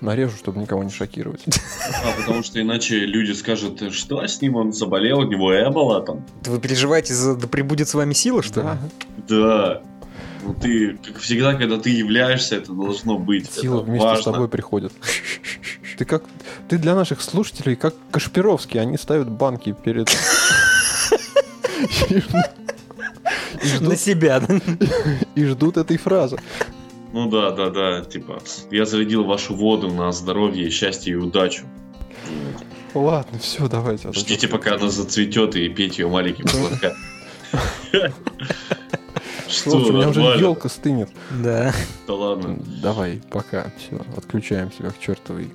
нарежу, 0.00 0.36
чтобы 0.36 0.60
никого 0.60 0.84
не 0.84 0.90
шокировать. 0.90 1.44
А, 2.04 2.20
потому 2.20 2.42
что 2.44 2.60
иначе 2.60 3.00
люди 3.00 3.32
скажут, 3.32 3.92
что 3.92 4.22
с 4.24 4.40
ним, 4.40 4.54
он 4.56 4.72
заболел, 4.72 5.18
у 5.20 5.24
него 5.24 5.52
эбола 5.52 6.02
там. 6.02 6.24
Вы 6.44 6.60
переживаете 6.60 7.14
за 7.14 7.34
«Да 7.34 7.48
пребудет 7.48 7.88
с 7.88 7.94
вами 7.94 8.12
сила», 8.12 8.42
что 8.42 8.60
ли? 8.60 8.66
Да. 8.66 8.78
Да. 9.28 9.82
Ну 10.44 10.54
ты, 10.54 10.96
как 11.04 11.16
всегда, 11.18 11.54
когда 11.54 11.78
ты 11.78 11.90
являешься, 11.90 12.56
это 12.56 12.72
должно 12.72 13.18
быть. 13.18 13.50
Сила 13.50 13.78
это 13.78 13.84
вместе 13.86 14.06
с 14.06 14.10
важно. 14.10 14.32
тобой 14.32 14.48
приходит. 14.48 14.92
Ты 15.98 16.04
как... 16.04 16.22
Ты 16.68 16.78
для 16.78 16.94
наших 16.94 17.20
слушателей 17.20 17.74
как 17.74 17.94
Кашпировский. 18.12 18.80
Они 18.80 18.96
ставят 18.96 19.28
банки 19.28 19.74
перед... 19.84 20.08
И 23.62 23.84
На 23.84 23.96
себя, 23.96 24.40
да? 24.40 24.60
И 25.34 25.44
ждут 25.44 25.76
этой 25.76 25.96
фразы. 25.96 26.38
Ну 27.12 27.28
да, 27.30 27.50
да, 27.50 27.70
да. 27.70 28.04
Типа, 28.04 28.40
я 28.70 28.84
зарядил 28.84 29.24
вашу 29.24 29.54
воду 29.54 29.90
на 29.90 30.12
здоровье, 30.12 30.70
счастье 30.70 31.12
и 31.12 31.16
удачу. 31.16 31.64
Ладно, 32.94 33.38
все, 33.38 33.68
давайте. 33.68 34.08
а 34.08 34.12
Ждите, 34.12 34.48
пока 34.48 34.74
она 34.74 34.88
зацветет 34.88 35.56
и 35.56 35.68
пейте 35.68 36.02
ее 36.02 36.08
маленьким 36.08 36.44
глотком. 36.46 36.92
Что, 39.48 39.70
Слушай, 39.70 39.90
у 39.90 39.96
меня 39.96 40.08
уже 40.10 40.20
елка 40.20 40.68
стынет. 40.68 41.08
Да. 41.30 41.72
Да 42.06 42.14
ладно. 42.14 42.58
Давай, 42.82 43.20
пока. 43.30 43.72
Все, 43.78 43.98
отключаемся 44.16 44.82
как 44.82 44.98
чертовый 45.00 45.50